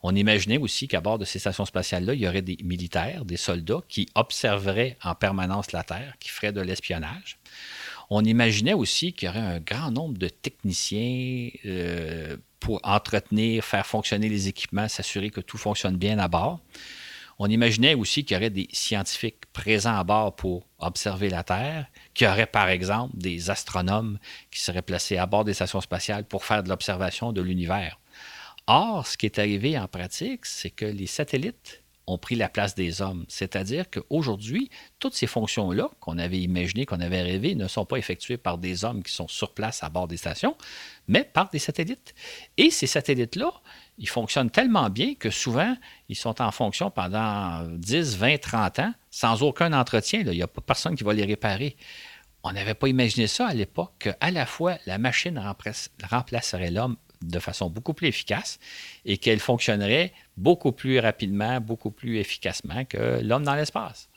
On 0.02 0.16
imaginait 0.16 0.58
aussi 0.58 0.88
qu'à 0.88 1.02
bord 1.02 1.20
de 1.20 1.26
ces 1.26 1.38
stations 1.38 1.66
spatiales-là, 1.66 2.16
il 2.16 2.22
y 2.22 2.28
aurait 2.28 2.42
des 2.42 2.58
militaires, 2.64 3.26
des 3.26 3.38
soldats 3.38 3.84
qui 3.88 4.10
observeraient 4.16 4.98
en 5.04 5.14
permanence 5.14 5.72
la 5.72 5.84
Terre, 5.84 6.16
qui 6.20 6.30
feraient 6.30 6.52
de 6.52 6.62
l'espionnage. 6.62 7.38
On 8.10 8.24
imaginait 8.24 8.74
aussi 8.74 9.14
qu'il 9.14 9.28
y 9.28 9.30
aurait 9.30 9.38
un 9.38 9.60
grand 9.60 9.92
nombre 9.92 10.18
de 10.18 10.30
techniciens 10.30 11.48
euh, 11.68 12.38
pour 12.60 12.80
entretenir, 12.82 13.64
faire 13.64 13.86
fonctionner 13.86 14.30
les 14.30 14.48
équipements, 14.48 14.88
s'assurer 14.88 15.30
que 15.30 15.42
tout 15.42 15.60
fonctionne 15.60 15.96
bien 15.96 16.18
à 16.18 16.28
bord. 16.28 16.60
On 17.46 17.50
imaginait 17.50 17.94
aussi 17.94 18.24
qu'il 18.24 18.36
y 18.36 18.38
aurait 18.38 18.50
des 18.50 18.70
scientifiques 18.72 19.48
présents 19.52 19.98
à 19.98 20.06
bord 20.06 20.34
pour 20.34 20.66
observer 20.80 21.28
la 21.28 21.44
Terre, 21.44 21.88
qu'il 22.14 22.26
y 22.26 22.30
aurait 22.30 22.46
par 22.46 22.70
exemple 22.70 23.18
des 23.18 23.50
astronomes 23.50 24.18
qui 24.50 24.62
seraient 24.62 24.82
placés 24.82 25.18
à 25.18 25.26
bord 25.26 25.44
des 25.44 25.54
stations 25.54 25.82
spatiales 25.82 26.24
pour 26.24 26.46
faire 26.46 26.64
de 26.64 26.70
l'observation 26.70 27.34
de 27.34 27.42
l'univers. 27.42 28.00
Or, 28.68 29.06
ce 29.06 29.18
qui 29.18 29.26
est 29.26 29.40
arrivé 29.40 29.78
en 29.78 29.90
pratique, 29.90 30.46
c'est 30.46 30.70
que 30.70 30.86
les 30.86 31.06
satellites 31.06 31.84
ont 32.08 32.18
pris 32.18 32.36
la 32.36 32.48
place 32.48 32.76
des 32.76 33.02
hommes. 33.02 33.26
C'est-à-dire 33.28 33.90
qu'aujourd'hui, 33.90 34.70
toutes 35.00 35.14
ces 35.14 35.28
fonctions-là 35.28 35.90
qu'on 36.00 36.20
avait 36.20 36.40
imaginées, 36.40 36.86
qu'on 36.86 37.02
avait 37.02 37.24
rêvées, 37.24 37.56
ne 37.56 37.68
sont 37.68 37.86
pas 37.86 37.98
effectuées 37.98 38.38
par 38.38 38.58
des 38.58 38.86
hommes 38.86 39.04
qui 39.04 39.12
sont 39.12 39.28
sur 39.28 39.54
place 39.54 39.84
à 39.84 39.90
bord 39.90 40.08
des 40.08 40.18
stations, 40.18 40.56
mais 41.10 41.26
par 41.26 41.50
des 41.50 41.60
satellites. 41.60 42.16
Et 42.56 42.72
ces 42.72 42.88
satellites-là, 42.88 43.54
ils 43.98 44.10
fonctionnent 44.10 44.50
tellement 44.50 44.90
bien 44.90 45.16
que 45.16 45.30
souvent, 45.30 45.76
ils 46.10 46.16
sont 46.16 46.42
en 46.42 46.52
fonction 46.52 46.90
pendant 46.90 47.68
10, 47.68 48.18
20, 48.18 48.38
30 48.40 48.80
ans 48.80 48.94
sans 49.12 49.44
aucun 49.44 49.74
entretien. 49.74 50.22
Il 50.22 50.30
n'y 50.32 50.42
a 50.42 50.48
pas 50.48 50.62
personne 50.62 50.96
qui 50.96 51.04
va 51.04 51.14
les 51.14 51.26
réparer. 51.26 51.76
On 52.44 52.52
n'avait 52.52 52.74
pas 52.74 52.88
imaginé 52.88 53.28
ça 53.28 53.48
à 53.48 53.54
l'époque, 53.54 53.94
qu'à 54.20 54.32
la 54.32 54.46
fois 54.46 54.76
la 54.86 54.98
machine 54.98 55.42
remplacerait 56.10 56.72
l'homme 56.72 56.98
de 57.22 57.40
façon 57.40 57.70
beaucoup 57.70 57.94
plus 57.94 58.08
efficace 58.08 58.60
et 59.06 59.18
qu'elle 59.18 59.40
fonctionnerait 59.40 60.12
beaucoup 60.36 60.74
plus 60.74 61.00
rapidement, 61.00 61.62
beaucoup 61.62 61.92
plus 61.92 62.18
efficacement 62.18 62.84
que 62.86 63.22
l'homme 63.24 63.44
dans 63.44 63.56
l'espace. 63.56 64.10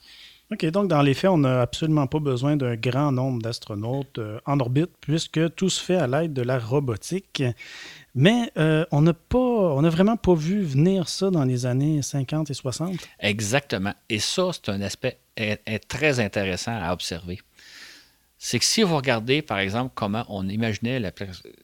OK, 0.49 0.65
donc 0.67 0.87
dans 0.87 1.01
les 1.01 1.13
faits, 1.13 1.29
on 1.29 1.39
n'a 1.39 1.61
absolument 1.61 2.07
pas 2.07 2.19
besoin 2.19 2.55
d'un 2.55 2.77
grand 2.77 3.11
nombre 3.11 3.41
d'astronautes 3.41 4.17
euh, 4.17 4.39
en 4.45 4.57
orbite 4.61 4.91
puisque 5.01 5.53
tout 5.55 5.69
se 5.69 5.83
fait 5.83 5.97
à 5.97 6.07
l'aide 6.07 6.31
de 6.31 6.41
la 6.41 6.57
robotique. 6.57 7.43
Mais 8.17 8.51
euh, 8.57 8.83
on 8.91 9.01
n'a 9.01 9.13
pas, 9.13 9.37
on 9.37 9.81
n'a 9.81 9.89
vraiment 9.89 10.17
pas 10.17 10.33
vu 10.33 10.61
venir 10.63 11.07
ça 11.07 11.29
dans 11.29 11.45
les 11.45 11.65
années 11.65 12.01
50 12.01 12.49
et 12.49 12.53
60. 12.53 12.95
Exactement. 13.19 13.93
Et 14.09 14.19
ça, 14.19 14.49
c'est 14.51 14.69
un 14.69 14.81
aspect 14.81 15.19
très 15.87 16.19
intéressant 16.19 16.75
à 16.75 16.91
observer 16.91 17.39
c'est 18.39 18.59
que 18.59 18.65
si 18.65 18.83
vous 18.83 18.95
regardez, 18.95 19.41
par 19.41 19.59
exemple, 19.59 19.91
comment 19.95 20.23
on 20.29 20.47
imaginait 20.47 20.99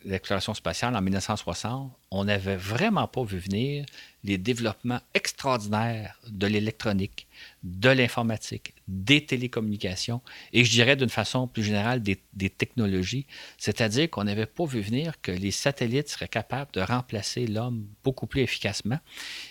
l'exploration 0.04 0.54
spatiale 0.54 0.96
en 0.96 1.02
1960, 1.02 1.92
on 2.10 2.26
n'avait 2.26 2.56
vraiment 2.56 3.08
pas 3.08 3.24
vu 3.24 3.38
venir 3.38 3.86
les 4.24 4.38
développements 4.38 5.02
extraordinaires 5.14 6.18
de 6.30 6.48
l'électronique, 6.48 7.28
de 7.64 7.90
l'informatique, 7.90 8.74
des 8.88 9.26
télécommunications 9.26 10.22
et 10.54 10.64
je 10.64 10.72
dirais 10.72 10.96
d'une 10.96 11.10
façon 11.10 11.48
plus 11.48 11.64
générale 11.64 12.02
des, 12.02 12.50
technologies. 12.50 13.26
C'est-à-dire 13.58 14.10
qu'on 14.10 14.24
n'avait 14.24 14.46
pas 14.46 14.66
vu 14.66 14.82
venir 14.82 15.20
que 15.22 15.32
les 15.32 15.52
satellites 15.52 16.10
seraient 16.10 16.28
capables 16.28 16.72
de 16.74 16.82
remplacer 16.82 17.48
l'homme 17.48 17.86
beaucoup 18.04 18.28
plus 18.28 18.42
efficacement. 18.42 19.00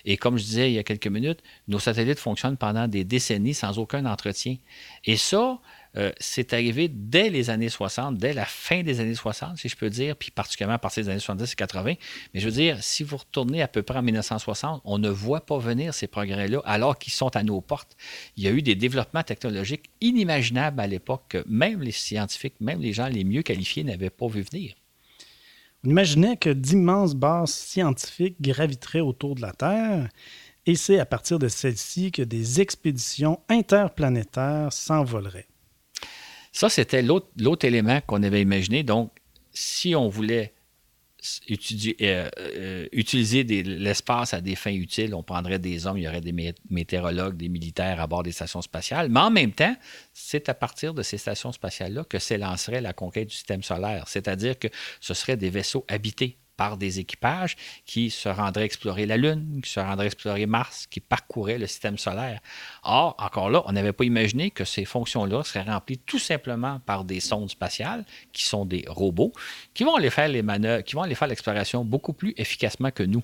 Et 0.05 0.17
comme 0.17 0.39
je 0.39 0.45
disais 0.45 0.71
il 0.71 0.75
y 0.75 0.79
a 0.79 0.85
quelques 0.85 1.07
minutes, 1.07 1.41
nos 1.69 1.79
satellites 1.79 2.19
fonctionnent 2.19 2.57
pendant 2.57 2.89
des 2.89 3.05
décennies 3.05 3.55
sans 3.55 3.79
aucun 3.79 4.07
entretien. 4.07 4.57
Et 5.05 5.17
ça, 5.17 5.61
euh, 5.97 6.11
c'est 6.19 6.53
arrivé 6.53 6.89
dès 6.89 7.29
les 7.29 7.51
années 7.51 7.69
60, 7.69 8.17
dès 8.17 8.33
la 8.33 8.47
fin 8.47 8.83
des 8.83 9.01
années 9.01 9.15
60, 9.15 9.59
si 9.59 9.69
je 9.69 9.77
peux 9.77 9.91
dire, 9.91 10.17
puis 10.17 10.31
particulièrement 10.31 10.77
à 10.77 10.79
partir 10.79 11.05
des 11.05 11.11
années 11.11 11.21
70 11.21 11.53
et 11.53 11.57
80. 11.57 11.95
Mais 12.33 12.41
je 12.41 12.47
veux 12.47 12.53
dire, 12.53 12.83
si 12.83 13.03
vous 13.03 13.19
retournez 13.19 13.63
à 13.63 13.69
peu 13.69 13.83
près 13.83 13.99
en 13.99 14.03
1960, 14.03 14.81
on 14.85 14.99
ne 14.99 15.11
voit 15.11 15.45
pas 15.45 15.59
venir 15.59 15.93
ces 15.93 16.07
progrès-là 16.07 16.63
alors 16.65 16.99
qu'ils 16.99 17.13
sont 17.13 17.35
à 17.37 17.43
nos 17.43 17.61
portes. 17.61 17.97
Il 18.37 18.45
y 18.45 18.49
a 18.49 18.51
eu 18.51 18.63
des 18.63 18.75
développements 18.75 19.23
technologiques 19.23 19.91
inimaginables 20.01 20.81
à 20.81 20.87
l'époque 20.87 21.25
que 21.29 21.45
même 21.47 21.83
les 21.83 21.93
scientifiques, 21.93 22.61
même 22.61 22.81
les 22.81 22.93
gens 22.93 23.09
les 23.09 23.25
mieux 23.25 23.43
qualifiés 23.43 23.85
n'avaient 23.85 24.11
pas 24.11 24.29
vu 24.29 24.43
venir. 24.43 24.75
On 25.85 25.91
imaginait 25.91 26.37
que 26.37 26.51
d'immenses 26.51 27.15
bases 27.15 27.53
scientifiques 27.53 28.41
graviteraient 28.41 29.01
autour 29.01 29.35
de 29.35 29.43
la 29.43 29.53
Terre. 29.53 30.09
Et 30.65 30.77
c'est 30.77 31.01
à 31.01 31.07
partir 31.07 31.41
de 31.41 31.49
celles-ci 31.49 32.13
que 32.13 32.23
des 32.23 32.61
expéditions 32.61 33.41
interplanétaires 33.49 34.73
s'envoleraient. 34.73 35.49
Ça, 36.53 36.69
c'était 36.69 37.03
l'autre 37.03 37.65
élément 37.65 38.01
qu'on 38.07 38.23
avait 38.23 38.43
imaginé. 38.43 38.83
Donc, 38.83 39.11
si 39.53 39.95
on 39.95 40.09
voulait 40.09 40.53
euh, 41.51 42.29
euh, 42.39 42.89
utiliser 42.91 43.45
l'espace 43.45 44.35
à 44.35 44.41
des 44.41 44.57
fins 44.57 44.73
utiles, 44.73 45.15
on 45.15 45.23
prendrait 45.23 45.61
des 45.61 45.87
hommes, 45.87 45.97
il 45.99 46.03
y 46.03 46.09
aurait 46.09 46.21
des 46.21 46.55
météorologues, 46.69 47.37
des 47.37 47.49
militaires 47.49 48.01
à 48.01 48.07
bord 48.07 48.25
des 48.25 48.33
stations 48.33 48.61
spatiales. 48.61 49.09
Mais 49.09 49.21
en 49.21 49.31
même 49.31 49.53
temps, 49.53 49.75
c'est 50.13 50.49
à 50.49 50.55
partir 50.55 50.95
de 50.95 51.03
ces 51.03 51.19
stations 51.19 51.53
spatiales-là 51.53 52.05
que 52.05 52.19
s'élancerait 52.19 52.81
la 52.81 52.93
conquête 52.93 53.29
du 53.29 53.35
système 53.35 53.63
solaire. 53.63 54.09
C'est-à-dire 54.09 54.59
que 54.59 54.69
ce 55.01 55.15
seraient 55.15 55.37
des 55.37 55.51
vaisseaux 55.51 55.85
habités 55.89 56.39
par 56.57 56.77
des 56.77 57.01
équipages 57.01 57.57
qui 57.87 58.11
se 58.11 58.29
rendraient 58.29 58.65
explorer 58.65 59.07
la 59.07 59.17
Lune, 59.17 59.61
qui 59.63 59.71
se 59.71 59.81
rendraient 59.81 60.07
explorer 60.07 60.47
Mars, 60.47 60.87
qui 60.87 61.01
parcouraient 61.01 61.59
le 61.59 61.67
système 61.67 61.99
solaire. 61.99 62.41
Or, 62.83 63.17
encore 63.19 63.51
là, 63.51 63.63
on 63.67 63.73
n'avait 63.73 63.93
pas 63.93 64.05
imaginé 64.05 64.51
que 64.51 64.65
ces 64.65 64.85
fonctions-là 64.85 65.43
seraient 65.45 65.63
remplies 65.63 65.99
tout 65.99 66.19
simplement 66.19 66.81
par 66.81 67.05
des 67.05 67.21
sondes 67.21 67.51
spatiales, 67.51 68.05
qui 68.33 68.45
sont 68.45 68.65
des 68.65 68.85
robots, 68.89 69.33
qui 69.75 69.85
vont 69.85 69.97
aller 69.97 70.11
faire 70.11 70.29
les 70.29 70.43
manœuvres, 70.43 70.85
qui 70.85 70.95
vont 70.95 71.03
aller 71.03 71.15
faire 71.15 71.29
l'exploration 71.29 71.85
beaucoup 71.85 72.13
plus 72.13 72.35
efficacement 72.37 72.91
que 72.91 73.03
nous. 73.03 73.23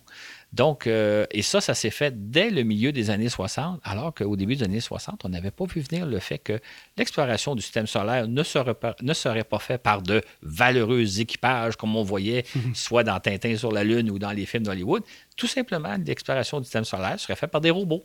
Donc, 0.52 0.87
euh, 0.87 1.26
et 1.30 1.42
ça, 1.42 1.61
ça 1.61 1.74
s'est 1.74 1.90
fait 1.90 2.30
dès 2.30 2.50
le 2.50 2.62
milieu 2.62 2.90
des 2.90 3.11
années 3.11 3.28
60, 3.28 3.80
alors 3.84 4.14
qu'au 4.14 4.34
début 4.34 4.56
des 4.56 4.64
années 4.64 4.80
60, 4.80 5.24
on 5.24 5.28
n'avait 5.28 5.50
pas 5.50 5.66
vu 5.66 5.80
venir 5.80 6.06
le 6.06 6.18
fait 6.20 6.38
que 6.38 6.58
l'exploration 6.96 7.54
du 7.54 7.61
système 7.61 7.87
solaire 7.87 8.26
ne 8.26 8.42
serait, 8.42 8.74
pas, 8.74 8.96
ne 9.02 9.12
serait 9.12 9.44
pas 9.44 9.58
faite 9.58 9.82
par 9.82 10.00
de 10.02 10.22
valeureux 10.42 11.20
équipages 11.20 11.76
comme 11.76 11.94
on 11.96 12.02
voyait 12.02 12.44
soit 12.74 13.04
dans 13.04 13.20
Tintin 13.20 13.56
sur 13.56 13.72
la 13.72 13.84
Lune 13.84 14.11
ou 14.11 14.18
dans 14.18 14.32
les 14.32 14.46
films 14.46 14.64
d'Hollywood. 14.64 15.02
Tout 15.37 15.46
simplement, 15.46 15.96
l'exploration 16.04 16.61
du 16.61 16.64
système 16.64 16.84
solaire 16.84 17.20
serait 17.20 17.37
faite 17.37 17.50
par 17.50 17.61
des 17.61 17.70
robots. 17.70 18.02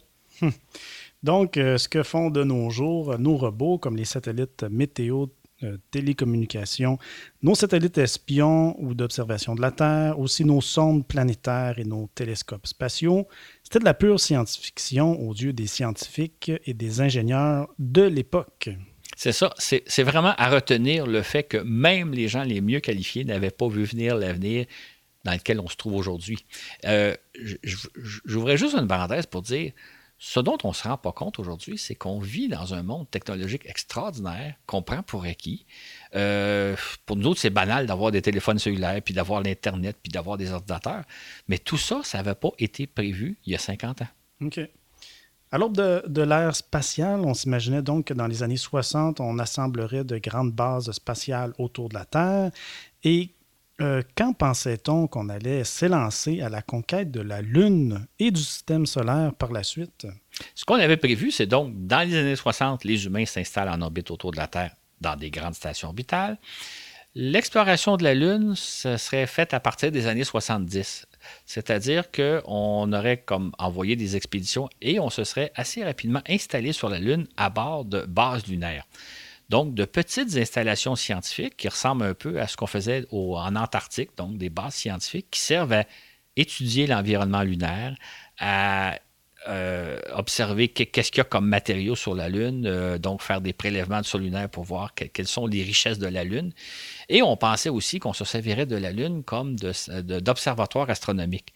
Donc, 1.23 1.56
euh, 1.56 1.77
ce 1.77 1.88
que 1.88 2.03
font 2.03 2.29
de 2.29 2.43
nos 2.43 2.69
jours 2.69 3.17
nos 3.17 3.38
robots, 3.38 3.77
comme 3.77 3.95
les 3.95 4.06
satellites 4.06 4.63
météo 4.63 5.27
euh, 5.63 5.78
télécommunications, 5.91 6.97
nos 7.41 7.56
satellites 7.56 7.97
espions 7.97 8.76
ou 8.80 8.93
d'observation 8.93 9.56
de 9.56 9.62
la 9.62 9.71
Terre, 9.71 10.19
aussi 10.19 10.45
nos 10.45 10.62
sondes 10.62 11.08
planétaires 11.08 11.80
et 11.80 11.84
nos 11.84 12.10
télescopes 12.15 12.67
spatiaux. 12.67 13.28
C'était 13.63 13.80
de 13.80 13.86
la 13.86 13.93
pure 13.93 14.19
science-fiction 14.19 15.19
aux 15.21 15.34
yeux 15.34 15.54
des 15.54 15.67
scientifiques 15.67 16.52
et 16.65 16.73
des 16.73 17.02
ingénieurs 17.02 17.69
de 17.80 18.04
l'époque. 18.04 18.69
C'est 19.15 19.32
ça, 19.32 19.54
c'est 19.58 20.04
vraiment 20.04 20.34
à 20.38 20.50
retenir 20.50 21.06
le 21.06 21.21
fait 21.21 21.44
que 21.44 21.58
même 21.58 22.13
les 22.13 22.27
gens 22.27 22.44
les 22.44 22.62
mieux 22.62 22.79
qualifiés 22.79 23.23
n'avaient 23.23 23.52
pas 23.52 23.67
vu 23.67 23.83
venir 23.83 24.15
l'avenir 24.15 24.65
dans 25.23 25.33
lequel 25.33 25.60
on 25.60 25.67
se 25.67 25.75
trouve 25.75 25.96
aujourd'hui. 25.96 26.46
Euh, 26.85 27.15
J'ouvrais 28.25 28.58
juste 28.58 28.75
une 28.75 28.87
parenthèse 28.87 29.25
pour 29.25 29.42
dire, 29.42 29.71
Ce 30.26 30.40
dont 30.40 30.58
on 30.63 30.69
ne 30.69 30.74
se 30.74 30.88
rend 30.88 30.96
pas 30.96 31.12
compte 31.12 31.38
aujourd'hui, 31.38 31.78
c'est 31.78 31.96
qu'on 31.96 32.17
vit 32.17 32.48
dans 32.48 32.74
un 32.74 32.82
monde 32.82 33.12
technologique 33.12 33.65
extraordinaire 33.65 34.56
qu'on 34.65 34.82
prend 34.82 35.04
pour 35.04 35.26
acquis. 35.26 35.65
Euh, 36.15 36.78
pour 37.06 37.17
nous 37.17 37.28
autres, 37.28 37.42
c'est 37.42 37.50
banal 37.50 37.88
d'avoir 37.88 38.10
des 38.10 38.21
téléphones 38.21 38.58
cellulaires, 38.58 39.02
puis 39.02 39.13
d'avoir 39.13 39.42
l'Internet, 39.42 39.98
puis 40.02 40.10
d'avoir 40.10 40.38
des 40.38 40.54
ordinateurs. 40.54 41.04
Mais 41.50 41.58
tout 41.58 41.78
ça, 41.78 42.00
ça 42.06 42.19
n'avait 42.19 42.36
pas 42.36 42.52
été 42.58 42.88
prévu 42.88 43.38
il 43.46 43.52
y 43.52 43.56
a 43.56 43.60
50 43.60 44.04
ans. 44.04 44.08
OK. 44.44 44.62
À 45.52 45.58
l'aube 45.58 45.76
de, 45.76 46.02
de 46.08 46.21
l'ère 46.21 46.56
spatiale, 46.56 47.19
on 47.19 47.34
s'imaginait 47.34 47.82
donc 47.82 48.06
que 48.06 48.13
dans 48.13 48.28
les 48.28 48.44
années 48.44 48.56
60, 48.56 49.19
on 49.19 49.40
assemblerait 49.40 50.06
de 50.06 50.19
grandes 50.19 50.54
bases 50.54 50.90
spatiales 50.94 51.52
autour 51.58 51.90
de 51.90 51.96
la 51.96 52.06
Terre. 52.06 52.50
Et 53.04 53.32
euh, 53.82 54.02
quand 54.15 54.34
pensait-on 54.34 55.08
qu'on 55.08 55.30
allait 55.30 55.63
s'élancer 55.63 56.42
à 56.42 56.50
la 56.50 56.62
conquête 56.62 57.10
de 57.10 57.21
la 57.21 57.42
Lune 57.42 58.06
et 58.19 58.30
du 58.30 58.42
système 58.42 58.86
solaire 58.86 59.34
par 59.34 59.52
la 59.52 59.63
suite? 59.63 60.06
Ce 60.54 60.63
qu'on 60.63 60.76
avait 60.76 60.98
prévu, 60.98 61.32
c'est 61.32 61.48
donc, 61.48 61.74
dans 61.76 62.08
les 62.08 62.15
années 62.15 62.36
60, 62.36 62.84
les 62.84 63.06
humains 63.06 63.26
s'installent 63.26 63.69
en 63.69 63.82
orbite 63.82 64.12
autour 64.12 64.32
de 64.32 64.38
la 64.38 64.48
Terre 64.48 64.76
dans 65.02 65.15
des 65.15 65.32
grandes 65.32 65.56
stations 65.56 65.88
orbitales. 65.88 66.38
L'exploration 67.15 67.98
de 67.98 68.04
la 68.04 68.15
Lune, 68.15 68.54
ce 68.56 68.98
serait 68.98 69.28
faite 69.28 69.54
à 69.54 69.60
partir 69.60 69.92
des 69.92 70.08
années 70.08 70.24
70. 70.24 71.06
C'est-à-dire 71.46 72.12
qu'on 72.12 72.92
aurait 72.92 73.17
comme 73.17 73.52
envoyé 73.60 73.96
des 73.96 74.15
expéditions 74.15 74.67
et 74.82 75.00
on 75.00 75.10
se 75.10 75.24
serait 75.24 75.52
assez 75.56 75.84
rapidement 75.84 76.21
installé 76.28 76.74
sur 76.74 76.90
la 76.90 77.00
Lune 77.00 77.28
à 77.38 77.50
bord 77.50 77.86
de 77.86 78.02
bases 78.02 78.48
lunaires. 78.48 78.86
Donc, 79.50 79.73
de 79.73 79.85
petites 79.85 80.35
installations 80.37 80.96
scientifiques 80.96 81.58
qui 81.58 81.67
ressemblent 81.67 82.06
un 82.06 82.13
peu 82.13 82.39
à 82.39 82.48
ce 82.48 82.58
qu'on 82.58 82.67
faisait 82.67 83.06
en 83.12 83.56
Antarctique, 83.56 84.12
donc 84.17 84.37
des 84.37 84.50
bases 84.50 84.75
scientifiques 84.75 85.27
qui 85.31 85.39
servent 85.39 85.73
à 85.73 85.85
étudier 86.35 86.87
l'environnement 86.87 87.44
lunaire, 87.44 87.96
à 88.39 88.98
euh, 89.50 90.00
observer 90.13 90.69
qu'est-ce 90.69 91.12
qu'il 91.12 91.17
y 91.17 91.21
a 91.21 91.25
comme 91.25 91.48
matériaux 91.48 91.98
sur 91.98 92.15
la 92.15 92.29
Lune, 92.29 92.65
euh, 92.65 92.98
donc 92.98 93.21
faire 93.21 93.41
des 93.41 93.52
prélèvements 93.52 94.00
de 94.00 94.17
lunaire 94.17 94.48
pour 94.48 94.63
voir 94.63 94.94
quelles 94.94 95.27
sont 95.27 95.48
les 95.48 95.63
richesses 95.63 96.00
de 96.00 96.08
la 96.08 96.23
Lune. 96.23 96.54
Et 97.10 97.21
on 97.21 97.35
pensait 97.35 97.69
aussi 97.69 98.00
qu'on 98.00 98.13
se 98.13 98.23
servirait 98.23 98.65
de 98.65 98.77
la 98.77 98.91
Lune 98.91 99.21
comme 99.23 99.58
d'observatoire 99.58 100.89
astronomique. 100.89 101.54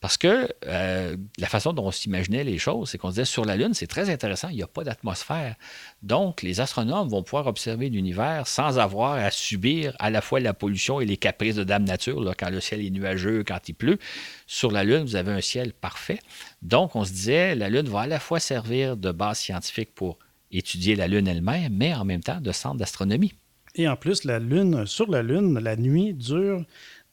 Parce 0.00 0.16
que 0.16 0.48
euh, 0.66 1.16
la 1.36 1.46
façon 1.46 1.74
dont 1.74 1.86
on 1.86 1.90
s'imaginait 1.90 2.42
les 2.42 2.56
choses, 2.56 2.88
c'est 2.88 2.96
qu'on 2.96 3.10
disait 3.10 3.26
sur 3.26 3.44
la 3.44 3.56
Lune, 3.56 3.74
c'est 3.74 3.86
très 3.86 4.08
intéressant, 4.08 4.48
il 4.48 4.56
n'y 4.56 4.62
a 4.62 4.66
pas 4.66 4.82
d'atmosphère. 4.82 5.56
Donc, 6.02 6.40
les 6.40 6.60
astronomes 6.60 7.08
vont 7.08 7.22
pouvoir 7.22 7.46
observer 7.46 7.90
l'univers 7.90 8.46
sans 8.46 8.78
avoir 8.78 9.12
à 9.12 9.30
subir 9.30 9.94
à 9.98 10.08
la 10.08 10.22
fois 10.22 10.40
la 10.40 10.54
pollution 10.54 11.00
et 11.00 11.04
les 11.04 11.18
caprices 11.18 11.56
de 11.56 11.64
Dame 11.64 11.84
Nature, 11.84 12.34
quand 12.38 12.48
le 12.48 12.60
ciel 12.60 12.84
est 12.84 12.90
nuageux, 12.90 13.44
quand 13.46 13.68
il 13.68 13.74
pleut. 13.74 13.98
Sur 14.46 14.70
la 14.70 14.84
Lune, 14.84 15.02
vous 15.02 15.16
avez 15.16 15.32
un 15.32 15.42
ciel 15.42 15.74
parfait. 15.74 16.20
Donc, 16.62 16.96
on 16.96 17.04
se 17.04 17.12
disait, 17.12 17.54
la 17.54 17.68
Lune 17.68 17.88
va 17.88 18.00
à 18.00 18.06
la 18.06 18.20
fois 18.20 18.40
servir 18.40 18.96
de 18.96 19.12
base 19.12 19.38
scientifique 19.38 19.94
pour 19.94 20.18
étudier 20.50 20.96
la 20.96 21.08
Lune 21.08 21.28
elle-même, 21.28 21.74
mais 21.76 21.94
en 21.94 22.06
même 22.06 22.22
temps 22.22 22.40
de 22.40 22.52
centre 22.52 22.76
d'astronomie. 22.76 23.34
Et 23.74 23.86
en 23.86 23.96
plus, 23.96 24.24
la 24.24 24.38
Lune, 24.38 24.86
sur 24.86 25.10
la 25.10 25.22
Lune, 25.22 25.58
la 25.58 25.76
nuit 25.76 26.14
dure 26.14 26.64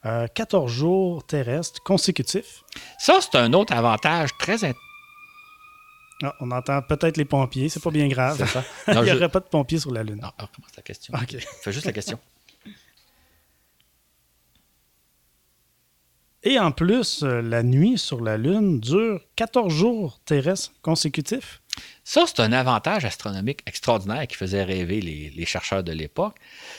14 0.02 0.70
euh, 0.70 0.74
jours 0.74 1.26
terrestres 1.26 1.82
consécutifs. 1.82 2.62
Ça, 2.98 3.18
c'est 3.20 3.36
un 3.36 3.52
autre 3.52 3.72
avantage 3.72 4.30
très 4.38 4.54
intéressant. 4.64 4.78
Ah, 6.22 6.34
on 6.40 6.50
entend 6.50 6.82
peut-être 6.82 7.16
les 7.16 7.24
pompiers, 7.24 7.68
c'est 7.68 7.82
pas 7.82 7.92
bien 7.92 8.08
grave. 8.08 8.44
Il 8.88 9.00
n'y 9.02 9.12
aurait 9.12 9.28
pas 9.28 9.38
de 9.38 9.44
pompiers 9.44 9.78
sur 9.78 9.92
la 9.92 10.02
Lune. 10.02 10.18
Non, 10.20 10.32
ah, 10.38 10.48
la 10.76 10.82
question. 10.82 11.14
Fais 11.62 11.72
juste 11.72 11.86
la 11.86 11.92
question. 11.92 12.18
Et 16.42 16.58
en 16.58 16.72
plus, 16.72 17.22
euh, 17.22 17.40
la 17.40 17.62
nuit 17.62 17.98
sur 17.98 18.20
la 18.20 18.36
Lune 18.36 18.80
dure 18.80 19.20
14 19.36 19.72
jours 19.72 20.20
terrestres 20.24 20.72
consécutifs. 20.82 21.60
Ça, 22.10 22.24
c'est 22.26 22.40
un 22.40 22.52
avantage 22.52 23.04
astronomique 23.04 23.60
extraordinaire 23.66 24.26
qui 24.26 24.34
faisait 24.34 24.64
rêver 24.64 25.02
les, 25.02 25.44
chercheurs 25.44 25.84
de 25.84 25.92
l'époque. 25.92 26.36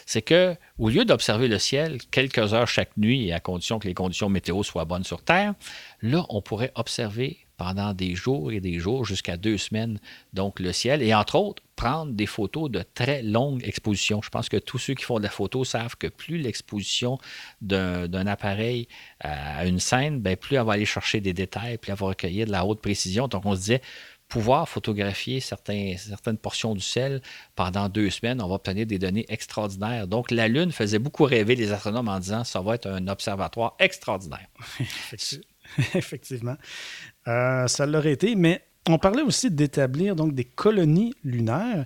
C'est 0.07 0.23
que, 0.23 0.55
au 0.79 0.89
lieu 0.89 1.05
d'observer 1.05 1.47
le 1.47 1.59
ciel 1.59 1.99
quelques 2.09 2.55
heures 2.55 2.67
chaque 2.67 2.97
nuit 2.97 3.27
et 3.27 3.33
à 3.33 3.39
condition 3.39 3.77
que 3.77 3.87
les 3.87 3.93
conditions 3.93 4.27
météo 4.27 4.63
soient 4.63 4.85
bonnes 4.85 5.03
sur 5.03 5.21
Terre, 5.21 5.53
là, 6.01 6.25
on 6.29 6.41
pourrait 6.41 6.71
observer 6.73 7.45
pendant 7.57 7.93
des 7.93 8.15
jours 8.15 8.51
et 8.51 8.59
des 8.59 8.79
jours, 8.79 9.05
jusqu'à 9.05 9.37
deux 9.37 9.59
semaines, 9.59 9.99
donc 10.33 10.59
le 10.59 10.73
ciel, 10.73 11.03
et 11.03 11.13
entre 11.13 11.35
autres, 11.35 11.61
prendre 11.75 12.13
des 12.13 12.25
photos 12.25 12.71
de 12.71 12.83
très 12.95 13.21
longues 13.21 13.63
expositions. 13.63 14.21
Je 14.23 14.29
pense 14.29 14.49
que 14.49 14.57
tous 14.57 14.79
ceux 14.79 14.95
qui 14.95 15.03
font 15.03 15.19
de 15.19 15.23
la 15.23 15.29
photo 15.29 15.63
savent 15.63 15.95
que 15.95 16.07
plus 16.07 16.39
l'exposition 16.39 17.19
d'un 17.61 18.25
appareil 18.25 18.87
à 19.19 19.65
une 19.67 19.79
scène, 19.79 20.21
bien, 20.21 20.35
plus 20.35 20.55
elle 20.55 20.65
va 20.65 20.73
aller 20.73 20.85
chercher 20.85 21.21
des 21.21 21.33
détails, 21.33 21.77
plus 21.77 21.91
elle 21.91 21.97
va 21.97 22.07
recueillir 22.07 22.47
de 22.47 22.51
la 22.51 22.65
haute 22.65 22.81
précision. 22.81 23.27
Donc, 23.27 23.45
on 23.45 23.53
se 23.53 23.59
disait, 23.59 23.81
pouvoir 24.29 24.69
photographier 24.69 25.39
certaines 25.39 26.37
portions 26.41 26.73
du 26.73 26.81
ciel 26.81 27.21
pendant 27.55 27.89
deux 27.89 28.09
semaines, 28.09 28.41
on 28.41 28.47
va 28.47 28.55
obtenir 28.55 28.85
des 28.85 28.99
données 28.99 29.25
extraordinaires. 29.27 30.07
Donc, 30.07 30.31
la 30.31 30.47
Lune 30.47 30.71
faisait 30.71 30.99
beaucoup 30.99 31.23
rêver 31.23 31.55
les 31.55 31.71
astronomes 31.71 32.07
en 32.07 32.19
disant 32.19 32.43
ça 32.43 32.61
va 32.61 32.75
être 32.75 32.87
un 32.87 33.07
observatoire 33.07 33.75
extraordinaire. 33.79 34.47
Effectivement. 35.95 36.55
Euh, 37.27 37.67
ça 37.67 37.85
l'aurait 37.85 38.13
été, 38.13 38.35
mais 38.35 38.61
on 38.87 38.97
parlait 38.97 39.21
aussi 39.21 39.51
d'établir 39.51 40.15
donc 40.15 40.33
des 40.33 40.45
colonies 40.45 41.13
lunaires. 41.23 41.83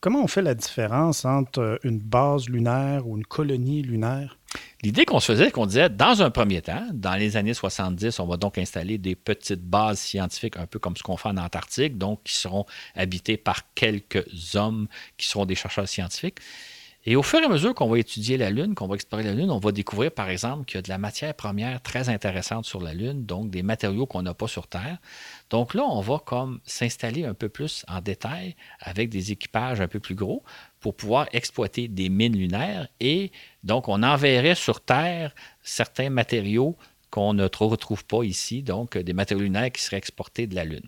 Comment 0.00 0.22
on 0.22 0.28
fait 0.28 0.42
la 0.42 0.54
différence 0.54 1.24
entre 1.24 1.80
une 1.82 1.98
base 1.98 2.48
lunaire 2.48 3.08
ou 3.08 3.16
une 3.16 3.26
colonie 3.26 3.82
lunaire? 3.82 4.38
L'idée 4.82 5.04
qu'on 5.04 5.18
se 5.18 5.32
faisait, 5.32 5.46
c'est 5.46 5.50
qu'on 5.50 5.66
disait, 5.66 5.88
dans 5.88 6.22
un 6.22 6.30
premier 6.30 6.62
temps, 6.62 6.86
dans 6.92 7.16
les 7.16 7.36
années 7.36 7.52
70, 7.52 8.20
on 8.20 8.26
va 8.28 8.36
donc 8.36 8.58
installer 8.58 8.96
des 8.96 9.16
petites 9.16 9.62
bases 9.62 9.98
scientifiques, 9.98 10.56
un 10.56 10.66
peu 10.66 10.78
comme 10.78 10.96
ce 10.96 11.02
qu'on 11.02 11.16
fait 11.16 11.28
en 11.28 11.36
Antarctique, 11.36 11.98
donc 11.98 12.22
qui 12.22 12.36
seront 12.36 12.64
habitées 12.94 13.36
par 13.36 13.74
quelques 13.74 14.54
hommes 14.54 14.86
qui 15.16 15.26
seront 15.26 15.46
des 15.46 15.56
chercheurs 15.56 15.88
scientifiques. 15.88 16.38
Et 17.10 17.16
au 17.16 17.22
fur 17.22 17.40
et 17.40 17.44
à 17.46 17.48
mesure 17.48 17.74
qu'on 17.74 17.88
va 17.88 17.98
étudier 17.98 18.36
la 18.36 18.50
Lune, 18.50 18.74
qu'on 18.74 18.86
va 18.86 18.94
explorer 18.94 19.22
la 19.22 19.32
Lune, 19.32 19.50
on 19.50 19.58
va 19.58 19.72
découvrir, 19.72 20.12
par 20.12 20.28
exemple, 20.28 20.66
qu'il 20.66 20.76
y 20.76 20.78
a 20.78 20.82
de 20.82 20.90
la 20.90 20.98
matière 20.98 21.32
première 21.32 21.80
très 21.80 22.10
intéressante 22.10 22.66
sur 22.66 22.82
la 22.82 22.92
Lune, 22.92 23.24
donc 23.24 23.48
des 23.48 23.62
matériaux 23.62 24.04
qu'on 24.04 24.20
n'a 24.20 24.34
pas 24.34 24.46
sur 24.46 24.66
Terre. 24.66 24.98
Donc 25.48 25.72
là, 25.72 25.84
on 25.84 26.02
va 26.02 26.18
comme 26.18 26.60
s'installer 26.64 27.24
un 27.24 27.32
peu 27.32 27.48
plus 27.48 27.82
en 27.88 28.02
détail 28.02 28.56
avec 28.80 29.08
des 29.08 29.32
équipages 29.32 29.80
un 29.80 29.88
peu 29.88 30.00
plus 30.00 30.14
gros 30.14 30.42
pour 30.80 30.94
pouvoir 30.94 31.28
exploiter 31.32 31.88
des 31.88 32.10
mines 32.10 32.36
lunaires 32.36 32.88
et 33.00 33.32
donc 33.64 33.88
on 33.88 34.02
enverrait 34.02 34.54
sur 34.54 34.82
Terre 34.82 35.34
certains 35.62 36.10
matériaux 36.10 36.76
qu'on 37.10 37.32
ne 37.32 37.44
retrouve 37.44 38.04
pas 38.04 38.22
ici, 38.22 38.62
donc 38.62 38.98
des 38.98 39.14
matériaux 39.14 39.44
lunaires 39.44 39.72
qui 39.72 39.80
seraient 39.80 39.96
exportés 39.96 40.46
de 40.46 40.54
la 40.54 40.66
Lune. 40.66 40.86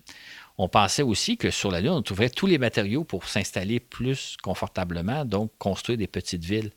On 0.63 0.69
pensait 0.69 1.01
aussi 1.01 1.37
que 1.37 1.49
sur 1.49 1.71
la 1.71 1.81
Lune, 1.81 1.89
on 1.89 2.01
trouverait 2.03 2.29
tous 2.29 2.45
les 2.45 2.59
matériaux 2.59 3.03
pour 3.03 3.27
s'installer 3.27 3.79
plus 3.79 4.37
confortablement, 4.43 5.25
donc 5.25 5.51
construire 5.57 5.97
des 5.97 6.05
petites 6.05 6.45
villes 6.45 6.69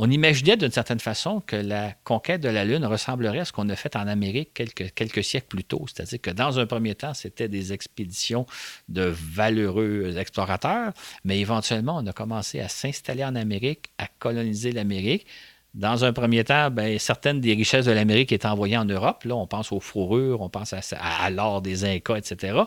on 0.00 0.08
imaginait 0.12 0.56
d'une 0.56 0.70
certaine 0.70 1.00
façon 1.00 1.40
que 1.40 1.56
la 1.56 1.92
conquête 2.04 2.40
de 2.40 2.48
la 2.48 2.64
Lune 2.64 2.84
ressemblerait 2.86 3.40
à 3.40 3.44
ce 3.44 3.52
qu'on 3.52 3.68
a 3.68 3.74
fait 3.74 3.96
en 3.96 4.06
Amérique 4.06 4.54
quelques, 4.54 5.24
siècles 5.24 5.48
plus 5.48 5.64
tôt. 5.64 5.86
C'est-à-dire 5.88 6.20
que 6.20 6.30
dans 6.30 6.60
un 6.60 6.66
premier 6.66 6.94
temps, 6.94 7.14
c'était 7.14 7.48
des 7.48 7.72
expéditions 7.72 8.46
de 8.88 9.02
valeureux 9.02 10.16
explorateurs, 10.16 10.92
mais 11.24 11.40
éventuellement, 11.40 11.98
on 12.00 12.06
a 12.06 12.12
commencé 12.12 12.60
à 12.60 12.68
s'installer 12.68 13.24
en 13.24 13.34
Amérique, 13.34 13.90
à 13.98 14.06
coloniser 14.20 14.70
l'Amérique. 14.70 15.26
Dans 15.74 16.04
un 16.04 16.14
premier 16.14 16.44
temps, 16.44 16.70
ben, 16.70 16.98
certaines 16.98 17.40
des 17.40 17.52
richesses 17.52 17.84
de 17.84 17.92
l'Amérique 17.92 18.32
étaient 18.32 18.46
envoyées 18.46 18.78
en 18.78 18.86
Europe. 18.86 19.24
Là, 19.24 19.36
on 19.36 19.46
pense 19.46 19.70
aux 19.70 19.80
fourrures, 19.80 20.40
on 20.40 20.48
pense 20.48 20.72
à, 20.72 21.30
l'or 21.30 21.60
des 21.60 21.84
Incas, 21.84 22.16
etc. 22.16 22.62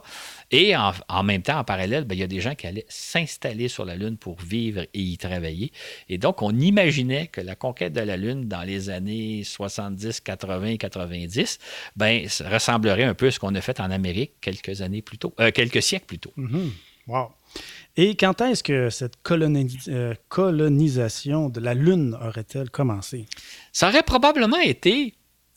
Et 0.51 0.75
en, 0.75 1.23
même 1.23 1.41
temps, 1.41 1.57
en 1.57 1.63
parallèle, 1.63 2.05
ben, 2.05 2.15
il 2.15 2.21
y 2.21 2.23
a 2.23 2.27
des 2.27 2.41
gens 2.41 2.53
qui 2.53 2.67
allaient 2.67 2.85
s'installer 2.89 3.67
sur 3.69 3.85
la 3.85 3.95
Lune 3.95 4.17
pour 4.17 4.39
vivre 4.39 4.81
et 4.81 4.99
y 4.99 5.17
travailler. 5.17 5.71
Et 6.09 6.19
donc, 6.19 6.41
on 6.43 6.51
imaginait 6.51 7.27
que 7.27 7.41
la 7.41 7.55
conquête 7.55 7.93
de 7.93 8.01
la 8.01 8.17
Lune 8.17 8.47
dans 8.47 8.61
les 8.61 8.91
années 8.91 9.43
70, 9.43 10.21
80, 10.21 10.77
90, 10.77 11.57
ben, 11.95 12.27
ressemblerait 12.45 13.03
un 13.03 13.15
peu 13.15 13.27
à 13.27 13.31
ce 13.31 13.39
qu'on 13.39 13.55
a 13.55 13.61
fait 13.61 13.79
en 13.79 13.89
Amérique 13.89 14.33
quelques 14.41 14.81
années 14.81 15.01
plus 15.01 15.17
tôt, 15.17 15.33
euh, 15.39 15.51
quelques 15.51 15.81
siècles 15.81 16.05
plus 16.05 16.19
tôt. 16.19 16.33
Mm-hmm. 16.37 16.69
Wow. 17.07 17.31
Et 17.97 18.15
quand 18.15 18.41
est-ce 18.41 18.63
que 18.63 18.89
cette 18.89 19.15
euh, 19.89 20.13
colonisation 20.29 21.49
de 21.49 21.59
la 21.59 21.73
Lune 21.73 22.17
aurait-elle 22.21 22.69
commencé? 22.69 23.25
Ça 23.73 23.89
aurait 23.89 24.03
probablement 24.03 24.59
été 24.59 25.13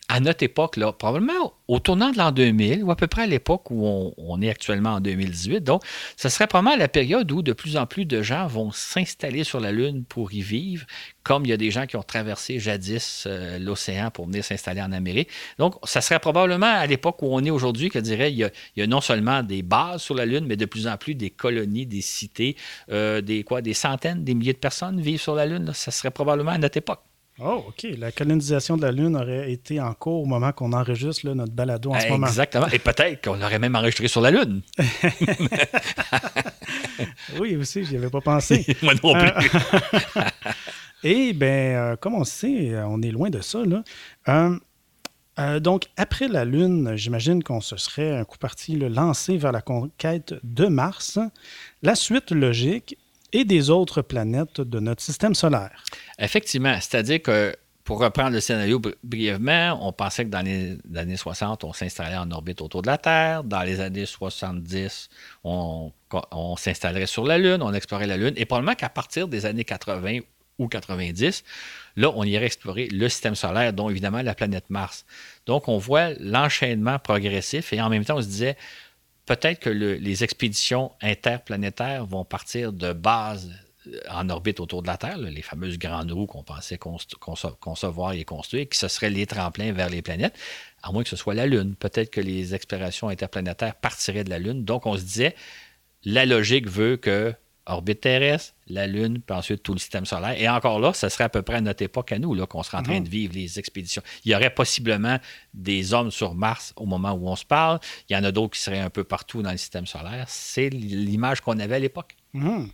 à 0.08 0.20
notre 0.20 0.42
époque, 0.42 0.76
là, 0.76 0.92
probablement 0.92 1.54
au 1.66 1.78
tournant 1.78 2.10
de 2.10 2.18
l'an 2.18 2.30
2000, 2.30 2.84
ou 2.84 2.90
à 2.90 2.96
peu 2.96 3.06
près 3.06 3.22
à 3.22 3.26
l'époque 3.26 3.70
où 3.70 4.12
on, 4.18 4.42
est 4.42 4.50
actuellement 4.50 4.94
en 4.94 5.00
2018. 5.00 5.62
Donc, 5.62 5.82
ce 6.16 6.28
serait 6.28 6.46
probablement 6.46 6.76
la 6.76 6.88
période 6.88 7.32
où 7.32 7.40
de 7.40 7.54
plus 7.54 7.78
en 7.78 7.86
plus 7.86 8.04
de 8.04 8.20
gens 8.22 8.46
vont 8.46 8.70
s'installer 8.70 9.44
sur 9.44 9.60
la 9.60 9.72
Lune 9.72 10.04
pour 10.04 10.34
y 10.34 10.42
vivre, 10.42 10.84
comme 11.22 11.46
il 11.46 11.48
y 11.48 11.52
a 11.54 11.56
des 11.56 11.70
gens 11.70 11.86
qui 11.86 11.96
ont 11.96 12.02
traversé 12.02 12.58
jadis 12.60 13.24
euh, 13.26 13.58
l'océan 13.58 14.10
pour 14.10 14.26
venir 14.26 14.44
s'installer 14.44 14.82
en 14.82 14.92
Amérique. 14.92 15.30
Donc, 15.58 15.76
ça 15.84 16.02
serait 16.02 16.20
probablement 16.20 16.66
à 16.66 16.86
l'époque 16.86 17.22
où 17.22 17.28
on 17.30 17.42
est 17.42 17.50
aujourd'hui 17.50 17.88
que 17.88 17.98
dirais 17.98 18.30
il 18.30 18.50
y, 18.76 18.82
a, 18.82 18.86
non 18.86 19.00
seulement 19.00 19.42
des 19.42 19.62
bases 19.62 20.02
sur 20.02 20.14
la 20.14 20.26
Lune, 20.26 20.44
mais 20.46 20.56
de 20.56 20.66
plus 20.66 20.86
en 20.86 20.98
plus 20.98 21.14
des 21.14 21.30
colonies, 21.30 21.86
des 21.86 22.02
cités, 22.02 22.56
euh, 22.90 23.22
des, 23.22 23.42
quoi, 23.42 23.62
des 23.62 23.74
centaines, 23.74 24.22
des 24.22 24.34
milliers 24.34 24.52
de 24.52 24.58
personnes 24.58 25.00
vivent 25.00 25.20
sur 25.20 25.34
la 25.34 25.46
Lune. 25.46 25.72
Ça 25.72 25.90
serait 25.90 26.10
probablement 26.10 26.52
à 26.52 26.58
notre 26.58 26.76
époque. 26.76 27.00
Oh, 27.40 27.64
OK. 27.68 27.86
La 27.98 28.12
colonisation 28.12 28.76
de 28.76 28.82
la 28.82 28.92
Lune 28.92 29.16
aurait 29.16 29.50
été 29.50 29.80
en 29.80 29.92
cours 29.92 30.22
au 30.22 30.26
moment 30.26 30.52
qu'on 30.52 30.72
enregistre 30.72 31.26
là, 31.26 31.34
notre 31.34 31.52
balado 31.52 31.90
en 31.90 31.98
ce 31.98 32.08
moment. 32.08 32.28
Exactement. 32.28 32.68
Et 32.68 32.78
peut-être 32.78 33.24
qu'on 33.24 33.34
l'aurait 33.34 33.58
même 33.58 33.74
enregistré 33.74 34.06
sur 34.06 34.20
la 34.20 34.30
Lune. 34.30 34.62
oui, 37.40 37.56
aussi, 37.56 37.84
j'y 37.84 37.96
avais 37.96 38.10
pas 38.10 38.20
pensé. 38.20 38.64
Moi 38.82 38.94
non 39.02 39.14
plus. 39.14 39.30
Et 41.02 41.32
bien, 41.32 41.48
euh, 41.48 41.96
comme 41.96 42.14
on 42.14 42.24
sait, 42.24 42.70
euh, 42.70 42.86
on 42.86 43.02
est 43.02 43.10
loin 43.10 43.30
de 43.30 43.40
ça. 43.40 43.64
Là. 43.64 43.82
Euh, 44.28 44.56
euh, 45.38 45.60
donc, 45.60 45.86
après 45.96 46.28
la 46.28 46.44
Lune, 46.44 46.96
j'imagine 46.96 47.42
qu'on 47.42 47.60
se 47.60 47.76
serait 47.76 48.16
un 48.16 48.24
coup 48.24 48.38
parti 48.38 48.76
là, 48.76 48.88
lancé 48.88 49.36
vers 49.36 49.52
la 49.52 49.60
conquête 49.60 50.34
de 50.44 50.66
Mars. 50.66 51.18
La 51.82 51.94
suite 51.94 52.30
logique 52.30 52.96
et 53.34 53.44
des 53.44 53.68
autres 53.68 54.00
planètes 54.00 54.62
de 54.62 54.80
notre 54.80 55.02
système 55.02 55.34
solaire. 55.34 55.84
Effectivement. 56.18 56.76
C'est-à-dire 56.80 57.20
que, 57.20 57.54
pour 57.82 57.98
reprendre 57.98 58.30
le 58.30 58.40
scénario 58.40 58.78
bri- 58.78 58.94
brièvement, 59.02 59.78
on 59.86 59.92
pensait 59.92 60.24
que 60.24 60.30
dans 60.30 60.40
les 60.40 60.78
années 60.94 61.18
60, 61.18 61.64
on 61.64 61.72
s'installait 61.74 62.16
en 62.16 62.30
orbite 62.30 62.62
autour 62.62 62.80
de 62.80 62.86
la 62.86 62.96
Terre. 62.96 63.44
Dans 63.44 63.62
les 63.62 63.80
années 63.80 64.06
70, 64.06 65.10
on, 65.42 65.92
on 66.30 66.56
s'installerait 66.56 67.06
sur 67.06 67.26
la 67.26 67.36
Lune, 67.36 67.60
on 67.60 67.74
explorait 67.74 68.06
la 68.06 68.16
Lune. 68.16 68.32
Et 68.36 68.46
probablement 68.46 68.76
qu'à 68.76 68.88
partir 68.88 69.28
des 69.28 69.44
années 69.44 69.64
80 69.64 70.20
ou 70.58 70.68
90, 70.68 71.42
là, 71.96 72.12
on 72.14 72.22
irait 72.22 72.46
explorer 72.46 72.86
le 72.86 73.08
système 73.08 73.34
solaire, 73.34 73.72
dont 73.72 73.90
évidemment 73.90 74.22
la 74.22 74.36
planète 74.36 74.70
Mars. 74.70 75.04
Donc, 75.46 75.68
on 75.68 75.78
voit 75.78 76.10
l'enchaînement 76.20 77.00
progressif 77.00 77.72
et 77.72 77.82
en 77.82 77.90
même 77.90 78.04
temps, 78.04 78.16
on 78.16 78.22
se 78.22 78.28
disait 78.28 78.56
peut-être 79.26 79.60
que 79.60 79.70
le- 79.70 79.94
les 79.94 80.24
expéditions 80.24 80.92
interplanétaires 81.00 82.06
vont 82.06 82.24
partir 82.24 82.72
de 82.72 82.92
bases 82.92 83.50
euh, 83.86 83.98
en 84.10 84.28
orbite 84.30 84.60
autour 84.60 84.82
de 84.82 84.86
la 84.86 84.96
Terre, 84.96 85.18
les 85.18 85.42
fameuses 85.42 85.78
grandes 85.78 86.10
roues 86.12 86.26
qu'on 86.26 86.42
pensait 86.42 86.78
concevoir 86.78 88.12
et 88.12 88.24
construire, 88.24 88.68
qui 88.68 88.78
ce 88.78 88.88
seraient 88.88 89.10
les 89.10 89.26
tremplins 89.26 89.72
vers 89.72 89.90
les 89.90 90.02
planètes, 90.02 90.34
à 90.82 90.90
moins 90.92 91.02
que 91.02 91.08
ce 91.10 91.16
soit 91.16 91.34
la 91.34 91.46
Lune. 91.46 91.74
Peut-être 91.76 92.10
que 92.10 92.20
les 92.20 92.54
explorations 92.54 93.08
interplanétaires 93.08 93.74
partiraient 93.74 94.24
de 94.24 94.30
la 94.30 94.38
Lune. 94.38 94.64
Donc, 94.64 94.86
on 94.86 94.96
se 94.96 95.02
disait, 95.02 95.34
la 96.04 96.26
logique 96.26 96.68
veut 96.68 96.96
que 96.96 97.34
orbite 97.66 98.00
terrestre, 98.02 98.54
la 98.68 98.86
Lune, 98.86 99.20
puis 99.26 99.36
ensuite 99.36 99.62
tout 99.62 99.72
le 99.72 99.78
système 99.78 100.04
solaire. 100.06 100.40
Et 100.40 100.48
encore 100.48 100.80
là, 100.80 100.92
ce 100.92 101.08
serait 101.08 101.24
à 101.24 101.28
peu 101.28 101.42
près 101.42 101.56
à 101.56 101.60
notre 101.60 101.82
époque 101.82 102.12
à 102.12 102.18
nous, 102.18 102.34
là, 102.34 102.46
qu'on 102.46 102.62
serait 102.62 102.78
en 102.78 102.82
train 102.82 102.98
Mhm. 102.98 103.04
de 103.04 103.08
vivre 103.08 103.34
les 103.34 103.58
expéditions. 103.58 104.02
Il 104.24 104.32
y 104.32 104.34
aurait 104.34 104.52
possiblement 104.54 105.18
des 105.54 105.94
hommes 105.94 106.10
sur 106.10 106.34
Mars 106.34 106.72
au 106.76 106.86
moment 106.86 107.12
où 107.12 107.28
on 107.28 107.36
se 107.36 107.44
parle. 107.44 107.78
Il 108.08 108.14
y 108.14 108.16
en 108.16 108.24
a 108.24 108.32
d'autres 108.32 108.54
qui 108.54 108.60
seraient 108.60 108.80
un 108.80 108.90
peu 108.90 109.04
partout 109.04 109.42
dans 109.42 109.50
le 109.52 109.56
système 109.58 109.86
solaire. 109.86 110.24
C'est 110.28 110.68
l'image 110.70 111.40
qu'on 111.40 111.58
avait 111.58 111.76
à 111.76 111.78
l'époque. 111.78 112.16
Mhm. 112.34 112.68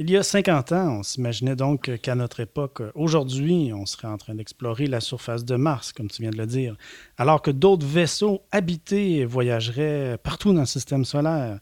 Il 0.00 0.08
y 0.10 0.16
a 0.16 0.22
50 0.22 0.70
ans, 0.70 0.98
on 1.00 1.02
s'imaginait 1.02 1.56
donc 1.56 1.90
qu'à 2.00 2.14
notre 2.14 2.38
époque, 2.38 2.82
aujourd'hui, 2.94 3.72
on 3.74 3.84
serait 3.84 4.06
en 4.06 4.16
train 4.16 4.36
d'explorer 4.36 4.86
la 4.86 5.00
surface 5.00 5.44
de 5.44 5.56
Mars, 5.56 5.92
comme 5.92 6.08
tu 6.08 6.22
viens 6.22 6.30
de 6.30 6.36
le 6.36 6.46
dire, 6.46 6.76
alors 7.16 7.42
que 7.42 7.50
d'autres 7.50 7.84
vaisseaux 7.84 8.42
habités 8.52 9.24
voyageraient 9.24 10.16
partout 10.22 10.52
dans 10.52 10.60
le 10.60 10.66
système 10.66 11.04
solaire. 11.04 11.58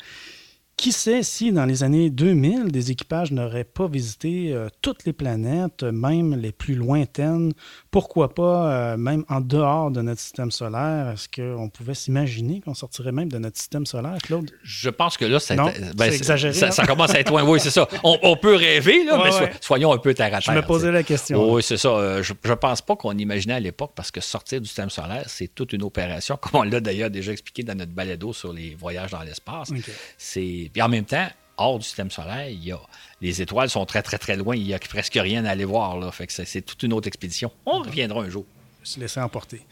Qui 0.78 0.92
sait 0.92 1.22
si 1.22 1.52
dans 1.52 1.64
les 1.64 1.82
années 1.84 2.10
2000, 2.10 2.70
des 2.70 2.90
équipages 2.90 3.32
n'auraient 3.32 3.64
pas 3.64 3.88
visité 3.88 4.52
euh, 4.52 4.68
toutes 4.82 5.06
les 5.06 5.14
planètes, 5.14 5.82
même 5.84 6.34
les 6.36 6.52
plus 6.52 6.74
lointaines, 6.74 7.54
pourquoi 7.90 8.34
pas 8.34 8.70
euh, 8.92 8.96
même 8.98 9.24
en 9.30 9.40
dehors 9.40 9.90
de 9.90 10.02
notre 10.02 10.20
système 10.20 10.50
solaire? 10.50 11.12
Est-ce 11.14 11.28
qu'on 11.30 11.70
pouvait 11.70 11.94
s'imaginer 11.94 12.60
qu'on 12.60 12.74
sortirait 12.74 13.10
même 13.10 13.30
de 13.30 13.38
notre 13.38 13.56
système 13.56 13.86
solaire, 13.86 14.18
Claude? 14.22 14.50
Je 14.62 14.90
pense 14.90 15.16
que 15.16 15.24
là, 15.24 15.40
ça, 15.40 15.56
Non, 15.56 15.72
ben, 15.96 16.12
exagéré, 16.12 16.52
Ça, 16.52 16.66
hein? 16.66 16.70
ça 16.70 16.84
commence 16.86 17.14
à 17.14 17.20
être 17.20 17.30
loin. 17.30 17.42
Oui, 17.42 17.58
c'est 17.58 17.70
ça. 17.70 17.88
On, 18.04 18.18
on 18.22 18.36
peut 18.36 18.54
rêver, 18.54 19.02
là, 19.04 19.16
Ouais, 19.16 19.24
mais 19.24 19.32
so- 19.32 19.38
ouais. 19.44 19.52
soyons 19.62 19.92
un 19.94 19.98
peu 19.98 20.12
terre 20.12 20.34
à 20.34 20.40
Je 20.40 20.46
terre. 20.46 20.56
me 20.56 20.60
posais 20.60 20.92
la 20.92 21.02
question. 21.02 21.54
Oui, 21.54 21.62
c'est 21.62 21.78
ça. 21.78 21.88
Euh, 21.88 22.22
Je 22.22 22.34
ne 22.34 22.54
pense 22.54 22.82
pas 22.82 22.96
qu'on 22.96 23.16
imaginait 23.16 23.54
à 23.54 23.60
l'époque, 23.60 23.92
parce 23.96 24.10
que 24.10 24.20
sortir 24.20 24.60
du 24.60 24.66
système 24.66 24.90
solaire, 24.90 25.24
c'est 25.26 25.48
toute 25.48 25.72
une 25.72 25.84
opération, 25.84 26.36
comme 26.40 26.60
on 26.60 26.64
l'a 26.64 26.80
d'ailleurs 26.80 27.08
déjà 27.08 27.32
expliqué 27.32 27.62
dans 27.62 27.74
notre 27.74 27.92
balado 27.92 28.34
sur 28.34 28.52
les 28.52 28.74
voyages 28.74 29.12
dans 29.12 29.22
l'espace. 29.22 29.70
C'est 30.18 30.65
Puis 30.68 30.82
en 30.82 30.88
même 30.88 31.04
temps, 31.04 31.28
hors 31.56 31.78
du 31.78 31.84
système 31.84 32.10
solaire, 32.10 32.48
il 32.48 32.64
y 32.64 32.72
a... 32.72 32.78
les 33.20 33.42
étoiles 33.42 33.70
sont 33.70 33.86
très, 33.86 34.02
très, 34.02 34.18
très 34.18 34.36
loin. 34.36 34.56
Il 34.56 34.64
n'y 34.64 34.74
a 34.74 34.78
presque 34.78 35.18
rien 35.20 35.44
à 35.44 35.50
aller 35.50 35.64
voir. 35.64 35.98
Là. 35.98 36.10
Fait 36.12 36.26
que 36.26 36.32
c'est 36.32 36.62
toute 36.62 36.82
une 36.82 36.92
autre 36.92 37.08
expédition. 37.08 37.50
On 37.64 37.80
reviendra 37.80 38.22
un 38.22 38.28
jour. 38.28 38.44
se 38.82 39.00
laisser 39.00 39.20
emporter. 39.20 39.62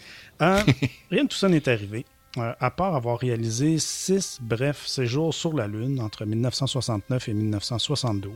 Euh, 0.43 0.63
rien 1.11 1.25
de 1.25 1.29
tout 1.29 1.37
ça 1.37 1.49
n'est 1.49 1.69
arrivé, 1.69 2.05
euh, 2.39 2.53
à 2.59 2.71
part 2.71 2.95
avoir 2.95 3.19
réalisé 3.19 3.79
six 3.79 4.39
brefs 4.41 4.87
séjours 4.87 5.33
sur 5.33 5.53
la 5.53 5.67
Lune 5.67 6.01
entre 6.01 6.25
1969 6.25 7.29
et 7.29 7.35
1972. 7.35 8.33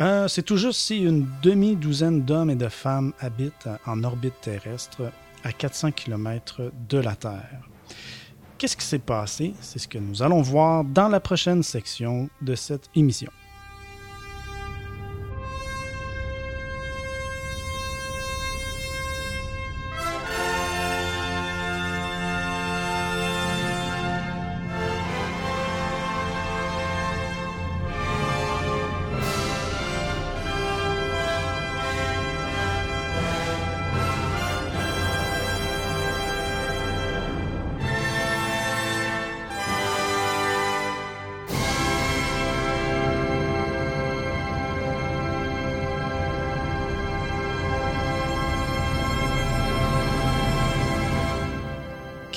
Euh, 0.00 0.28
C'est 0.28 0.42
tout 0.42 0.56
juste 0.56 0.80
si 0.80 0.98
une 0.98 1.26
demi-douzaine 1.42 2.24
d'hommes 2.24 2.50
et 2.50 2.56
de 2.56 2.68
femmes 2.68 3.12
habitent 3.20 3.68
en 3.86 4.04
orbite 4.04 4.40
terrestre 4.40 5.12
à 5.44 5.52
400 5.52 5.92
km 5.92 6.72
de 6.88 6.98
la 6.98 7.14
Terre. 7.16 7.60
Qu'est-ce 8.58 8.76
qui 8.76 8.84
s'est 8.84 8.98
passé? 8.98 9.54
C'est 9.60 9.78
ce 9.78 9.86
que 9.86 9.98
nous 9.98 10.20
allons 10.20 10.42
voir 10.42 10.82
dans 10.82 11.06
la 11.06 11.20
prochaine 11.20 11.62
section 11.62 12.28
de 12.42 12.56
cette 12.56 12.90
émission. 12.96 13.30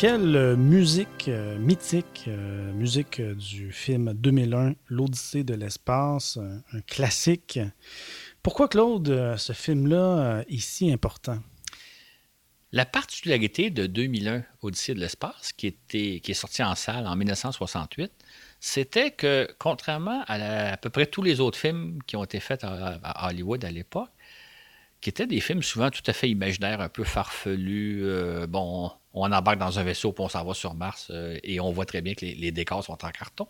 Quelle 0.02 0.36
euh, 0.36 0.56
musique 0.56 1.28
euh, 1.28 1.60
mythique, 1.60 2.24
euh, 2.28 2.74
musique 2.74 3.22
du 3.22 3.72
film 3.72 4.14
2001, 4.14 4.74
L'Odyssée 4.88 5.44
de 5.44 5.54
l'espace, 5.54 6.40
un 6.74 6.82
classique. 6.88 7.60
Pourquoi, 8.42 8.68
Claude, 8.68 9.36
ce 9.38 9.54
film-là 9.54 10.44
est 10.50 10.58
si 10.58 10.92
important? 10.92 11.38
La 12.72 12.88
particularité 12.88 13.70
de 13.70 13.86
2001, 13.86 14.44
Odyssée 14.64 14.96
de 14.96 15.00
l'espace, 15.00 15.54
qui, 15.54 15.78
qui 15.88 16.20
est 16.28 16.34
sorti 16.34 16.64
en 16.64 16.74
salle 16.74 17.06
en 17.06 17.16
1968, 17.16 18.12
c'était 18.60 19.12
que, 19.12 19.48
contrairement 19.60 20.24
à, 20.26 20.72
à 20.72 20.78
peu 20.78 20.90
près 20.90 21.06
tous 21.06 21.22
les 21.22 21.40
autres 21.40 21.60
films 21.60 22.00
qui 22.08 22.16
ont 22.16 22.24
été 22.24 22.40
faits 22.40 22.64
à, 22.64 22.98
à 23.04 23.30
Hollywood 23.30 23.64
à 23.64 23.70
l'époque, 23.70 24.10
qui 25.00 25.12
étaient 25.12 25.28
des 25.28 25.42
films 25.42 25.62
souvent 25.62 25.92
tout 25.92 26.02
à 26.08 26.14
fait 26.14 26.28
imaginaires, 26.28 26.82
un 26.82 26.90
peu 26.90 27.04
farfelus, 27.04 28.04
bon, 28.48 28.92
on 29.14 29.32
embarque 29.32 29.60
dans 29.60 29.80
un 29.80 29.84
vaisseau 29.84 30.12
puis 30.12 30.24
on 30.24 30.30
s'en 30.30 30.44
va 30.44 30.54
sur 30.54 30.74
Mars 30.74 31.08
euh, 31.10 31.38
et 31.44 31.60
on 31.60 31.72
voit 31.72 31.86
très 31.86 32.02
bien 32.02 32.14
que 32.14 32.26
les, 32.26 32.52
décors 32.52 32.84
sont 32.84 33.04
en 33.06 33.12
carton. 33.12 33.48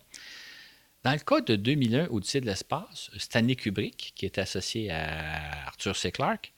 Dans 1.04 1.14
le 1.14 1.20
cas 1.20 1.42
de 1.42 1.56
2001, 1.56 2.08
Odyssée 2.10 2.42
de 2.42 2.46
l'espace, 2.46 3.10
Stanley 3.18 3.56
Kubrick, 3.56 4.14
qui 4.16 4.26
était 4.26 4.42
associé 4.42 4.92
à 4.92 5.68
Arthur 5.68 5.96
C. 5.96 6.12
Clarke, 6.12 6.54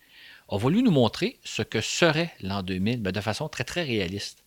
a 0.49 0.57
voulu 0.57 0.83
nous 0.83 0.91
montrer 0.91 1.39
ce 1.43 1.61
que 1.61 1.81
serait 1.81 2.33
l'an 2.41 2.61
2000 2.61 3.01
mais 3.01 3.11
de 3.11 3.21
façon 3.21 3.47
très, 3.47 3.63
très 3.63 3.83
réaliste. 3.83 4.43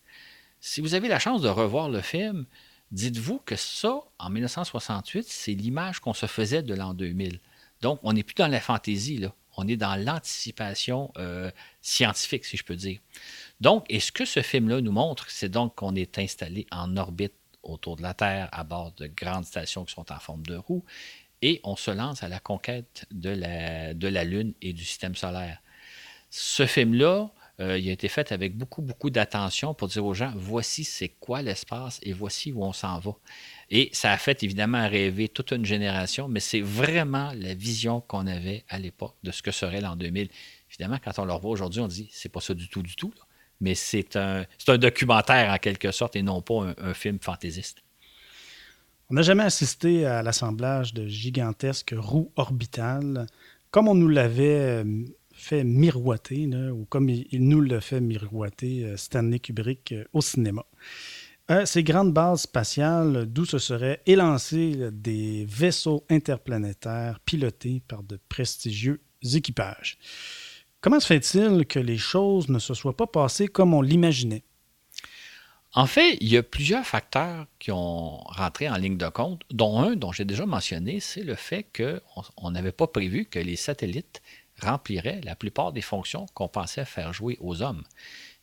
Si 0.61 0.81
vous 0.81 0.95
avez 0.95 1.09
la 1.09 1.19
chance 1.19 1.43
de 1.43 1.49
revoir 1.49 1.89
le 1.89 2.01
film, 2.01 2.47
dites-vous 2.91 3.39
que 3.39 3.57
ça, 3.57 4.01
en 4.19 4.31
1968, 4.31 5.27
c'est 5.29 5.53
l'image 5.53 6.01
qu'on 6.01 6.15
se 6.15 6.27
faisait 6.27 6.63
de 6.63 6.75
l'an 6.75 6.95
2000. 6.95 7.41
Donc, 7.83 8.01
on 8.03 8.13
n'est 8.13 8.23
plus 8.23 8.35
dans 8.35 8.49
la 8.49 8.61
fantaisie. 8.61 9.25
On 9.57 9.67
est 9.69 9.77
dans 9.77 9.97
l'anticipation 9.97 11.13
euh, 11.19 11.51
scientifique, 11.83 12.45
si 12.45 12.57
je 12.57 12.65
peux 12.65 12.77
dire. 12.77 13.01
Donc, 13.61 13.87
et 13.89 14.01
ce 14.01 14.13
que 14.13 14.25
ce 14.25 14.43
film-là 14.43 14.81
nous 14.81 14.93
montre, 14.93 15.31
c'est 15.31 15.49
donc 15.49 15.75
qu'on 15.77 15.95
est 15.95 16.19
installé 16.19 16.67
en 16.71 16.97
orbite 16.97 17.35
autour 17.63 17.97
de 17.97 18.03
la 18.03 18.15
Terre 18.15 18.49
à 18.53 18.65
bord 18.65 18.93
de 18.93 19.07
grandes 19.07 19.45
stations 19.45 19.85
qui 19.85 19.95
sont 19.95 20.13
en 20.13 20.19
forme 20.19 20.45
de 20.45 20.57
roue 20.57 20.85
et 21.43 21.61
on 21.65 21.77
se 21.77 21.91
lance 21.91 22.23
à 22.23 22.29
la 22.29 22.39
conquête 22.39 23.07
de 23.11 23.31
la, 23.31 23.95
de 23.95 24.09
la 24.09 24.25
Lune 24.25 24.55
et 24.63 24.73
du 24.73 24.85
système 24.85 25.15
solaire. 25.15 25.61
Ce 26.31 26.67
film-là, 26.67 27.31
euh, 27.61 27.79
il 27.79 27.89
a 27.89 27.93
été 27.93 28.09
fait 28.09 28.33
avec 28.33 28.57
beaucoup, 28.57 28.83
beaucoup 28.83 29.11
d'attention 29.11 29.73
pour 29.73 29.89
dire 29.89 30.05
aux 30.05 30.15
gens, 30.15 30.33
voici 30.37 30.85
c'est 30.85 31.09
quoi 31.09 31.41
l'espace 31.43 31.99
et 32.03 32.13
voici 32.13 32.53
où 32.53 32.63
on 32.63 32.73
s'en 32.73 32.99
va. 32.99 33.13
Et 33.71 33.89
ça 33.93 34.13
a 34.13 34.19
fait 34.19 34.43
évidemment 34.43 34.87
rêver 34.89 35.29
toute 35.29 35.53
une 35.53 35.65
génération, 35.65 36.29
mais 36.29 36.41
c'est 36.41 36.61
vraiment 36.61 37.33
la 37.35 37.55
vision 37.55 38.01
qu'on 38.03 38.27
avait 38.27 38.65
à 38.69 38.79
l'époque 38.79 39.17
de 39.23 39.31
ce 39.31 39.43
que 39.43 39.51
serait 39.51 39.81
l'an 39.81 39.97
2000. 39.97 40.29
Évidemment, 40.71 40.99
quand 41.03 41.19
on 41.19 41.25
le 41.25 41.33
revoit 41.33 41.53
aujourd'hui, 41.53 41.81
on 41.81 41.89
dit, 41.89 42.09
c'est 42.13 42.29
pas 42.29 42.41
ça 42.41 42.53
du 42.55 42.69
tout, 42.69 42.83
du 42.83 42.97
tout. 42.97 43.13
là. 43.17 43.26
Mais 43.61 43.75
c'est 43.75 44.17
un, 44.17 44.45
documentaire 44.79 45.53
en 45.53 45.59
quelque 45.59 45.91
sorte 45.91 46.17
et 46.17 46.23
non 46.23 46.43
pas 46.43 46.75
un, 46.79 46.95
film 46.95 47.19
fantaisiste. 47.21 47.79
On 49.09 49.15
n'a 49.15 49.23
jamais 49.23 49.45
assisté 49.45 50.05
à 50.05 50.23
l'assemblage 50.23 50.93
de 50.93 51.07
gigantesques 51.07 51.95
roues 51.97 52.33
orbitales, 52.37 53.27
comme 53.71 53.89
on 53.89 53.95
nous 53.95 54.09
l'avait 54.09 54.83
euh, 54.85 55.05
fait 55.33 55.65
miroiter, 55.65 56.47
ou 56.47 56.87
comme 56.87 57.09
il, 57.09 57.27
nous 57.33 57.61
le 57.61 57.81
fait 57.81 58.01
miroiter 58.01 58.97
Stanley 58.97 59.39
Kubrick 59.39 59.95
au 60.13 60.21
cinéma. 60.21 60.65
ces 61.65 61.85
grandes 61.85 62.13
bases 62.13 62.43
spatiales 62.43 63.27
d'où 63.27 63.45
se 63.45 63.59
seraient 63.59 64.03
élancés 64.07 64.91
des 64.93 65.47
vaisseaux 65.49 66.05
interplanétaires 66.11 67.21
pilotés 67.21 67.83
par 67.87 68.03
de 68.03 68.19
prestigieux 68.29 69.01
équipages. 69.35 69.99
Comment 70.81 71.01
se 71.01 71.07
fait-il 71.07 71.67
que 71.67 71.79
les 71.79 71.99
choses 71.99 72.49
ne 72.49 72.59
se 72.59 72.75
soient 72.75 72.97
pas 72.97 73.07
passées 73.07 73.49
comme 73.49 73.75
on 73.75 73.83
l'imaginait? 73.83 74.45
En 75.73 75.87
fait, 75.87 76.17
il 76.21 76.29
y 76.29 76.37
a 76.39 76.43
plusieurs 76.43 76.87
facteurs 76.87 77.47
qui 77.59 77.71
ont 77.71 78.19
rentré 78.25 78.69
en 78.69 78.77
ligne 78.77 78.97
de 78.97 79.09
compte, 79.09 79.43
dont 79.51 79.79
un 79.79 79.95
dont 79.95 80.11
j'ai 80.11 80.25
déjà 80.25 80.47
mentionné, 80.47 81.01
c'est 81.01 81.23
le 81.23 81.35
fait 81.35 81.67
qu'on 81.77 82.51
n'avait 82.51 82.73
pas 82.73 82.87
prévu 82.87 83.27
que 83.27 83.39
les 83.39 83.57
satellites 83.57 84.23
rempliraient 84.63 85.21
la 85.23 85.37
plupart 85.37 85.73
des 85.73 85.83
fonctions 85.83 86.27
qu'on 86.33 86.49
pensait 86.49 86.87
faire 86.87 87.13
jouer 87.13 87.37
aux 87.41 87.61
hommes. 87.61 87.83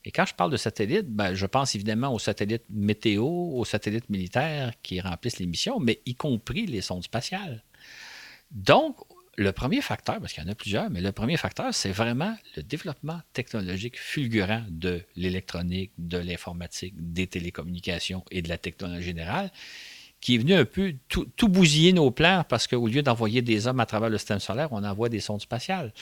Et 0.05 0.11
quand 0.11 0.25
je 0.25 0.35
parle 0.35 0.51
de 0.51 0.57
satellites, 0.57 1.09
ben, 1.09 1.33
je 1.33 1.45
pense 1.45 1.75
évidemment 1.75 2.13
aux 2.13 2.19
satellites 2.19 2.65
météo, 2.69 3.23
aux 3.23 3.65
satellites 3.65 4.09
militaires 4.09 4.73
qui 4.83 4.99
remplissent 5.01 5.39
les 5.39 5.45
missions, 5.47 5.79
mais 5.79 6.01
y 6.05 6.13
compris 6.13 6.65
les 6.65 6.81
sondes 6.81 7.03
spatiales. 7.03 7.63
Donc, 8.51 8.97
le 9.35 9.51
premier 9.51 9.81
facteur, 9.81 10.19
parce 10.19 10.33
qu'il 10.33 10.43
y 10.43 10.47
en 10.47 10.51
a 10.51 10.55
plusieurs, 10.55 10.89
mais 10.89 11.01
le 11.01 11.11
premier 11.11 11.37
facteur, 11.37 11.73
c'est 11.73 11.91
vraiment 11.91 12.35
le 12.55 12.61
développement 12.61 13.19
technologique 13.33 13.99
fulgurant 13.99 14.63
de 14.69 15.01
l'électronique, 15.15 15.91
de 15.97 16.19
l'informatique, 16.19 16.93
des 16.97 17.25
télécommunications 17.25 18.23
et 18.29 18.41
de 18.41 18.49
la 18.49 18.57
technologie 18.57 19.07
générale, 19.07 19.51
qui 20.21 20.35
est 20.35 20.37
venu 20.37 20.53
un 20.53 20.65
peu 20.65 20.95
tout, 21.09 21.49
bousiller 21.49 21.93
nos 21.93 22.11
plans 22.11 22.45
parce 22.47 22.67
qu'au 22.67 22.87
lieu 22.87 23.01
d'envoyer 23.01 23.41
des 23.41 23.67
hommes 23.67 23.79
à 23.79 23.85
travers 23.85 24.09
le 24.09 24.17
système 24.17 24.39
solaire, 24.39 24.69
on 24.71 24.83
envoie 24.83 25.09
des 25.09 25.19
sondes 25.19 25.41
spatiales. 25.41 25.93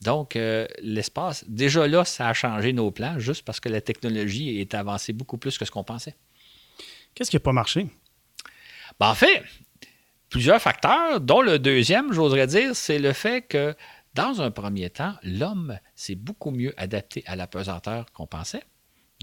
Donc, 0.00 0.36
euh, 0.36 0.66
l'espace, 0.80 1.44
déjà 1.48 1.86
là, 1.88 2.04
ça 2.04 2.28
a 2.28 2.32
changé 2.32 2.72
nos 2.72 2.92
plans 2.92 3.18
juste 3.18 3.44
parce 3.44 3.58
que 3.58 3.68
la 3.68 3.80
technologie 3.80 4.60
est 4.60 4.74
avancée 4.74 5.12
beaucoup 5.12 5.36
plus 5.36 5.58
que 5.58 5.64
ce 5.64 5.70
qu'on 5.72 5.84
pensait. 5.84 6.14
Qu'est-ce 7.14 7.30
qui 7.30 7.36
n'a 7.36 7.40
pas 7.40 7.52
marché? 7.52 7.88
Ben, 9.00 9.10
en 9.10 9.14
fait, 9.14 9.42
plusieurs 10.30 10.60
facteurs, 10.60 11.20
dont 11.20 11.42
le 11.42 11.58
deuxième, 11.58 12.12
j'oserais 12.12 12.46
dire, 12.46 12.74
c'est 12.74 12.98
le 12.98 13.12
fait 13.12 13.42
que 13.42 13.74
dans 14.14 14.40
un 14.40 14.50
premier 14.50 14.90
temps, 14.90 15.14
l'homme 15.22 15.78
s'est 15.94 16.14
beaucoup 16.14 16.50
mieux 16.50 16.74
adapté 16.76 17.22
à 17.26 17.36
la 17.36 17.46
pesanteur 17.46 18.06
qu'on 18.12 18.26
pensait. 18.26 18.64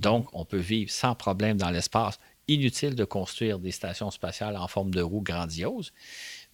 Donc, 0.01 0.27
on 0.33 0.45
peut 0.45 0.57
vivre 0.57 0.91
sans 0.91 1.15
problème 1.15 1.57
dans 1.57 1.69
l'espace. 1.69 2.19
Inutile 2.47 2.95
de 2.95 3.05
construire 3.05 3.59
des 3.59 3.71
stations 3.71 4.11
spatiales 4.11 4.55
en 4.55 4.67
forme 4.67 4.93
de 4.93 5.01
roue 5.01 5.21
grandiose. 5.21 5.91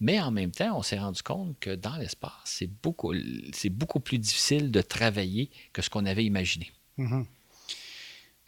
Mais 0.00 0.20
en 0.20 0.30
même 0.30 0.50
temps, 0.50 0.76
on 0.76 0.82
s'est 0.82 0.98
rendu 0.98 1.22
compte 1.22 1.58
que 1.60 1.74
dans 1.74 1.96
l'espace, 1.96 2.32
c'est 2.44 2.70
beaucoup, 2.82 3.12
beaucoup 3.70 4.00
plus 4.00 4.18
difficile 4.18 4.70
de 4.70 4.80
travailler 4.80 5.50
que 5.72 5.82
ce 5.82 5.90
qu'on 5.90 6.06
avait 6.06 6.24
imaginé. 6.24 6.72
Mm-hmm. 6.98 7.26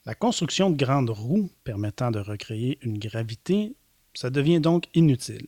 La 0.07 0.15
construction 0.15 0.71
de 0.71 0.77
grandes 0.77 1.11
roues 1.11 1.51
permettant 1.65 2.11
de 2.11 2.19
recréer 2.19 2.79
une 2.83 2.99
gravité 2.99 3.75
ça 4.15 4.31
devient 4.31 4.61
donc 4.61 4.85
inutile. 4.95 5.47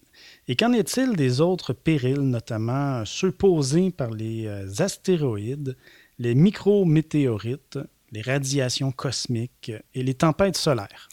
Et 0.49 0.57
qu'en 0.57 0.73
est-il 0.73 1.17
des 1.17 1.41
autres 1.41 1.73
périls, 1.73 2.21
notamment 2.21 3.05
ceux 3.05 3.33
posés 3.33 3.91
par 3.91 4.11
les 4.11 4.47
euh, 4.47 4.69
astéroïdes, 4.79 5.77
les 6.19 6.35
micrométéorites, 6.35 7.79
les 8.13 8.23
radiations 8.23 8.93
cosmiques 8.93 9.73
et 9.95 10.03
les 10.03 10.15
tempêtes 10.15 10.57
solaires? 10.57 11.09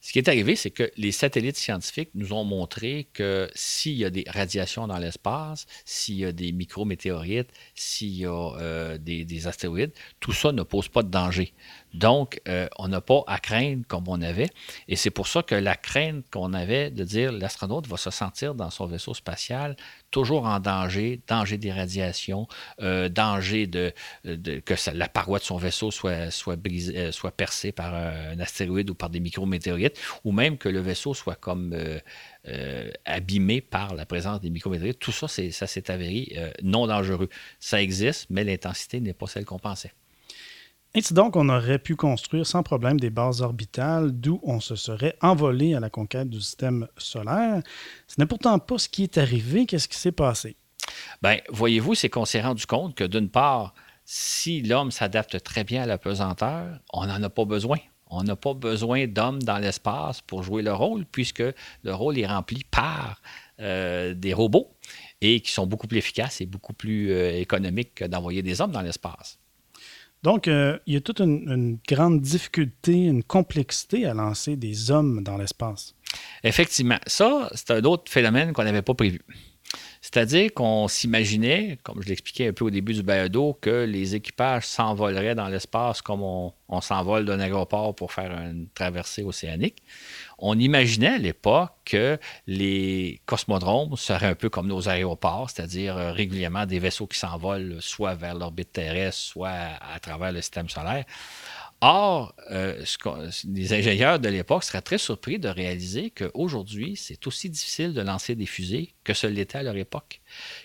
Ce 0.00 0.12
qui 0.12 0.20
est 0.20 0.28
arrivé, 0.28 0.54
c'est 0.54 0.70
que 0.70 0.90
les 0.96 1.10
satellites 1.10 1.56
scientifiques 1.56 2.10
nous 2.14 2.32
ont 2.32 2.44
montré 2.44 3.08
que 3.12 3.50
s'il 3.54 3.94
y 3.94 4.04
a 4.04 4.10
des 4.10 4.24
radiations 4.28 4.86
dans 4.86 4.96
l'espace, 4.96 5.66
s'il 5.84 6.14
y 6.14 6.24
a 6.24 6.32
des 6.32 6.52
micrométéorites, 6.52 7.50
s'il 7.74 8.16
y 8.16 8.24
a 8.24 8.54
euh, 8.58 8.96
des, 8.96 9.46
astéroïdes, 9.46 9.92
tout 10.20 10.32
ça 10.32 10.52
ne 10.52 10.62
pose 10.62 10.88
pas 10.88 11.02
de 11.02 11.10
danger. 11.10 11.52
Donc, 11.94 12.40
euh, 12.48 12.68
on 12.78 12.88
n'a 12.88 13.00
pas 13.00 13.22
à 13.26 13.38
craindre 13.38 13.84
comme 13.88 14.04
on 14.08 14.20
avait. 14.20 14.50
Et 14.88 14.96
c'est 14.96 15.10
pour 15.10 15.26
ça 15.26 15.42
que 15.42 15.54
la 15.54 15.74
crainte 15.74 16.24
qu'on 16.30 16.52
avait 16.52 16.90
de 16.90 17.04
dire 17.04 17.32
l'astronaute 17.32 17.86
va 17.86 17.96
se 17.96 18.10
sentir 18.10 18.54
dans 18.54 18.70
son 18.70 18.86
vaisseau 18.86 19.14
spatial 19.14 19.76
toujours 20.10 20.46
en 20.46 20.60
danger, 20.60 21.20
danger 21.26 21.58
des 21.58 21.72
radiations, 21.72 22.46
euh, 22.80 23.08
danger 23.08 23.66
de, 23.66 23.92
que 24.24 24.90
la 24.92 25.08
paroi 25.08 25.38
de 25.38 25.44
son 25.44 25.58
vaisseau 25.58 25.90
brisée, 26.56 27.12
soit 27.12 27.30
percée 27.30 27.72
par 27.72 27.94
un 27.94 28.38
astéroïde 28.40 28.90
ou 28.90 28.94
par 28.94 29.10
des 29.10 29.20
micrométéorites, 29.20 29.98
ou 30.24 30.32
même 30.32 30.56
que 30.56 30.68
le 30.68 30.80
vaisseau 30.80 31.12
soit 31.12 31.34
comme 31.34 31.74
euh, 31.74 32.90
abîmé 33.04 33.60
par 33.60 33.94
la 33.94 34.06
présence 34.06 34.40
des 34.40 34.50
micrométéorites. 34.50 34.98
Tout 34.98 35.12
ça, 35.12 35.28
ça 35.28 35.66
s'est 35.66 35.90
avéré 35.90 36.52
non 36.62 36.86
dangereux. 36.86 37.28
Ça 37.60 37.82
existe, 37.82 38.26
mais 38.30 38.44
l'intensité 38.44 39.00
n'est 39.00 39.12
pas 39.12 39.26
celle 39.26 39.44
qu'on 39.44 39.58
pensait. 39.58 39.92
Ainsi 40.94 41.12
donc, 41.12 41.36
on 41.36 41.48
aurait 41.50 41.78
pu 41.78 41.96
construire 41.96 42.46
sans 42.46 42.62
problème 42.62 42.98
des 42.98 43.10
bases 43.10 43.42
orbitales 43.42 44.10
d'où 44.10 44.40
on 44.42 44.58
se 44.58 44.74
serait 44.74 45.16
envolé 45.20 45.74
à 45.74 45.80
la 45.80 45.90
conquête 45.90 46.30
du 46.30 46.40
système 46.40 46.88
solaire. 46.96 47.62
Ce 48.06 48.14
n'est 48.18 48.26
pourtant 48.26 48.58
pas 48.58 48.78
ce 48.78 48.88
qui 48.88 49.02
est 49.02 49.18
arrivé. 49.18 49.66
Qu'est-ce 49.66 49.88
qui 49.88 49.98
s'est 49.98 50.12
passé? 50.12 50.56
Bien, 51.22 51.38
voyez-vous, 51.50 51.94
c'est 51.94 52.08
qu'on 52.08 52.24
s'est 52.24 52.40
rendu 52.40 52.64
compte 52.64 52.94
que 52.94 53.04
d'une 53.04 53.28
part, 53.28 53.74
si 54.06 54.62
l'homme 54.62 54.90
s'adapte 54.90 55.42
très 55.42 55.62
bien 55.62 55.82
à 55.82 55.86
la 55.86 55.98
pesanteur, 55.98 56.78
on 56.94 57.06
n'en 57.06 57.22
a 57.22 57.28
pas 57.28 57.44
besoin. 57.44 57.76
On 58.10 58.22
n'a 58.22 58.36
pas 58.36 58.54
besoin 58.54 59.06
d'hommes 59.06 59.42
dans 59.42 59.58
l'espace 59.58 60.22
pour 60.22 60.42
jouer 60.42 60.62
le 60.62 60.72
rôle, 60.72 61.04
puisque 61.04 61.42
le 61.82 61.94
rôle 61.94 62.18
est 62.18 62.26
rempli 62.26 62.64
par 62.70 63.20
euh, 63.60 64.14
des 64.14 64.32
robots 64.32 64.72
et 65.20 65.40
qui 65.40 65.52
sont 65.52 65.66
beaucoup 65.66 65.86
plus 65.86 65.98
efficaces 65.98 66.40
et 66.40 66.46
beaucoup 66.46 66.72
plus 66.72 67.12
euh, 67.12 67.38
économiques 67.38 67.96
que 67.96 68.04
d'envoyer 68.06 68.42
des 68.42 68.62
hommes 68.62 68.72
dans 68.72 68.80
l'espace. 68.80 69.38
Donc, 70.22 70.48
euh, 70.48 70.78
il 70.86 70.94
y 70.94 70.96
a 70.96 71.00
toute 71.00 71.20
une, 71.20 71.78
grande 71.86 72.20
difficulté, 72.20 72.92
une 72.92 73.22
complexité 73.22 74.06
à 74.06 74.14
lancer 74.14 74.56
des 74.56 74.90
hommes 74.90 75.22
dans 75.22 75.36
l'espace. 75.36 75.94
Effectivement. 76.42 76.98
Ça, 77.06 77.50
c'est 77.54 77.70
un 77.70 77.84
autre 77.84 78.10
phénomène 78.10 78.52
qu'on 78.52 78.64
n'avait 78.64 78.82
pas 78.82 78.94
prévu. 78.94 79.20
C'est-à-dire 80.00 80.54
qu'on 80.54 80.88
s'imaginait, 80.88 81.78
comme 81.82 82.02
je 82.02 82.08
l'expliquais 82.08 82.48
un 82.48 82.52
peu 82.52 82.64
au 82.64 82.70
début 82.70 82.94
du 82.94 83.02
balado, 83.02 83.58
que 83.60 83.84
les 83.84 84.14
équipages 84.14 84.66
s'envoleraient 84.66 85.34
dans 85.34 85.48
l'espace 85.48 86.00
comme 86.00 86.22
on, 86.22 86.80
s'envole 86.80 87.24
d'un 87.24 87.40
aéroport 87.40 87.94
pour 87.94 88.12
faire 88.12 88.30
une 88.30 88.68
traversée 88.74 89.24
océanique. 89.24 89.82
On 90.38 90.58
imaginait 90.58 91.08
à 91.08 91.18
l'époque 91.18 91.72
que 91.84 92.18
les 92.46 93.20
cosmodromes 93.26 93.96
seraient 93.96 94.28
un 94.28 94.34
peu 94.34 94.48
comme 94.48 94.68
nos 94.68 94.88
aéroports, 94.88 95.50
c'est-à-dire 95.50 95.96
euh, 95.96 96.12
régulièrement 96.12 96.64
des 96.64 96.78
vaisseaux 96.78 97.06
qui 97.06 97.18
s'envolent 97.18 97.78
soit 97.80 98.14
vers 98.14 98.34
l'orbite 98.34 98.72
terrestre, 98.72 99.20
soit 99.20 99.50
à 99.50 99.98
travers 100.00 100.30
le 100.30 100.40
système 100.40 100.68
solaire. 100.68 101.04
Or, 101.80 102.34
euh, 102.50 102.84
les 103.44 103.72
ingénieurs 103.72 104.18
de 104.18 104.28
l'époque 104.28 104.64
seraient 104.64 104.82
très 104.82 104.98
surpris 104.98 105.38
de 105.38 105.48
réaliser 105.48 106.10
qu'aujourd'hui, 106.10 106.96
c'est 106.96 107.24
aussi 107.28 107.48
difficile 107.48 107.94
de 107.94 108.00
lancer 108.00 108.34
des 108.34 108.46
fusées 108.46 108.94
que 109.04 109.14
ce 109.14 109.28
l'était 109.28 109.58
à 109.58 109.62
leur 109.62 109.76
époque, 109.76 110.20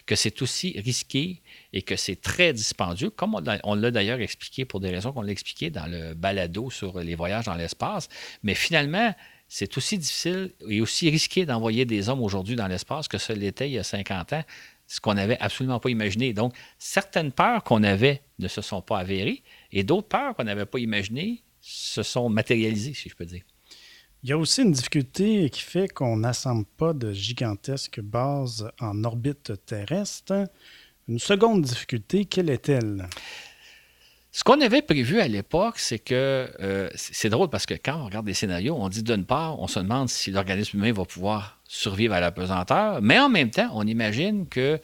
que 0.08 0.16
c'est 0.16 0.42
aussi 0.42 0.80
risqué 0.84 1.44
et 1.72 1.84
que 1.84 1.96
c'est 1.96 2.20
très 2.20 2.52
dispendieux, 2.52 3.12
comme 3.12 3.40
on 3.64 3.76
l'a 3.76 3.92
d'ailleurs 3.92 4.22
expliqué 4.22 4.66
pour 4.66 4.80
des 4.80 4.90
raisons 4.90 5.14
qu'on 5.14 5.22
l'a 5.22 5.32
expliqué 5.32 5.70
dans 5.70 5.86
le 5.86 6.16
balado 6.16 6.72
sur 6.72 7.00
les 7.00 7.14
voyages 7.14 7.46
dans 7.46 7.56
l'espace. 7.56 8.10
Mais 8.42 8.56
finalement, 8.56 9.14
c'est 9.56 9.78
aussi 9.78 10.00
difficile 10.00 10.52
et 10.68 10.82
aussi 10.82 11.12
risqué 11.12 11.46
d'envoyer 11.46 11.86
des 11.86 12.10
hommes 12.10 12.24
aujourd'hui 12.24 12.56
dans 12.56 12.66
l'espace 12.66 13.08
que 13.08 13.20
ce 13.20 13.34
l'était 13.34 13.70
il 13.70 13.74
y 13.74 13.78
a 13.78 13.84
50 13.84 14.34
ans, 14.34 14.44
ce 14.88 15.00
qu'on 15.00 15.14
n'avait 15.14 15.38
absolument 15.40 15.80
pas 15.80 15.92
imaginé. 15.92 16.34
Donc, 16.34 16.56
certaines 16.80 17.32
peurs 17.32 17.64
qu'on 17.64 17.84
avait 17.84 18.24
ne 18.40 18.48
se 18.48 18.64
sont 18.64 18.82
pas 18.82 18.98
avérées 18.98 19.44
et 19.72 19.84
d'autres 19.84 20.08
peurs 20.08 20.36
qu'on 20.36 20.46
n'avait 20.46 20.66
pas 20.66 20.80
imaginées 20.80 21.44
se 21.62 22.02
sont 22.02 22.30
matérialisées, 22.30 22.96
si 22.96 23.10
je 23.10 23.16
peux 23.16 23.28
dire. 23.28 23.44
Il 24.24 24.32
y 24.32 24.34
a 24.34 24.40
aussi 24.40 24.64
une 24.64 24.72
difficulté 24.72 25.52
qui 25.52 25.62
fait 25.62 25.88
qu'on 25.88 26.18
n'assemble 26.18 26.66
pas 26.66 26.94
de 26.94 27.14
gigantesques 27.14 28.02
bases 28.02 28.68
en 28.80 29.04
orbite 29.04 29.54
terrestre. 29.68 30.46
Une 31.08 31.20
seconde 31.20 31.62
difficulté, 31.62 32.26
quelle 32.26 32.50
est-elle? 32.50 33.08
Ce 34.36 34.44
qu'on 34.44 34.60
avait 34.62 34.82
prévu 34.82 35.20
à 35.22 35.28
l'époque, 35.28 35.78
c'est 35.78 36.00
que 36.00 36.50
euh, 36.60 36.90
c'est 36.96 37.30
drôle 37.30 37.50
parce 37.50 37.68
que 37.68 37.76
quand 37.76 38.02
on 38.02 38.06
regarde 38.06 38.26
des 38.26 38.34
scénarios, 38.34 38.76
on 38.76 38.90
dit 38.90 39.04
d'une 39.04 39.26
part, 39.26 39.60
on 39.60 39.68
se 39.68 39.80
demande 39.80 40.10
si 40.10 40.32
l'organisme 40.32 40.80
humain 40.80 40.92
va 40.92 41.06
pouvoir 41.06 41.60
survivre 41.66 42.16
à 42.16 42.20
la 42.20 42.32
pesanteur, 42.32 43.00
mais 43.00 43.20
en 43.20 43.30
même 43.30 43.52
temps, 43.52 43.70
on 43.74 43.86
imagine 43.86 44.48
que 44.48 44.80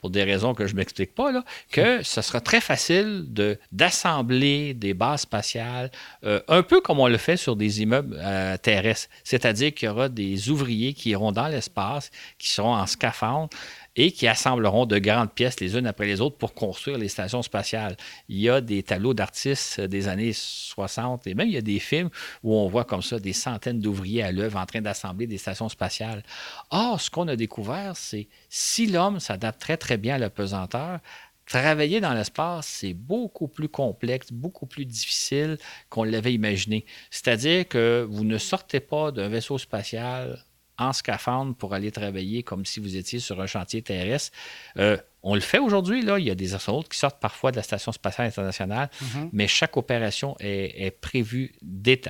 pour 0.00 0.10
des 0.10 0.24
raisons 0.24 0.54
que 0.54 0.66
je 0.66 0.72
ne 0.72 0.78
m'explique 0.78 1.14
pas, 1.14 1.30
là, 1.30 1.44
que 1.70 2.02
ce 2.02 2.20
sera 2.20 2.40
très 2.40 2.60
facile 2.60 3.24
de, 3.28 3.58
d'assembler 3.72 4.74
des 4.74 4.92
bases 4.92 5.22
spatiales, 5.22 5.90
euh, 6.24 6.40
un 6.48 6.62
peu 6.62 6.82
comme 6.82 6.98
on 7.00 7.08
le 7.08 7.16
fait 7.16 7.38
sur 7.38 7.56
des 7.56 7.80
immeubles 7.80 8.18
euh, 8.20 8.58
terrestres. 8.58 9.08
C'est-à-dire 9.22 9.72
qu'il 9.72 9.86
y 9.86 9.90
aura 9.90 10.10
des 10.10 10.50
ouvriers 10.50 10.92
qui 10.92 11.10
iront 11.10 11.32
dans 11.32 11.48
l'espace, 11.48 12.10
qui 12.38 12.50
seront 12.50 12.74
en 12.74 12.86
scaphandre, 12.86 13.48
et 13.96 14.12
qui 14.12 14.26
assembleront 14.26 14.86
de 14.86 14.98
grandes 14.98 15.32
pièces 15.32 15.60
les 15.60 15.76
unes 15.76 15.86
après 15.86 16.06
les 16.06 16.20
autres 16.20 16.36
pour 16.36 16.54
construire 16.54 16.98
les 16.98 17.08
stations 17.08 17.42
spatiales. 17.42 17.96
Il 18.28 18.40
y 18.40 18.48
a 18.48 18.60
des 18.60 18.82
tableaux 18.82 19.14
d'artistes 19.14 19.80
des 19.80 20.08
années 20.08 20.32
60 20.32 21.26
et 21.26 21.34
même 21.34 21.48
il 21.48 21.54
y 21.54 21.58
a 21.58 21.62
des 21.62 21.78
films 21.78 22.10
où 22.42 22.54
on 22.54 22.68
voit 22.68 22.84
comme 22.84 23.02
ça 23.02 23.18
des 23.18 23.32
centaines 23.32 23.80
d'ouvriers 23.80 24.22
à 24.22 24.32
l'œuvre 24.32 24.58
en 24.58 24.66
train 24.66 24.80
d'assembler 24.80 25.26
des 25.26 25.38
stations 25.38 25.68
spatiales. 25.68 26.22
Or, 26.70 27.00
ce 27.00 27.10
qu'on 27.10 27.28
a 27.28 27.36
découvert, 27.36 27.96
c'est 27.96 28.28
si 28.48 28.86
l'homme 28.86 29.20
s'adapte 29.20 29.60
très 29.60 29.76
très 29.76 29.96
bien 29.96 30.16
à 30.16 30.18
la 30.18 30.30
pesanteur, 30.30 31.00
travailler 31.46 32.00
dans 32.00 32.14
l'espace, 32.14 32.66
c'est 32.66 32.94
beaucoup 32.94 33.48
plus 33.48 33.68
complexe, 33.68 34.32
beaucoup 34.32 34.66
plus 34.66 34.86
difficile 34.86 35.58
qu'on 35.88 36.04
l'avait 36.04 36.32
imaginé. 36.32 36.84
C'est-à-dire 37.10 37.68
que 37.68 38.06
vous 38.08 38.24
ne 38.24 38.38
sortez 38.38 38.80
pas 38.80 39.12
d'un 39.12 39.28
vaisseau 39.28 39.58
spatial 39.58 40.42
en 40.78 40.92
scaphandre 40.92 41.54
pour 41.54 41.74
aller 41.74 41.90
travailler 41.92 42.42
comme 42.42 42.64
si 42.64 42.80
vous 42.80 42.96
étiez 42.96 43.20
sur 43.20 43.40
un 43.40 43.46
chantier 43.46 43.82
terrestre. 43.82 44.32
Euh, 44.78 44.96
on 45.26 45.34
le 45.34 45.40
fait 45.40 45.58
aujourd'hui, 45.58 46.02
là. 46.02 46.18
Il 46.18 46.26
y 46.26 46.30
a 46.30 46.34
des 46.34 46.54
astronautes 46.54 46.88
qui 46.90 46.98
sortent 46.98 47.18
parfois 47.20 47.50
de 47.50 47.56
la 47.56 47.62
Station 47.62 47.92
spatiale 47.92 48.26
internationale, 48.26 48.90
Mhm. 49.00 49.30
mais 49.32 49.46
chaque 49.48 49.76
opération 49.78 50.36
est, 50.38 50.84
est 50.86 50.90
prévue 50.90 51.54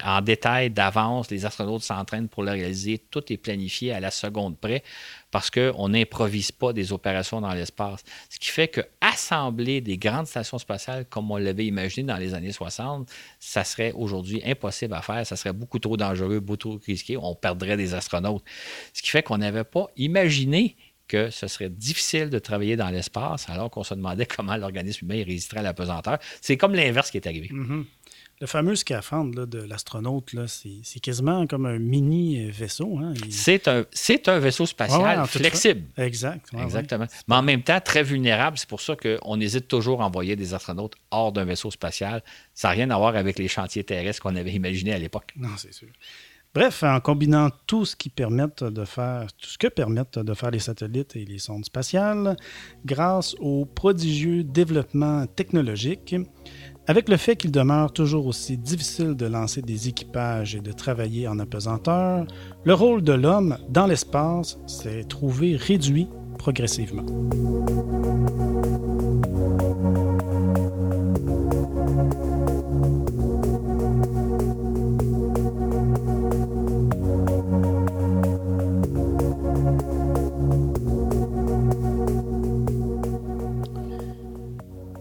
en 0.05 0.21
détail 0.21 0.71
d'avance. 0.71 1.31
Les 1.31 1.47
astronautes 1.47 1.83
s'entraînent 1.83 2.29
pour 2.29 2.43
le 2.43 2.51
réaliser. 2.51 2.99
Tout 2.99 3.33
est 3.33 3.37
planifié 3.37 3.93
à 3.93 4.01
la 4.01 4.11
seconde 4.11 4.59
près 4.59 4.83
parce 5.35 5.51
qu'on 5.51 5.89
n'improvise 5.89 6.53
pas 6.53 6.73
des 6.73 6.93
opérations 6.93 7.41
dans 7.41 7.53
l'espace. 7.53 8.05
Ce 8.31 8.39
qui 8.39 8.51
fait 8.51 8.69
que 8.69 8.83
assembler 9.01 9.81
des 9.81 9.99
grandes 9.99 10.29
stations 10.29 10.59
spatiales 10.59 11.07
comme 11.07 11.29
on 11.29 11.39
l'avait 11.39 11.67
imaginé 11.67 12.07
dans 12.07 12.19
les 12.19 12.35
années 12.35 12.53
60, 12.53 13.11
ça 13.41 13.65
serait 13.65 13.91
aujourd'hui 13.97 14.41
impossible 14.47 14.95
à 14.95 15.03
faire. 15.03 15.27
Ça 15.27 15.35
serait 15.35 15.53
beaucoup 15.53 15.81
trop 15.81 15.97
dangereux, 15.97 16.39
beaucoup 16.39 16.57
trop 16.57 16.81
risqué. 16.87 17.17
On 17.17 17.35
perdrait 17.35 17.77
des 17.77 17.95
astronautes. 17.95 18.45
Ce 18.93 19.03
qui 19.03 19.11
fait 19.11 19.25
qu'on 19.25 19.39
n'avait 19.39 19.65
pas 19.65 19.89
imaginé 19.97 20.77
que 21.09 21.31
ce 21.31 21.49
serait 21.49 21.69
difficile 21.69 22.31
de 22.31 22.39
travailler 22.39 22.77
dans 22.77 22.91
l'espace 22.91 23.49
alors 23.49 23.73
qu'on 23.73 23.83
se 23.83 23.95
demandait 23.95 24.27
comment 24.37 24.57
l'organisme 24.57 25.05
humain 25.05 25.25
résisterait 25.25 25.59
à 25.59 25.65
la 25.65 25.75
pesanteur. 25.75 26.21
C'est 26.43 26.57
comme 26.57 26.77
l'inverse 26.77 27.11
qui 27.11 27.17
est 27.17 27.27
arrivé. 27.27 27.49
Mhm. 27.51 27.87
Le 28.41 28.47
fameux 28.47 28.75
scaphandre 28.75 29.39
là, 29.41 29.47
de 29.47 29.59
l'astronaute, 29.61 30.35
c'est 30.47 31.01
quasiment 31.01 31.47
comme 31.47 31.67
un 31.67 31.79
mini 31.79 32.51
vaisseau. 32.51 32.99
Hein? 32.99 33.15
Il- 33.25 33.33
C'est 33.33 33.69
un, 34.29 34.39
vaisseau 34.39 34.67
spatial 34.67 35.21
Ouais, 35.21 35.27
flexible. 35.27 35.83
Exact. 35.97 36.53
ouais, 36.53 36.59
ouais. 36.59 36.65
Exactement. 36.65 37.07
Mais 37.29 37.37
en 37.37 37.43
même 37.43 37.63
temps, 37.63 37.81
très 37.81 38.03
vulnérable. 38.03 38.59
C'est 38.59 38.69
pour 38.69 38.81
ça 38.81 38.97
qu'on 38.97 39.41
hésite 39.41 39.69
toujours 39.69 40.03
à 40.03 40.07
envoyer 40.07 40.35
des 40.37 40.53
astronautes 40.53 40.95
hors 41.11 41.33
d'un 41.33 41.45
vaisseau 41.45 41.71
spatial. 41.71 42.23
Ça 42.55 42.69
n'a 42.69 42.75
rien 42.75 42.91
à 42.91 42.99
voir 42.99 43.15
avec 43.17 43.39
les 43.39 43.49
chantiers 43.49 43.85
terrestres 43.85 44.21
qu'on 44.23 44.37
avait 44.37 44.53
imaginés 44.53 44.93
à 44.93 44.99
l'époque. 44.99 45.33
Non, 45.37 45.51
c'est 45.57 45.73
sûr. 45.73 45.89
Bref, 46.55 46.85
en 46.85 47.01
combinant 47.01 47.51
tout 47.67 47.85
ce 47.85 47.97
qui 47.97 48.11
permettent 48.11 48.63
de 48.63 48.85
faire, 48.85 49.27
tout 49.41 49.49
ce 49.49 49.59
que 49.59 49.67
permettent 49.67 50.21
de 50.21 50.35
faire 50.35 50.53
les 50.53 50.61
satellites 50.61 51.17
et 51.17 51.25
les 51.25 51.39
sondes 51.41 51.65
spatiales, 51.65 52.37
grâce 52.85 53.35
au 53.41 53.65
prodigieux 53.65 54.45
développement 54.45 55.27
technologique, 55.27 56.15
avec 56.87 57.09
le 57.09 57.17
fait 57.17 57.37
qu'il 57.37 57.51
demeure 57.51 57.93
toujours 57.93 58.27
aussi 58.27 58.59
difficile 58.59 59.15
de 59.15 59.27
lancer 59.27 59.63
des 59.63 59.89
équipages 59.89 60.55
et 60.55 60.61
de 60.61 60.73
travailler 60.73 61.27
en 61.29 61.39
apesanteur, 61.39 62.27
le 62.65 62.75
rôle 62.75 63.03
de 63.03 63.13
l'homme 63.13 63.57
dans 63.71 63.87
l'espace 63.87 64.59
s'est 64.67 65.05
trouvé 65.05 65.57
réduit 65.57 66.09
progressivement. 66.39 67.05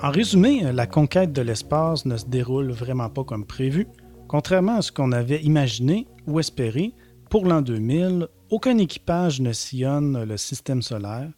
En 0.04 0.12
résumé, 0.12 0.70
la 0.74 0.86
conquête 0.86 1.32
de 1.32 1.41
l'espace 1.41 2.06
ne 2.06 2.18
se 2.18 2.26
déroule 2.26 2.72
vraiment 2.72 3.10
pas 3.10 3.24
comme 3.24 3.45
prévu. 3.45 3.88
Contrairement 4.28 4.76
à 4.76 4.82
ce 4.82 4.91
qu'on 4.91 5.14
avait 5.14 5.41
imaginé 5.43 6.10
ou 6.28 6.41
espéré, 6.41 6.93
pour 7.30 7.45
l'an 7.45 7.62
2000, 7.62 8.28
aucun 8.49 8.78
équipage 8.80 9.39
ne 9.39 9.54
sillonne 9.54 10.26
le 10.26 10.36
système 10.36 10.82
solaire. 10.82 11.32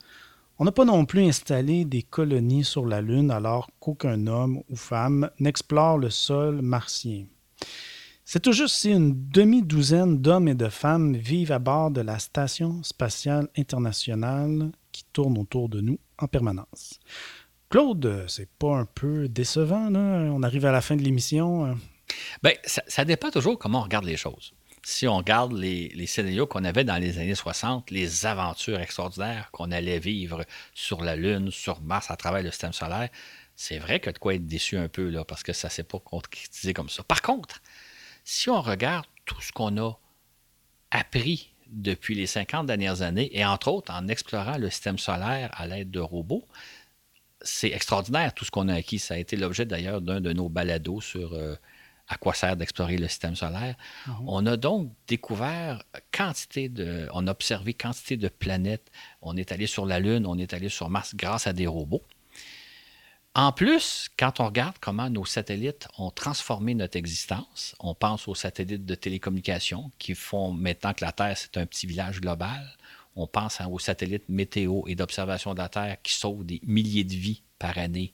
On 0.58 0.66
n'a 0.66 0.72
pas 0.72 0.84
non 0.84 1.06
plus 1.06 1.22
installé 1.22 1.86
des 1.86 2.02
colonies 2.02 2.64
sur 2.64 2.88
la 2.88 3.02
Lune 3.02 3.30
alors 3.30 3.70
qu'aucun 3.80 4.26
homme 4.26 4.64
ou 4.68 4.76
femme 4.76 5.30
n'explore 5.40 6.00
le 6.00 6.10
sol 6.10 6.64
martien. 6.64 7.28
C'est 8.24 8.42
tout 8.42 8.52
juste 8.52 8.78
si 8.78 8.90
une 8.90 9.30
demi-douzaine 9.30 10.18
d'hommes 10.18 10.48
et 10.48 10.56
de 10.56 10.70
femmes 10.70 11.16
vivent 11.16 11.52
à 11.52 11.60
bord 11.60 11.92
de 11.92 12.02
la 12.02 12.18
Station 12.18 12.82
spatiale 12.82 13.48
internationale 13.56 14.72
qui 14.92 15.06
tourne 15.14 15.38
autour 15.38 15.70
de 15.70 15.82
nous 15.82 16.00
en 16.18 16.26
permanence. 16.26 17.00
Claude, 17.76 18.24
c'est 18.30 18.50
pas 18.52 18.74
un 18.74 18.86
peu 18.86 19.28
décevant? 19.28 19.94
On 19.94 20.44
arrive 20.44 20.66
à 20.66 20.72
la 20.72 20.80
fin 20.80 20.96
de 20.96 21.02
l'émission. 21.02 21.66
euh. 21.66 21.74
Bien, 22.42 22.54
ça, 22.64 23.04
dépend 23.04 23.32
toujours 23.32 23.60
comment 23.60 23.80
on 23.80 23.84
regarde 23.84 24.06
les 24.06 24.16
choses. 24.16 24.54
Si 24.82 25.10
on 25.10 25.18
regarde 25.18 25.52
les, 25.52 26.08
scénarios 26.08 26.48
qu'on 26.48 26.64
avait 26.64 26.86
dans 26.86 26.96
les 26.96 27.18
années 27.18 27.36
60, 27.36 27.92
les 27.92 28.26
aventures 28.26 28.80
extraordinaires 28.80 29.50
qu'on 29.52 29.72
allait 29.72 30.00
vivre 30.00 30.46
sur 30.74 31.04
la 31.04 31.18
Lune, 31.18 31.52
sur 31.52 31.82
Mars, 31.82 32.10
à 32.12 32.16
travers 32.16 32.44
le 32.44 32.52
système 32.52 32.72
solaire, 32.72 33.10
c'est 33.58 33.80
vrai 33.80 34.00
que 34.00 34.10
de 34.10 34.20
quoi 34.20 34.36
être 34.36 34.48
déçu 34.48 34.78
un 34.78 34.88
peu, 34.88 35.10
là, 35.10 35.26
parce 35.26 35.44
que 35.44 35.52
ça 35.52 35.68
ne 35.68 35.72
s'est 35.72 35.84
pas 35.84 36.00
concrétisé 36.00 36.74
comme 36.74 36.88
ça. 36.88 37.04
Par 37.04 37.22
contre, 37.22 37.62
si 38.24 38.50
on 38.50 38.62
regarde 38.62 39.06
tout 39.26 39.42
ce 39.42 39.52
qu'on 39.52 39.78
a 39.80 40.00
appris 40.92 41.52
depuis 41.68 42.16
les 42.16 42.28
50 42.28 42.68
dernières 42.68 43.02
années, 43.02 43.38
et 43.38 43.44
entre 43.44 43.68
autres 43.68 43.92
en 43.92 44.08
explorant 44.08 44.58
le 44.58 44.70
système 44.70 44.98
solaire 44.98 45.50
à 45.54 45.68
l'aide 45.68 45.92
de 45.92 46.00
robots, 46.00 46.46
c'est 47.46 47.72
extraordinaire 47.72 48.34
tout 48.34 48.44
ce 48.44 48.52
qu'on 48.52 48.68
a 48.68 48.74
acquis. 48.74 49.00
Ça 49.00 49.14
a 49.14 49.18
été 49.18 49.38
l'objet 49.38 49.66
d'ailleurs 49.66 50.02
d'un 50.02 50.20
de 50.20 50.34
nos 50.34 50.50
balados 50.50 51.00
sur 51.00 51.34
euh, 51.34 51.56
à 52.08 52.18
quoi 52.18 52.34
sert 52.34 52.58
d'explorer 52.58 52.98
le 52.98 53.08
système 53.08 53.36
solaire. 53.36 53.76
On 54.28 54.46
a 54.46 54.58
donc 54.58 54.92
découvert 55.08 55.84
quantité 56.12 56.70
de, 56.70 57.08
on 57.14 57.28
a 57.28 57.32
observé 57.32 57.74
quantité 57.74 58.18
de 58.18 58.28
planètes. 58.28 58.92
On 59.22 59.38
est 59.38 59.52
allé 59.52 59.68
sur 59.68 59.86
la 59.86 60.00
Lune, 60.00 60.26
on 60.26 60.38
est 60.38 60.54
allé 60.54 60.70
sur 60.70 60.90
Mars 60.90 61.16
grâce 61.16 61.48
à 61.48 61.54
des 61.54 61.68
robots. 61.68 62.04
En 63.34 63.52
plus, 63.52 64.10
quand 64.18 64.40
on 64.40 64.46
regarde 64.46 64.76
comment 64.80 65.10
nos 65.10 65.26
satellites 65.26 65.90
ont 65.98 66.10
transformé 66.10 66.74
notre 66.74 66.96
existence, 66.98 67.76
on 67.82 67.94
pense 67.94 68.30
aux 68.30 68.36
satellites 68.36 68.86
de 68.86 68.96
télécommunication 68.96 69.92
qui 70.00 70.16
font 70.16 70.54
maintenant 70.54 70.94
que 70.94 71.04
la 71.04 71.12
Terre, 71.12 71.38
c'est 71.38 71.58
un 71.58 71.66
petit 71.66 71.86
village 71.86 72.22
global. 72.22 72.78
On 73.16 73.28
pense 73.28 73.62
aux 73.62 73.80
satellites 73.80 74.28
météo 74.30 74.82
et 74.88 74.96
d'observation 74.96 75.54
de 75.54 75.60
la 75.60 75.70
Terre 75.70 75.98
qui 76.04 76.14
sauvent 76.14 76.46
des 76.46 76.60
milliers 76.64 77.04
de 77.04 77.14
vies 77.14 77.42
par 77.60 77.78
année 77.78 78.14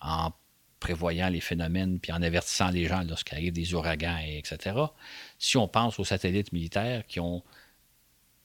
en 0.00 0.32
prévoyant 0.80 1.28
les 1.28 1.40
phénomènes 1.40 1.98
puis 1.98 2.12
en 2.12 2.22
avertissant 2.22 2.70
les 2.70 2.86
gens 2.86 3.02
lorsqu'arrivent 3.02 3.52
des 3.52 3.74
ouragans, 3.74 4.18
et 4.24 4.38
etc. 4.38 4.76
Si 5.38 5.56
on 5.56 5.68
pense 5.68 5.98
aux 5.98 6.04
satellites 6.04 6.52
militaires 6.52 7.06
qui 7.06 7.20
ont 7.20 7.42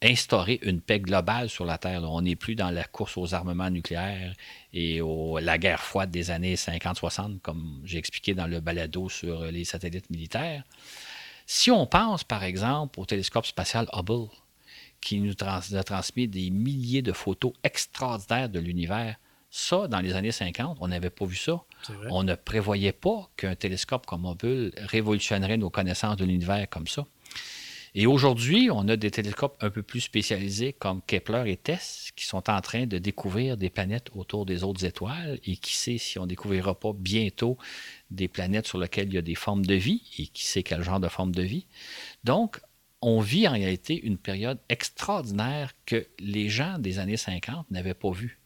instauré 0.02 0.60
une 0.64 0.82
paix 0.82 1.00
globale 1.00 1.50
sur 1.50 1.64
la 1.64 1.78
Terre, 1.78 2.04
on 2.04 2.22
n'est 2.22 2.36
plus 2.36 2.56
dans 2.56 2.72
la 2.72 2.84
course 2.84 3.16
aux 3.18 3.34
armements 3.34 3.70
nucléaires 3.70 4.34
et 4.74 5.00
au- 5.00 5.40
la 5.40 5.58
guerre 5.58 5.82
froide 5.82 6.12
des 6.12 6.30
années 6.30 6.58
50-60, 6.58 7.42
comme 7.42 7.82
j'ai 7.86 8.00
expliqué 8.00 8.34
dans 8.34 8.48
le 8.48 8.60
balado 8.60 9.08
sur 9.08 9.44
les 9.46 9.64
satellites 9.64 10.10
militaires. 10.10 10.64
Si 11.46 11.72
on 11.72 11.86
pense, 11.86 12.24
par 12.26 12.44
exemple, 12.44 13.00
au 13.00 13.06
télescope 13.06 13.46
spatial 13.46 13.88
Hubble, 13.94 14.28
qui 15.04 15.20
nous 15.20 15.34
trans- 15.34 15.60
a 15.74 15.84
transmis 15.84 16.28
des 16.28 16.50
milliers 16.50 17.02
de 17.02 17.12
photos 17.14 17.54
extraordinaires 17.64 18.50
de 18.50 18.60
l'univers, 18.60 19.18
ça, 19.50 19.88
dans 19.88 20.00
les 20.00 20.14
années 20.14 20.32
50, 20.32 20.78
on 20.82 20.88
n'avait 20.88 21.12
pas 21.12 21.26
vu 21.26 21.36
ça. 21.36 21.62
On 22.10 22.24
ne 22.24 22.34
prévoyait 22.34 22.92
pas 22.94 23.30
qu'un 23.38 23.56
télescope 23.56 24.06
comme 24.08 24.26
Hubble 24.26 24.72
révolutionnerait 24.78 25.58
nos 25.58 25.70
connaissances 25.70 26.18
de 26.18 26.26
l'univers 26.26 26.68
comme 26.70 26.88
ça. 26.88 27.06
Et 27.96 28.08
aujourd'hui, 28.08 28.70
on 28.72 28.88
a 28.88 28.96
des 28.96 29.12
télescopes 29.12 29.56
un 29.62 29.70
peu 29.70 29.84
plus 29.84 30.02
spécialisés 30.02 30.74
comme 30.74 31.04
Kepler 31.06 31.44
et 31.52 31.58
TESS 31.58 32.10
qui 32.16 32.26
sont 32.26 32.50
en 32.50 32.60
train 32.62 32.88
de 32.88 32.98
découvrir 32.98 33.56
des 33.56 33.70
planètes 33.70 34.10
autour 34.16 34.48
des 34.48 34.64
autres 34.64 34.84
étoiles 34.84 35.38
et 35.46 35.58
qui 35.58 35.76
sait 35.76 36.00
si 36.00 36.18
on 36.18 36.24
ne 36.24 36.30
découvrira 36.30 36.74
pas 36.74 36.92
bientôt 36.92 37.60
des 38.10 38.28
planètes 38.28 38.66
sur 38.66 38.80
lesquelles 38.80 39.10
il 39.10 39.14
y 39.14 39.18
a 39.20 39.22
des 39.22 39.36
formes 39.36 39.64
de 39.64 39.76
vie 39.76 40.02
et 40.18 40.26
qui 40.26 40.48
sait 40.48 40.64
quel 40.64 40.82
genre 40.82 41.00
de 41.00 41.08
forme 41.08 41.34
de 41.36 41.44
vie. 41.44 41.68
Donc, 42.24 42.60
on 43.04 43.20
vit 43.20 43.48
en 43.48 43.52
réalité 43.52 44.04
une 44.04 44.18
période 44.18 44.60
extraordinaire 44.70 45.74
que 45.86 46.08
les 46.20 46.50
gens 46.50 46.80
des 46.80 47.00
années 47.00 47.18
50 47.18 47.70
n'avaient 47.70 47.94
pas 47.94 48.12
vue 48.12 48.40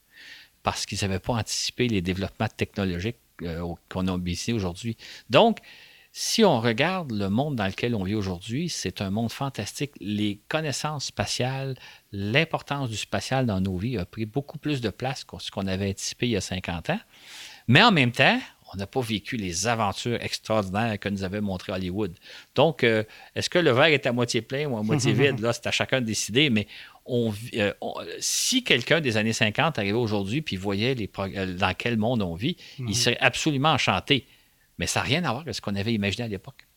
parce 0.64 0.86
qu'ils 0.86 1.00
n'avaient 1.02 1.20
pas 1.20 1.34
anticipé 1.34 1.88
les 1.88 2.02
développements 2.02 2.50
technologiques 2.50 3.18
euh, 3.44 3.74
qu'on 3.90 4.08
a 4.08 4.20
ici 4.26 4.52
aujourd'hui. 4.52 4.98
Donc, 5.30 5.60
si 6.12 6.44
on 6.44 6.60
regarde 6.60 7.12
le 7.12 7.30
monde 7.30 7.56
dans 7.56 7.68
lequel 7.68 7.94
on 7.94 8.04
vit 8.04 8.16
aujourd'hui, 8.16 8.70
c'est 8.70 9.02
un 9.02 9.12
monde 9.12 9.32
fantastique. 9.32 9.92
Les 10.02 10.42
connaissances 10.50 11.06
spatiales, 11.06 11.76
l'importance 12.12 12.90
du 12.90 12.98
spatial 12.98 13.46
dans 13.46 13.62
nos 13.62 13.78
vies 13.78 13.98
a 13.98 14.06
pris 14.06 14.26
beaucoup 14.26 14.58
plus 14.58 14.82
de 14.82 14.90
place 14.90 15.24
que 15.24 15.38
ce 15.40 15.52
qu'on 15.52 15.68
avait 15.68 15.92
anticipé 15.92 16.26
il 16.26 16.32
y 16.32 16.36
a 16.36 16.42
50 16.42 16.90
ans. 16.90 17.00
Mais 17.68 17.84
en 17.84 17.92
même 17.92 18.12
temps, 18.12 18.40
on 18.74 18.78
n'a 18.78 18.88
pas 18.88 19.02
vécu 19.02 19.38
les 19.38 19.68
aventures 19.68 20.18
extraordinaires 20.22 21.00
que 21.00 21.10
nous 21.10 21.24
avait 21.24 21.42
montré 21.42 21.72
Hollywood. 21.72 22.14
Donc, 22.56 22.84
euh, 22.84 23.04
est-ce 23.36 23.50
que 23.50 23.60
le 23.60 23.72
verre 23.72 23.86
est 23.86 24.06
à 24.06 24.12
moitié 24.12 24.42
plein 24.42 24.66
ou 24.68 24.78
à 24.78 24.84
moitié 24.84 25.14
vide? 25.32 25.40
Là, 25.40 25.54
c'est 25.54 25.68
à 25.68 25.72
chacun 25.72 26.02
de 26.02 26.06
décider, 26.06 26.50
mais 26.50 26.68
on, 27.06 27.34
euh, 27.56 27.74
on- 27.82 27.94
si 28.20 28.64
quelqu'un 28.64 29.00
des 29.00 29.16
années 29.16 29.32
50 29.34 29.80
arrivait 29.80 29.94
aujourd'hui 29.98 30.42
puis 30.42 30.58
voyait 30.58 30.96
les 30.96 31.10
euh, 31.20 31.54
dans 31.56 31.74
quel 31.74 31.98
monde 31.98 32.22
on 32.22 32.36
vit, 32.36 32.58
il 32.80 32.96
serait 32.96 33.18
absolument 33.22 33.70
enchanté. 33.72 34.26
Mais 34.80 34.88
ça 34.88 35.00
n'a 35.00 35.06
rien 35.06 35.24
à 35.24 35.30
voir 35.32 35.42
avec 35.42 35.56
ce 35.56 35.62
qu'on 35.62 35.76
avait 35.76 35.94
imaginé 35.94 36.26
à 36.26 36.28
l'époque. 36.28 36.68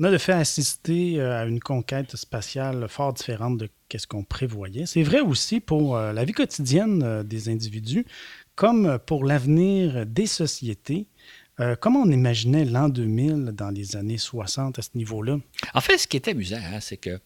On 0.00 0.04
a 0.04 0.12
de 0.12 0.18
fait 0.18 0.32
assister 0.32 1.20
à 1.20 1.44
une 1.44 1.58
conquête 1.58 2.14
spatiale 2.14 2.86
fort 2.88 3.12
différente 3.12 3.58
de 3.58 3.68
ce 3.96 4.06
qu'on 4.06 4.22
prévoyait. 4.22 4.86
C'est 4.86 5.02
vrai 5.02 5.18
aussi 5.20 5.58
pour 5.58 5.96
la 5.98 6.24
vie 6.24 6.32
quotidienne 6.32 7.24
des 7.24 7.48
individus. 7.48 8.06
Comme 8.58 8.98
pour 9.06 9.24
l'avenir 9.24 10.04
des 10.04 10.26
sociétés, 10.26 11.06
euh, 11.60 11.76
comment 11.76 12.00
on 12.00 12.10
imaginait 12.10 12.64
l'an 12.64 12.88
2000 12.88 13.52
dans 13.52 13.70
les 13.70 13.94
années 13.94 14.18
60 14.18 14.80
à 14.80 14.82
ce 14.82 14.88
niveau-là? 14.96 15.38
En 15.74 15.80
fait, 15.80 15.96
ce 15.96 16.08
qui 16.08 16.16
est 16.16 16.26
amusant, 16.26 16.58
hein, 16.60 16.80
c'est 16.80 16.96
que 16.96 17.20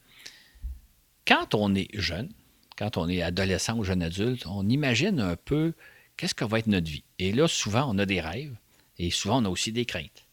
quand 1.26 1.54
on 1.54 1.74
est 1.74 1.88
jeune, 1.94 2.28
quand 2.76 2.98
on 2.98 3.08
est 3.08 3.22
adolescent 3.22 3.78
ou 3.78 3.82
jeune 3.82 4.02
adulte, 4.02 4.44
on 4.46 4.68
imagine 4.68 5.20
un 5.20 5.36
peu 5.36 5.72
qu'est-ce 6.18 6.34
que 6.34 6.44
va 6.44 6.58
être 6.58 6.66
notre 6.66 6.90
vie. 6.90 7.04
Et 7.18 7.32
là, 7.32 7.48
souvent, 7.48 7.90
on 7.90 7.96
a 7.96 8.04
des 8.04 8.20
rêves 8.20 8.54
et 8.98 9.10
souvent, 9.10 9.40
on 9.40 9.46
a 9.46 9.48
aussi 9.48 9.72
des 9.72 9.86
craintes. 9.86 10.26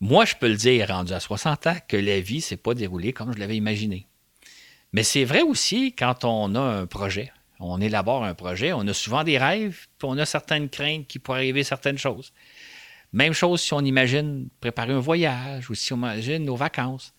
Moi, 0.00 0.26
je 0.26 0.34
peux 0.38 0.48
le 0.48 0.56
dire, 0.56 0.88
rendu 0.88 1.14
à 1.14 1.20
60 1.20 1.66
ans, 1.66 1.76
que 1.88 1.96
la 1.96 2.20
vie 2.20 2.36
ne 2.36 2.40
s'est 2.42 2.58
pas 2.58 2.74
déroulée 2.74 3.14
comme 3.14 3.32
je 3.32 3.38
l'avais 3.38 3.56
imaginé. 3.56 4.06
Mais 4.92 5.02
c'est 5.02 5.24
vrai 5.24 5.40
aussi 5.40 5.94
quand 5.94 6.26
on 6.26 6.54
a 6.56 6.60
un 6.60 6.86
projet. 6.86 7.32
On 7.58 7.80
élabore 7.80 8.24
un 8.24 8.34
projet, 8.34 8.72
on 8.72 8.86
a 8.86 8.92
souvent 8.92 9.24
des 9.24 9.38
rêves, 9.38 9.86
puis 9.98 10.08
on 10.08 10.18
a 10.18 10.26
certaines 10.26 10.68
craintes 10.68 11.06
qui 11.06 11.18
pourraient 11.18 11.38
arriver 11.38 11.64
certaines 11.64 11.98
choses. 11.98 12.32
Même 13.12 13.32
chose 13.32 13.60
si 13.62 13.72
on 13.72 13.80
imagine 13.80 14.48
préparer 14.60 14.92
un 14.92 15.00
voyage 15.00 15.70
ou 15.70 15.74
si 15.74 15.92
on 15.92 15.98
imagine 15.98 16.44
nos 16.44 16.56
vacances. 16.56 17.14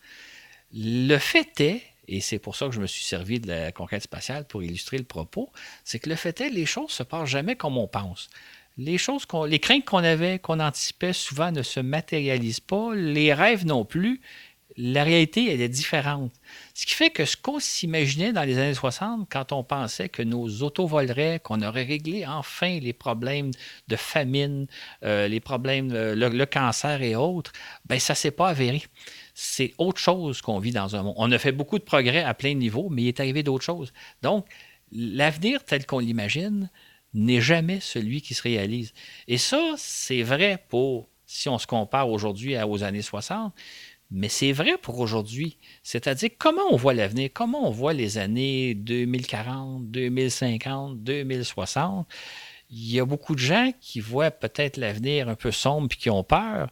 Le 0.72 1.16
fait 1.18 1.60
est, 1.60 1.82
et 2.06 2.20
c'est 2.20 2.38
pour 2.38 2.56
ça 2.56 2.66
que 2.66 2.72
je 2.72 2.80
me 2.80 2.86
suis 2.86 3.04
servi 3.04 3.40
de 3.40 3.48
la 3.48 3.72
conquête 3.72 4.02
spatiale 4.02 4.46
pour 4.46 4.62
illustrer 4.62 4.98
le 4.98 5.04
propos, 5.04 5.50
c'est 5.84 5.98
que 5.98 6.08
le 6.08 6.16
fait 6.16 6.40
est, 6.40 6.50
les 6.50 6.66
choses 6.66 6.90
ne 6.90 6.92
se 6.92 7.02
passent 7.02 7.28
jamais 7.28 7.56
comme 7.56 7.76
on 7.76 7.88
pense 7.88 8.28
les 8.78 8.96
choses 8.96 9.26
les 9.48 9.58
craintes 9.58 9.84
qu'on 9.84 9.98
avait, 9.98 10.38
qu'on 10.38 10.60
anticipait 10.60 11.12
souvent 11.12 11.50
ne 11.50 11.62
se 11.62 11.80
matérialisent 11.80 12.60
pas, 12.60 12.94
les 12.94 13.34
rêves 13.34 13.66
non 13.66 13.84
plus. 13.84 14.20
La 14.80 15.02
réalité, 15.02 15.52
elle 15.52 15.60
est 15.60 15.68
différente. 15.68 16.32
Ce 16.72 16.86
qui 16.86 16.94
fait 16.94 17.10
que 17.10 17.24
ce 17.24 17.36
qu'on 17.36 17.58
s'imaginait 17.58 18.32
dans 18.32 18.44
les 18.44 18.58
années 18.58 18.74
60, 18.74 19.28
quand 19.28 19.50
on 19.50 19.64
pensait 19.64 20.08
que 20.08 20.22
nos 20.22 20.62
autos 20.62 20.86
voleraient, 20.86 21.40
qu'on 21.42 21.62
aurait 21.62 21.82
réglé 21.82 22.24
enfin 22.24 22.78
les 22.78 22.92
problèmes 22.92 23.50
de 23.88 23.96
famine, 23.96 24.68
euh, 25.02 25.26
les 25.26 25.40
problèmes, 25.40 25.90
euh, 25.92 26.14
le, 26.14 26.46
cancer 26.46 27.02
et 27.02 27.16
autres, 27.16 27.52
ben 27.86 27.98
ça 27.98 28.14
s'est 28.14 28.30
pas 28.30 28.50
avéré. 28.50 28.84
C'est 29.34 29.74
autre 29.78 29.98
chose 29.98 30.40
qu'on 30.42 30.60
vit 30.60 30.70
dans 30.70 30.94
un 30.94 31.02
monde. 31.02 31.14
On 31.16 31.32
a 31.32 31.38
fait 31.38 31.50
beaucoup 31.50 31.80
de 31.80 31.84
progrès 31.84 32.22
à 32.22 32.34
plein 32.34 32.54
niveau, 32.54 32.88
mais 32.88 33.02
il 33.02 33.08
est 33.08 33.18
arrivé 33.18 33.42
d'autres 33.42 33.64
choses. 33.64 33.92
Donc, 34.22 34.46
l'avenir 34.92 35.64
tel 35.64 35.86
qu'on 35.86 35.98
l'imagine, 35.98 36.70
n'est 37.14 37.40
jamais 37.40 37.80
celui 37.80 38.20
qui 38.20 38.34
se 38.34 38.42
réalise. 38.42 38.92
Et 39.26 39.38
ça, 39.38 39.74
c'est 39.76 40.22
vrai 40.22 40.64
pour, 40.68 41.08
si 41.26 41.48
on 41.48 41.58
se 41.58 41.66
compare 41.66 42.08
aujourd'hui 42.10 42.56
aux 42.62 42.84
années 42.84 43.02
60, 43.02 43.52
mais 44.10 44.28
c'est 44.28 44.52
vrai 44.52 44.78
pour 44.78 44.98
aujourd'hui. 45.00 45.58
C'est-à-dire 45.82 46.30
comment 46.38 46.62
on 46.70 46.76
voit 46.76 46.94
l'avenir, 46.94 47.30
comment 47.32 47.68
on 47.68 47.70
voit 47.70 47.92
les 47.92 48.18
années 48.18 48.74
2040, 48.74 49.90
2050, 49.90 51.02
2060. 51.02 52.06
Il 52.70 52.92
y 52.92 53.00
a 53.00 53.04
beaucoup 53.04 53.34
de 53.34 53.40
gens 53.40 53.72
qui 53.80 54.00
voient 54.00 54.30
peut-être 54.30 54.76
l'avenir 54.76 55.28
un 55.28 55.34
peu 55.34 55.50
sombre 55.50 55.88
et 55.90 55.96
qui 55.96 56.10
ont 56.10 56.24
peur. 56.24 56.70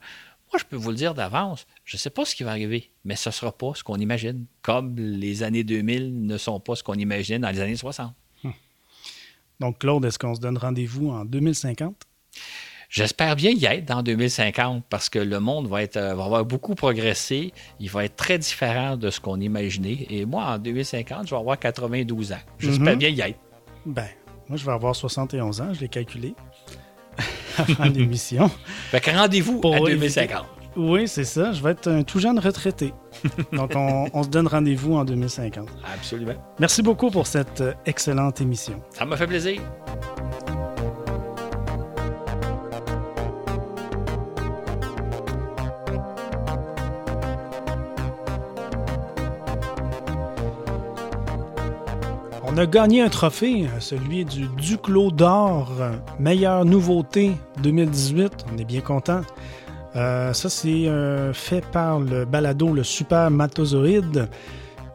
Moi, 0.53 0.59
je 0.59 0.65
peux 0.65 0.77
vous 0.77 0.91
le 0.91 0.97
dire 0.97 1.15
d'avance, 1.15 1.67
je 1.85 1.97
ne 1.97 1.99
sais 1.99 2.11
pas 2.11 2.25
ce 2.25 2.35
qui 2.35 2.45
va 2.45 2.51
arriver, 2.53 2.91
mais 3.05 3.17
ce 3.17 3.31
ne 3.31 3.33
sera 3.33 3.51
pas 3.51 3.73
ce 3.75 3.83
qu'on 3.83 3.97
imagine, 3.97 4.47
comme 4.63 4.95
les 4.97 5.43
années 5.43 5.65
2000 5.65 6.25
ne 6.25 6.39
sont 6.39 6.61
pas 6.61 6.77
ce 6.77 6.83
qu'on 6.83 6.95
imaginait 6.95 7.41
dans 7.41 7.51
les 7.51 7.61
années 7.61 7.77
60. 7.77 8.15
Donc, 9.59 9.79
Claude, 9.79 10.05
est-ce 10.05 10.19
qu'on 10.19 10.35
se 10.35 10.41
donne 10.41 10.59
rendez-vous 10.59 11.11
en 11.11 11.25
2050? 11.25 11.97
J'espère 12.89 13.37
bien 13.37 13.51
y 13.51 13.65
être 13.65 13.85
dans 13.85 14.03
2050 14.03 14.85
parce 14.89 15.09
que 15.09 15.19
le 15.19 15.41
monde 15.41 15.67
va, 15.69 15.83
être, 15.83 15.99
va 15.99 16.25
avoir 16.25 16.45
beaucoup 16.45 16.75
progressé. 16.75 17.53
Il 17.81 17.91
va 17.91 18.05
être 18.05 18.17
très 18.17 18.39
différent 18.39 18.97
de 18.97 19.11
ce 19.11 19.21
qu'on 19.21 19.41
imaginait. 19.41 20.07
Et 20.11 20.25
moi, 20.25 20.45
en 20.45 20.59
2050, 20.59 21.27
je 21.27 21.31
vais 21.31 21.41
avoir 21.41 21.59
92 21.59 22.33
ans. 22.33 22.37
J'espère 22.59 22.93
mhm. 22.93 22.99
bien 22.99 23.09
y 23.09 23.21
être. 23.21 23.39
Ben, 23.85 24.07
moi, 24.49 24.57
je 24.57 24.65
vais 24.65 24.73
avoir 24.73 24.95
71 24.95 25.61
ans, 25.61 25.73
je 25.73 25.81
l'ai 25.81 25.89
calculé 25.89 26.35
avant 27.59 27.85
l'émission. 27.85 28.51
Fait 28.91 29.01
que 29.01 29.11
rendez-vous 29.11 29.61
à 29.73 29.81
2050. 29.81 30.47
Oui, 30.77 31.09
c'est 31.09 31.25
ça. 31.25 31.53
Je 31.53 31.63
vais 31.63 31.71
être 31.71 31.89
un 31.89 32.03
tout 32.03 32.21
jeune 32.21 32.39
retraité. 32.39 32.93
Donc, 33.53 33.73
on, 33.75 34.23
se 34.23 34.29
donne 34.29 34.47
rendez-vous 34.47 34.95
en 34.95 35.05
2050. 35.05 35.69
Absolument. 35.95 36.35
Merci 36.61 36.83
beaucoup 36.83 37.11
pour 37.11 37.27
cette 37.27 37.63
euh, 37.63 37.73
excellente 37.87 38.43
émission. 38.43 38.83
Ça 38.91 39.07
m'a 39.07 39.17
fait 39.17 39.27
plaisir. 39.27 39.63
On 52.57 52.59
a 52.61 52.65
gagné 52.65 53.03
un 53.03 53.11
trophée, 53.11 53.67
celui 53.81 54.25
du 54.25 54.49
Duclos 54.49 55.11
d'or, 55.11 55.73
meilleure 56.19 56.65
nouveauté 56.65 57.33
2018. 57.63 58.47
On 58.51 58.57
est 58.57 58.65
bien 58.65 58.81
content. 58.81 59.21
Euh, 59.95 60.33
ça, 60.33 60.49
c'est 60.49 60.89
euh, 60.89 61.35
fait 61.35 61.63
par 61.67 62.01
le 62.01 62.25
balado 62.25 62.73
Le 62.73 62.83
Super 62.83 63.31
Matozoïde, 63.31 64.31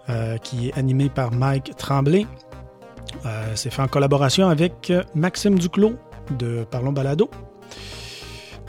euh, 0.10 0.38
qui 0.38 0.70
est 0.70 0.74
animé 0.76 1.10
par 1.10 1.32
Mike 1.34 1.76
Tremblay. 1.78 2.26
c'est 3.54 3.72
fait 3.72 3.82
en 3.84 3.88
collaboration 3.88 4.50
avec 4.50 4.92
Maxime 5.14 5.60
Duclos 5.60 5.94
de 6.40 6.66
Parlons 6.72 6.94
Balado. 6.94 7.30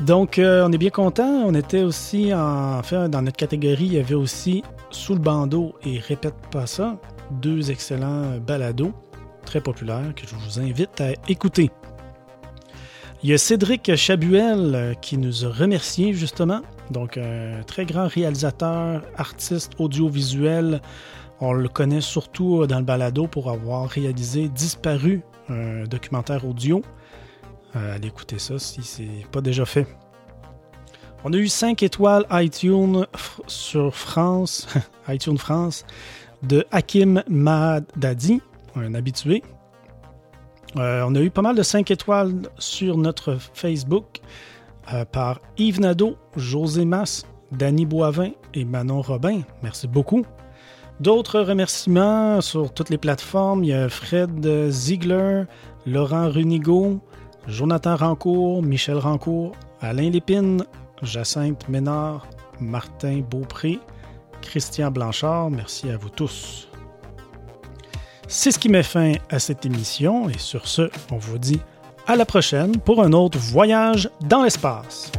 Donc, 0.03 0.39
on 0.39 0.71
est 0.71 0.79
bien 0.79 0.91
content. 0.91 1.45
On 1.47 1.55
était 1.55 1.83
aussi, 1.83 2.35
en 2.35 2.83
fait, 2.83 3.09
dans 3.09 3.23
notre 3.23 3.39
catégorie, 3.39 3.87
il 3.87 3.95
y 3.95 3.99
avait 3.99 4.15
aussi 4.15 4.63
Sous 4.91 5.15
le 5.15 5.21
bandeau 5.21 5.73
et 5.83 5.99
Répète 5.99 6.35
pas 6.51 6.67
ça, 6.67 6.99
deux 7.41 7.71
excellents 7.71 8.39
balados 8.39 8.93
très 9.45 9.61
populaires 9.61 10.15
que 10.15 10.27
je 10.27 10.35
vous 10.35 10.61
invite 10.61 11.01
à 11.01 11.13
écouter. 11.29 11.71
Il 13.23 13.31
y 13.31 13.35
a 13.35 13.39
Cédric 13.39 13.95
Chabuel 13.95 14.75
euh, 14.75 14.95
qui 14.95 15.17
nous 15.17 15.45
a 15.45 15.49
remercié 15.49 16.13
justement. 16.13 16.61
Donc, 16.91 17.17
un 17.17 17.63
très 17.67 17.87
grand 17.87 18.09
réalisateur, 18.09 19.03
artiste 19.17 19.73
audiovisuel. 19.79 20.83
On 21.41 21.53
le 21.53 21.69
connaît 21.69 22.01
surtout 22.01 22.67
dans 22.67 22.79
le 22.79 22.85
balado 22.85 23.27
pour 23.27 23.51
avoir 23.51 23.89
réalisé 23.89 24.49
Disparu, 24.49 25.23
un 25.49 25.85
documentaire 25.85 26.47
audio. 26.47 26.83
Euh, 27.77 27.95
allez 27.95 28.09
écouter 28.09 28.39
ça 28.39 28.59
si 28.59 28.83
c'est 28.83 29.27
pas 29.31 29.41
déjà 29.41 29.65
fait. 29.65 29.87
On 31.25 31.33
a 31.33 31.37
eu 31.37 31.49
5 31.49 31.83
étoiles 31.83 32.27
iTunes 32.33 33.07
sur 33.47 33.95
France, 33.95 34.67
iTunes 35.09 35.39
France, 35.39 35.85
de 36.43 36.67
Hakim 36.71 37.23
Madadi, 37.29 38.41
un 38.77 38.95
habitué. 38.95 39.43
Euh, 40.77 41.05
on 41.07 41.15
a 41.15 41.21
eu 41.21 41.31
pas 41.31 41.43
mal 41.43 41.55
de 41.55 41.63
5 41.63 41.91
étoiles 41.91 42.43
sur 42.59 42.97
notre 42.97 43.37
Facebook 43.55 44.21
euh, 44.93 45.05
par 45.05 45.41
Yves 45.59 45.81
Nadeau, 45.81 46.17
José 46.37 46.85
Mass, 46.85 47.27
Danny 47.53 47.85
Boivin 47.85 48.31
et 48.55 48.65
Manon 48.65 49.03
Robin. 49.03 49.43
Merci 49.63 49.87
beaucoup. 49.87 50.25
D'autres 51.01 51.41
remerciements 51.41 52.41
sur 52.41 52.73
toutes 52.73 52.91
les 52.91 52.99
plateformes. 52.99 53.65
Il 53.65 53.69
y 53.69 53.73
a 53.73 53.89
Fred 53.89 54.71
Ziegler, 54.71 55.45
Laurent 55.87 56.31
Runigo, 56.31 57.01
Jonathan 57.49 57.97
Rancourt, 57.97 58.63
Michel 58.63 58.97
Rancourt, 58.97 59.53
Alain 59.81 60.11
Lépine, 60.11 60.65
Jacinthe 61.03 61.69
Ménard, 61.69 62.27
Martin 62.61 63.23
Beaupré, 63.29 63.81
Christian 64.43 64.91
Blanchard. 64.91 65.51
Merci 65.51 65.89
à 65.89 65.97
vous 65.97 66.11
tous. 66.11 66.69
C'est 68.29 68.51
ce 68.51 68.59
qui 68.59 68.69
met 68.69 68.83
fin 68.83 69.13
à 69.31 69.39
cette 69.39 69.65
émission 69.65 70.29
et 70.29 70.39
sur 70.39 70.67
ce, 70.67 70.91
on 71.11 71.17
vous 71.17 71.39
dit 71.39 71.61
à 72.07 72.17
la 72.17 72.27
prochaine 72.27 72.79
pour 72.79 73.03
un 73.03 73.13
autre 73.13 73.39
voyage 73.39 74.11
dans 74.23 74.43
l'espace. 74.43 75.13